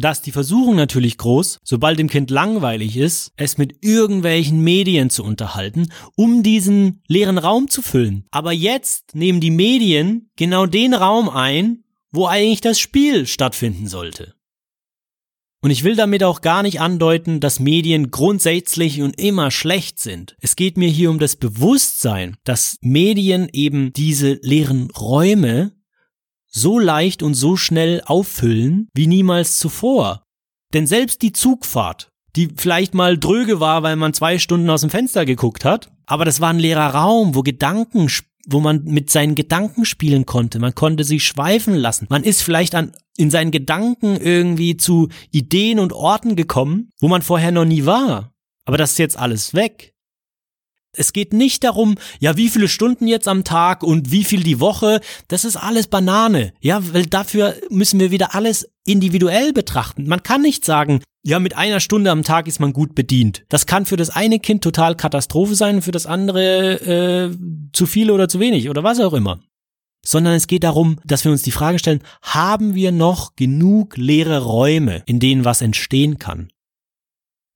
Da 0.01 0.12
ist 0.12 0.22
die 0.22 0.32
Versuchung 0.32 0.76
natürlich 0.76 1.18
groß, 1.18 1.59
sobald 1.64 1.99
dem 1.99 2.09
Kind 2.09 2.30
langweilig 2.30 2.96
ist, 2.96 3.32
es 3.36 3.59
mit 3.59 3.84
irgendwelchen 3.84 4.61
Medien 4.61 5.11
zu 5.11 5.24
unterhalten, 5.24 5.88
um 6.14 6.44
diesen 6.44 7.03
leeren 7.09 7.38
Raum 7.38 7.68
zu 7.68 7.82
füllen. 7.82 8.24
Aber 8.30 8.53
jetzt 8.53 9.16
nehmen 9.16 9.40
die 9.40 9.51
Medien 9.51 10.30
genau 10.36 10.66
den 10.66 10.94
Raum 10.94 11.28
ein, 11.28 11.82
wo 12.12 12.26
eigentlich 12.26 12.61
das 12.61 12.78
Spiel 12.78 13.26
stattfinden 13.26 13.88
sollte. 13.88 14.34
Und 15.61 15.70
ich 15.70 15.82
will 15.82 15.96
damit 15.96 16.22
auch 16.22 16.40
gar 16.40 16.62
nicht 16.62 16.80
andeuten, 16.80 17.40
dass 17.40 17.59
Medien 17.59 18.12
grundsätzlich 18.12 19.03
und 19.03 19.20
immer 19.20 19.51
schlecht 19.51 19.99
sind. 19.99 20.36
Es 20.40 20.55
geht 20.55 20.76
mir 20.76 20.88
hier 20.88 21.11
um 21.11 21.18
das 21.18 21.34
Bewusstsein, 21.34 22.36
dass 22.44 22.76
Medien 22.80 23.49
eben 23.53 23.92
diese 23.92 24.34
leeren 24.42 24.88
Räume 24.92 25.72
so 26.59 26.79
leicht 26.79 27.23
und 27.23 27.35
so 27.35 27.57
schnell 27.57 28.03
auffüllen 28.05 28.89
wie 28.95 29.07
niemals 29.07 29.59
zuvor. 29.59 30.23
Denn 30.75 30.87
selbst 30.87 31.23
die 31.23 31.33
Zugfahrt, 31.33 32.11
die 32.37 32.49
vielleicht 32.57 32.95
mal 32.95 33.19
dröge 33.19 33.61
war, 33.61 33.83
weil 33.83 33.97
man 33.97 34.13
zwei 34.13 34.39
Stunden 34.39 34.69
aus 34.69 34.83
dem 34.83 34.91
Fenster 34.91 35.25
geguckt 35.25 35.65
hat, 35.65 35.91
aber 36.07 36.25
das 36.25 36.41
war 36.41 36.51
ein 36.51 36.59
leerer 36.59 36.95
Raum, 36.95 37.35
wo 37.35 37.43
Gedanken, 37.43 38.11
wo 38.47 38.61
man 38.61 38.85
mit 38.85 39.11
seinen 39.11 39.35
Gedanken 39.35 39.85
spielen 39.85 40.27
konnte. 40.27 40.59
Man 40.59 40.75
konnte 40.75 41.05
sie 41.05 41.21
schweifen 41.21 41.75
lassen. 41.75 42.07
Man 42.11 42.25
ist 42.25 42.43
vielleicht 42.43 42.75
an, 42.75 42.93
in 43.17 43.31
seinen 43.31 43.51
Gedanken 43.51 44.17
irgendwie 44.17 44.77
zu 44.77 45.09
Ideen 45.31 45.79
und 45.79 45.93
Orten 45.93 46.37
gekommen, 46.37 46.91
wo 47.01 47.09
man 47.09 47.23
vorher 47.23 47.53
noch 47.53 47.65
nie 47.65 47.85
war. 47.85 48.33
Aber 48.65 48.77
das 48.77 48.93
ist 48.93 48.99
jetzt 48.99 49.19
alles 49.19 49.55
weg. 49.55 49.95
Es 50.97 51.12
geht 51.12 51.32
nicht 51.32 51.64
darum, 51.64 51.97
ja, 52.18 52.36
wie 52.36 52.49
viele 52.49 52.68
Stunden 52.68 53.07
jetzt 53.07 53.28
am 53.28 53.45
Tag 53.45 53.82
und 53.82 54.11
wie 54.11 54.24
viel 54.24 54.43
die 54.43 54.59
Woche. 54.61 55.01
Das 55.28 55.45
ist 55.45 55.57
alles 55.57 55.86
Banane. 55.86 56.53
Ja, 56.61 56.80
weil 56.93 57.07
dafür 57.07 57.55
müssen 57.70 58.01
wir 58.01 58.11
wieder 58.11 58.34
alles 58.34 58.68
individuell 58.84 59.53
betrachten. 59.53 60.07
Man 60.09 60.22
kann 60.22 60.43
nicht 60.43 60.64
sagen, 60.64 61.03
ja, 61.22 61.39
mit 61.41 61.57
einer 61.57 61.80
Stunde 61.80 62.11
am 62.11 62.22
Tag 62.22 62.49
ist 62.49 62.59
man 62.59 62.72
gut 62.72 62.95
bedient. 62.95 63.45
Das 63.51 63.66
kann 63.66 63.84
für 63.84 63.97
das 63.97 64.09
eine 64.09 64.39
Kind 64.39 64.64
total 64.64 64.97
Katastrophe 64.97 65.55
sein 65.55 65.76
und 65.76 65.82
für 65.82 65.91
das 65.91 66.07
andere 66.07 67.30
äh, 67.30 67.36
zu 67.72 67.86
viel 67.86 68.11
oder 68.11 68.28
zu 68.28 68.41
wenig 68.41 68.70
oder 68.70 68.82
was 68.82 68.99
auch 69.01 69.12
immer. 69.12 69.41
Sondern 70.05 70.34
es 70.34 70.47
geht 70.47 70.64
darum, 70.64 70.99
dass 71.05 71.24
wir 71.24 71.32
uns 71.32 71.43
die 71.43 71.51
Frage 71.51 71.78
stellen, 71.78 72.03
haben 72.22 72.74
wir 72.74 72.93
noch 72.93 73.36
genug 73.36 73.97
leere 73.97 74.39
Räume, 74.43 75.03
in 75.07 75.20
denen 75.20 75.45
was 75.45 75.61
entstehen 75.61 76.18
kann? 76.18 76.49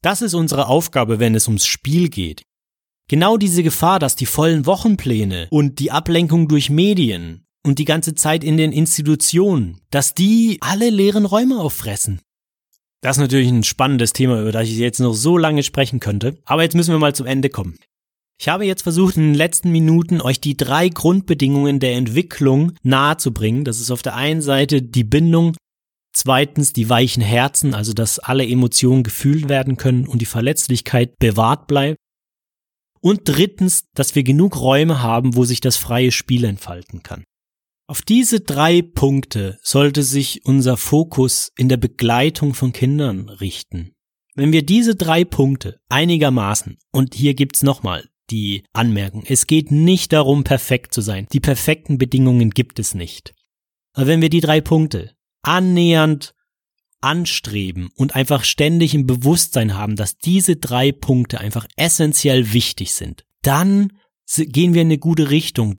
Das 0.02 0.20
ist 0.20 0.34
unsere 0.34 0.66
Aufgabe, 0.66 1.18
wenn 1.20 1.34
es 1.34 1.46
ums 1.46 1.64
Spiel 1.64 2.08
geht. 2.08 2.42
Genau 3.12 3.36
diese 3.36 3.62
Gefahr, 3.62 3.98
dass 3.98 4.16
die 4.16 4.24
vollen 4.24 4.64
Wochenpläne 4.64 5.46
und 5.50 5.80
die 5.80 5.90
Ablenkung 5.90 6.48
durch 6.48 6.70
Medien 6.70 7.44
und 7.62 7.78
die 7.78 7.84
ganze 7.84 8.14
Zeit 8.14 8.42
in 8.42 8.56
den 8.56 8.72
Institutionen, 8.72 9.82
dass 9.90 10.14
die 10.14 10.56
alle 10.62 10.88
leeren 10.88 11.26
Räume 11.26 11.60
auffressen. 11.60 12.22
Das 13.02 13.18
ist 13.18 13.20
natürlich 13.20 13.50
ein 13.50 13.64
spannendes 13.64 14.14
Thema, 14.14 14.40
über 14.40 14.50
das 14.50 14.66
ich 14.66 14.78
jetzt 14.78 14.98
noch 14.98 15.12
so 15.12 15.36
lange 15.36 15.62
sprechen 15.62 16.00
könnte. 16.00 16.38
Aber 16.46 16.62
jetzt 16.62 16.74
müssen 16.74 16.94
wir 16.94 16.98
mal 16.98 17.14
zum 17.14 17.26
Ende 17.26 17.50
kommen. 17.50 17.78
Ich 18.40 18.48
habe 18.48 18.64
jetzt 18.64 18.80
versucht, 18.80 19.18
in 19.18 19.24
den 19.24 19.34
letzten 19.34 19.70
Minuten 19.70 20.22
euch 20.22 20.40
die 20.40 20.56
drei 20.56 20.88
Grundbedingungen 20.88 21.80
der 21.80 21.92
Entwicklung 21.96 22.72
nahezubringen. 22.82 23.66
Das 23.66 23.78
ist 23.78 23.90
auf 23.90 24.00
der 24.00 24.16
einen 24.16 24.40
Seite 24.40 24.80
die 24.80 25.04
Bindung, 25.04 25.54
zweitens 26.14 26.72
die 26.72 26.88
weichen 26.88 27.22
Herzen, 27.22 27.74
also 27.74 27.92
dass 27.92 28.20
alle 28.20 28.48
Emotionen 28.48 29.02
gefühlt 29.02 29.50
werden 29.50 29.76
können 29.76 30.06
und 30.06 30.22
die 30.22 30.24
Verletzlichkeit 30.24 31.18
bewahrt 31.18 31.66
bleibt. 31.66 31.98
Und 33.02 33.22
drittens, 33.24 33.90
dass 33.94 34.14
wir 34.14 34.22
genug 34.22 34.60
Räume 34.60 35.02
haben, 35.02 35.36
wo 35.36 35.44
sich 35.44 35.60
das 35.60 35.76
freie 35.76 36.12
Spiel 36.12 36.44
entfalten 36.44 37.02
kann. 37.02 37.24
Auf 37.88 38.00
diese 38.00 38.40
drei 38.40 38.80
Punkte 38.80 39.58
sollte 39.62 40.02
sich 40.02 40.46
unser 40.46 40.76
Fokus 40.76 41.50
in 41.56 41.68
der 41.68 41.76
Begleitung 41.76 42.54
von 42.54 42.72
Kindern 42.72 43.28
richten. 43.28 43.92
Wenn 44.34 44.52
wir 44.52 44.64
diese 44.64 44.94
drei 44.94 45.24
Punkte 45.24 45.78
einigermaßen, 45.88 46.78
und 46.92 47.14
hier 47.14 47.34
gibt's 47.34 47.62
nochmal 47.62 48.08
die 48.30 48.64
Anmerkung, 48.72 49.24
es 49.26 49.46
geht 49.46 49.70
nicht 49.70 50.12
darum, 50.12 50.44
perfekt 50.44 50.94
zu 50.94 51.00
sein. 51.00 51.26
Die 51.32 51.40
perfekten 51.40 51.98
Bedingungen 51.98 52.50
gibt 52.50 52.78
es 52.78 52.94
nicht. 52.94 53.34
Aber 53.94 54.06
wenn 54.06 54.22
wir 54.22 54.30
die 54.30 54.40
drei 54.40 54.60
Punkte 54.60 55.12
annähernd 55.42 56.34
anstreben 57.02 57.90
und 57.96 58.14
einfach 58.14 58.44
ständig 58.44 58.94
im 58.94 59.06
Bewusstsein 59.06 59.74
haben, 59.76 59.96
dass 59.96 60.18
diese 60.18 60.56
drei 60.56 60.92
Punkte 60.92 61.40
einfach 61.40 61.66
essentiell 61.76 62.52
wichtig 62.52 62.92
sind, 62.94 63.24
dann 63.42 63.92
gehen 64.36 64.74
wir 64.74 64.82
in 64.82 64.88
eine 64.88 64.98
gute 64.98 65.30
Richtung. 65.30 65.76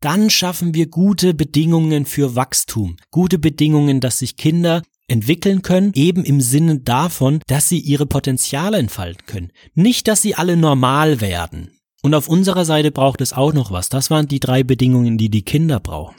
Dann 0.00 0.30
schaffen 0.30 0.74
wir 0.74 0.88
gute 0.88 1.34
Bedingungen 1.34 2.04
für 2.04 2.36
Wachstum, 2.36 2.96
gute 3.10 3.38
Bedingungen, 3.38 4.00
dass 4.00 4.18
sich 4.18 4.36
Kinder 4.36 4.82
entwickeln 5.08 5.62
können, 5.62 5.92
eben 5.94 6.24
im 6.24 6.40
Sinne 6.40 6.80
davon, 6.80 7.40
dass 7.46 7.68
sie 7.68 7.78
ihre 7.78 8.06
Potenziale 8.06 8.78
entfalten 8.78 9.24
können. 9.26 9.52
Nicht, 9.74 10.08
dass 10.08 10.22
sie 10.22 10.34
alle 10.34 10.56
normal 10.56 11.20
werden. 11.20 11.70
Und 12.02 12.14
auf 12.14 12.28
unserer 12.28 12.64
Seite 12.64 12.90
braucht 12.90 13.20
es 13.20 13.32
auch 13.32 13.52
noch 13.52 13.70
was. 13.70 13.88
Das 13.88 14.10
waren 14.10 14.28
die 14.28 14.40
drei 14.40 14.62
Bedingungen, 14.62 15.16
die 15.18 15.30
die 15.30 15.42
Kinder 15.42 15.80
brauchen. 15.80 16.16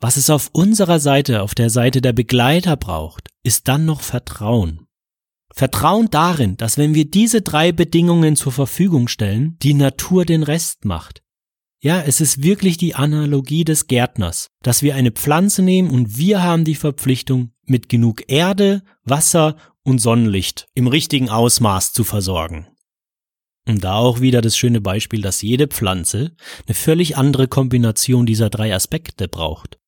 Was 0.00 0.16
es 0.16 0.30
auf 0.30 0.50
unserer 0.52 1.00
Seite, 1.00 1.42
auf 1.42 1.54
der 1.54 1.70
Seite 1.70 2.00
der 2.00 2.12
Begleiter 2.12 2.76
braucht, 2.76 3.28
ist 3.42 3.68
dann 3.68 3.84
noch 3.84 4.00
Vertrauen. 4.00 4.86
Vertrauen 5.54 6.08
darin, 6.10 6.56
dass 6.56 6.78
wenn 6.78 6.94
wir 6.94 7.04
diese 7.04 7.42
drei 7.42 7.72
Bedingungen 7.72 8.36
zur 8.36 8.52
Verfügung 8.52 9.08
stellen, 9.08 9.56
die 9.62 9.74
Natur 9.74 10.24
den 10.24 10.42
Rest 10.42 10.84
macht. 10.84 11.22
Ja, 11.80 12.00
es 12.00 12.20
ist 12.20 12.42
wirklich 12.42 12.76
die 12.76 12.94
Analogie 12.94 13.64
des 13.64 13.88
Gärtners, 13.88 14.48
dass 14.62 14.82
wir 14.82 14.94
eine 14.94 15.10
Pflanze 15.10 15.62
nehmen 15.62 15.90
und 15.90 16.16
wir 16.16 16.42
haben 16.42 16.64
die 16.64 16.76
Verpflichtung, 16.76 17.50
mit 17.64 17.88
genug 17.88 18.22
Erde, 18.28 18.82
Wasser 19.04 19.56
und 19.82 19.98
Sonnenlicht 19.98 20.68
im 20.74 20.86
richtigen 20.86 21.28
Ausmaß 21.28 21.92
zu 21.92 22.04
versorgen. 22.04 22.68
Und 23.68 23.84
da 23.84 23.94
auch 23.94 24.20
wieder 24.20 24.40
das 24.40 24.56
schöne 24.56 24.80
Beispiel, 24.80 25.22
dass 25.22 25.42
jede 25.42 25.68
Pflanze 25.68 26.32
eine 26.66 26.74
völlig 26.74 27.16
andere 27.16 27.46
Kombination 27.46 28.26
dieser 28.26 28.50
drei 28.50 28.74
Aspekte 28.74 29.28
braucht. 29.28 29.78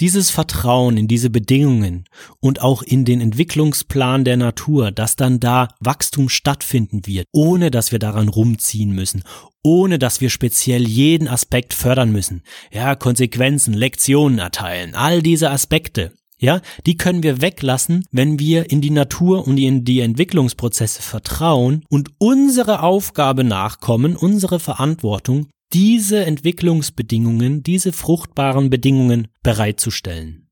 Dieses 0.00 0.30
Vertrauen 0.30 0.96
in 0.96 1.06
diese 1.06 1.30
Bedingungen 1.30 2.04
und 2.40 2.60
auch 2.60 2.82
in 2.82 3.04
den 3.04 3.20
Entwicklungsplan 3.20 4.24
der 4.24 4.36
Natur, 4.36 4.90
dass 4.90 5.14
dann 5.14 5.38
da 5.38 5.68
Wachstum 5.78 6.28
stattfinden 6.28 7.06
wird, 7.06 7.28
ohne 7.30 7.70
dass 7.70 7.92
wir 7.92 8.00
daran 8.00 8.28
rumziehen 8.28 8.92
müssen, 8.92 9.22
ohne 9.62 10.00
dass 10.00 10.20
wir 10.20 10.30
speziell 10.30 10.86
jeden 10.88 11.28
Aspekt 11.28 11.74
fördern 11.74 12.10
müssen. 12.10 12.42
Ja, 12.72 12.96
Konsequenzen, 12.96 13.72
Lektionen 13.72 14.40
erteilen, 14.40 14.96
all 14.96 15.22
diese 15.22 15.50
Aspekte. 15.50 16.12
Ja, 16.40 16.60
die 16.84 16.96
können 16.96 17.22
wir 17.22 17.40
weglassen, 17.40 18.04
wenn 18.10 18.38
wir 18.38 18.70
in 18.70 18.80
die 18.80 18.90
Natur 18.90 19.46
und 19.46 19.56
in 19.58 19.84
die 19.84 20.00
Entwicklungsprozesse 20.00 21.02
vertrauen 21.02 21.84
und 21.88 22.10
unsere 22.18 22.82
Aufgabe 22.82 23.44
nachkommen, 23.44 24.16
unsere 24.16 24.58
Verantwortung, 24.60 25.46
diese 25.72 26.24
Entwicklungsbedingungen, 26.24 27.62
diese 27.62 27.92
fruchtbaren 27.92 28.70
Bedingungen 28.70 29.28
bereitzustellen. 29.42 30.44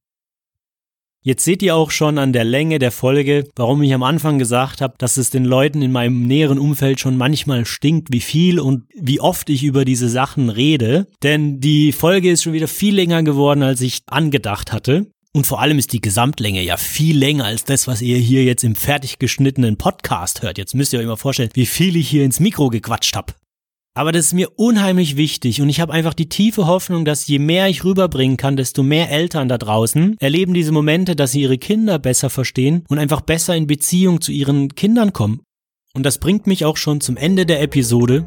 Jetzt 1.24 1.44
seht 1.44 1.62
ihr 1.62 1.76
auch 1.76 1.92
schon 1.92 2.18
an 2.18 2.32
der 2.32 2.42
Länge 2.42 2.80
der 2.80 2.90
Folge, 2.90 3.48
warum 3.54 3.80
ich 3.82 3.94
am 3.94 4.02
Anfang 4.02 4.40
gesagt 4.40 4.80
habe, 4.80 4.94
dass 4.98 5.16
es 5.16 5.30
den 5.30 5.44
Leuten 5.44 5.80
in 5.80 5.92
meinem 5.92 6.22
näheren 6.22 6.58
Umfeld 6.58 6.98
schon 6.98 7.16
manchmal 7.16 7.64
stinkt, 7.64 8.12
wie 8.12 8.20
viel 8.20 8.58
und 8.58 8.86
wie 8.92 9.20
oft 9.20 9.48
ich 9.48 9.62
über 9.62 9.84
diese 9.84 10.08
Sachen 10.08 10.48
rede. 10.48 11.06
Denn 11.22 11.60
die 11.60 11.92
Folge 11.92 12.28
ist 12.28 12.42
schon 12.42 12.54
wieder 12.54 12.66
viel 12.66 12.96
länger 12.96 13.22
geworden, 13.22 13.62
als 13.62 13.80
ich 13.82 14.00
angedacht 14.06 14.72
hatte. 14.72 15.11
Und 15.34 15.46
vor 15.46 15.60
allem 15.60 15.78
ist 15.78 15.94
die 15.94 16.02
Gesamtlänge 16.02 16.62
ja 16.62 16.76
viel 16.76 17.16
länger 17.16 17.46
als 17.46 17.64
das, 17.64 17.86
was 17.86 18.02
ihr 18.02 18.18
hier 18.18 18.44
jetzt 18.44 18.64
im 18.64 18.74
fertig 18.74 19.18
geschnittenen 19.18 19.78
Podcast 19.78 20.42
hört. 20.42 20.58
Jetzt 20.58 20.74
müsst 20.74 20.92
ihr 20.92 21.00
euch 21.00 21.06
mal 21.06 21.16
vorstellen, 21.16 21.50
wie 21.54 21.64
viel 21.64 21.96
ich 21.96 22.08
hier 22.08 22.24
ins 22.24 22.38
Mikro 22.38 22.68
gequatscht 22.68 23.16
habe. 23.16 23.32
Aber 23.94 24.12
das 24.12 24.26
ist 24.26 24.32
mir 24.32 24.50
unheimlich 24.56 25.16
wichtig 25.16 25.60
und 25.60 25.68
ich 25.68 25.80
habe 25.80 25.92
einfach 25.92 26.14
die 26.14 26.28
tiefe 26.28 26.66
Hoffnung, 26.66 27.04
dass 27.04 27.26
je 27.26 27.38
mehr 27.38 27.68
ich 27.68 27.84
rüberbringen 27.84 28.38
kann, 28.38 28.56
desto 28.56 28.82
mehr 28.82 29.10
Eltern 29.10 29.48
da 29.48 29.58
draußen 29.58 30.16
erleben 30.18 30.54
diese 30.54 30.72
Momente, 30.72 31.14
dass 31.14 31.32
sie 31.32 31.42
ihre 31.42 31.58
Kinder 31.58 31.98
besser 31.98 32.30
verstehen 32.30 32.84
und 32.88 32.98
einfach 32.98 33.20
besser 33.20 33.54
in 33.54 33.66
Beziehung 33.66 34.22
zu 34.22 34.32
ihren 34.32 34.74
Kindern 34.74 35.12
kommen. 35.12 35.42
Und 35.94 36.04
das 36.04 36.18
bringt 36.18 36.46
mich 36.46 36.64
auch 36.64 36.78
schon 36.78 37.02
zum 37.02 37.18
Ende 37.18 37.44
der 37.44 37.60
Episode. 37.60 38.24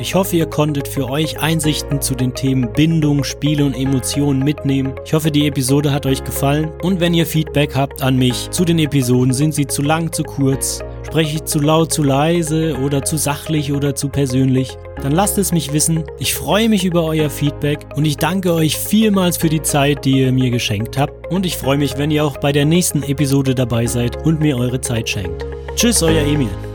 Ich 0.00 0.14
hoffe, 0.14 0.36
ihr 0.36 0.46
konntet 0.46 0.88
für 0.88 1.08
euch 1.08 1.38
Einsichten 1.38 2.00
zu 2.00 2.14
den 2.14 2.34
Themen 2.34 2.72
Bindung, 2.72 3.24
Spiele 3.24 3.64
und 3.64 3.74
Emotionen 3.74 4.42
mitnehmen. 4.42 4.94
Ich 5.04 5.14
hoffe, 5.14 5.30
die 5.30 5.46
Episode 5.46 5.92
hat 5.92 6.06
euch 6.06 6.24
gefallen. 6.24 6.70
Und 6.82 7.00
wenn 7.00 7.14
ihr 7.14 7.26
Feedback 7.26 7.74
habt 7.74 8.02
an 8.02 8.16
mich 8.16 8.50
zu 8.50 8.64
den 8.64 8.78
Episoden, 8.78 9.32
sind 9.32 9.54
sie 9.54 9.66
zu 9.66 9.82
lang, 9.82 10.12
zu 10.12 10.22
kurz, 10.22 10.82
Spreche 11.14 11.36
ich 11.36 11.44
zu 11.44 11.60
laut, 11.60 11.92
zu 11.92 12.02
leise 12.02 12.76
oder 12.82 13.04
zu 13.04 13.16
sachlich 13.16 13.72
oder 13.72 13.94
zu 13.94 14.08
persönlich? 14.08 14.76
Dann 15.00 15.12
lasst 15.12 15.38
es 15.38 15.52
mich 15.52 15.72
wissen. 15.72 16.02
Ich 16.18 16.34
freue 16.34 16.68
mich 16.68 16.84
über 16.84 17.04
euer 17.04 17.30
Feedback 17.30 17.86
und 17.94 18.04
ich 18.04 18.16
danke 18.16 18.52
euch 18.52 18.76
vielmals 18.76 19.36
für 19.36 19.48
die 19.48 19.62
Zeit, 19.62 20.04
die 20.04 20.22
ihr 20.22 20.32
mir 20.32 20.50
geschenkt 20.50 20.98
habt. 20.98 21.32
Und 21.32 21.46
ich 21.46 21.56
freue 21.56 21.78
mich, 21.78 21.98
wenn 21.98 22.10
ihr 22.10 22.24
auch 22.24 22.38
bei 22.38 22.50
der 22.50 22.64
nächsten 22.64 23.04
Episode 23.04 23.54
dabei 23.54 23.86
seid 23.86 24.26
und 24.26 24.40
mir 24.40 24.56
eure 24.56 24.80
Zeit 24.80 25.08
schenkt. 25.08 25.46
Tschüss, 25.76 26.02
euer 26.02 26.26
Emil. 26.26 26.73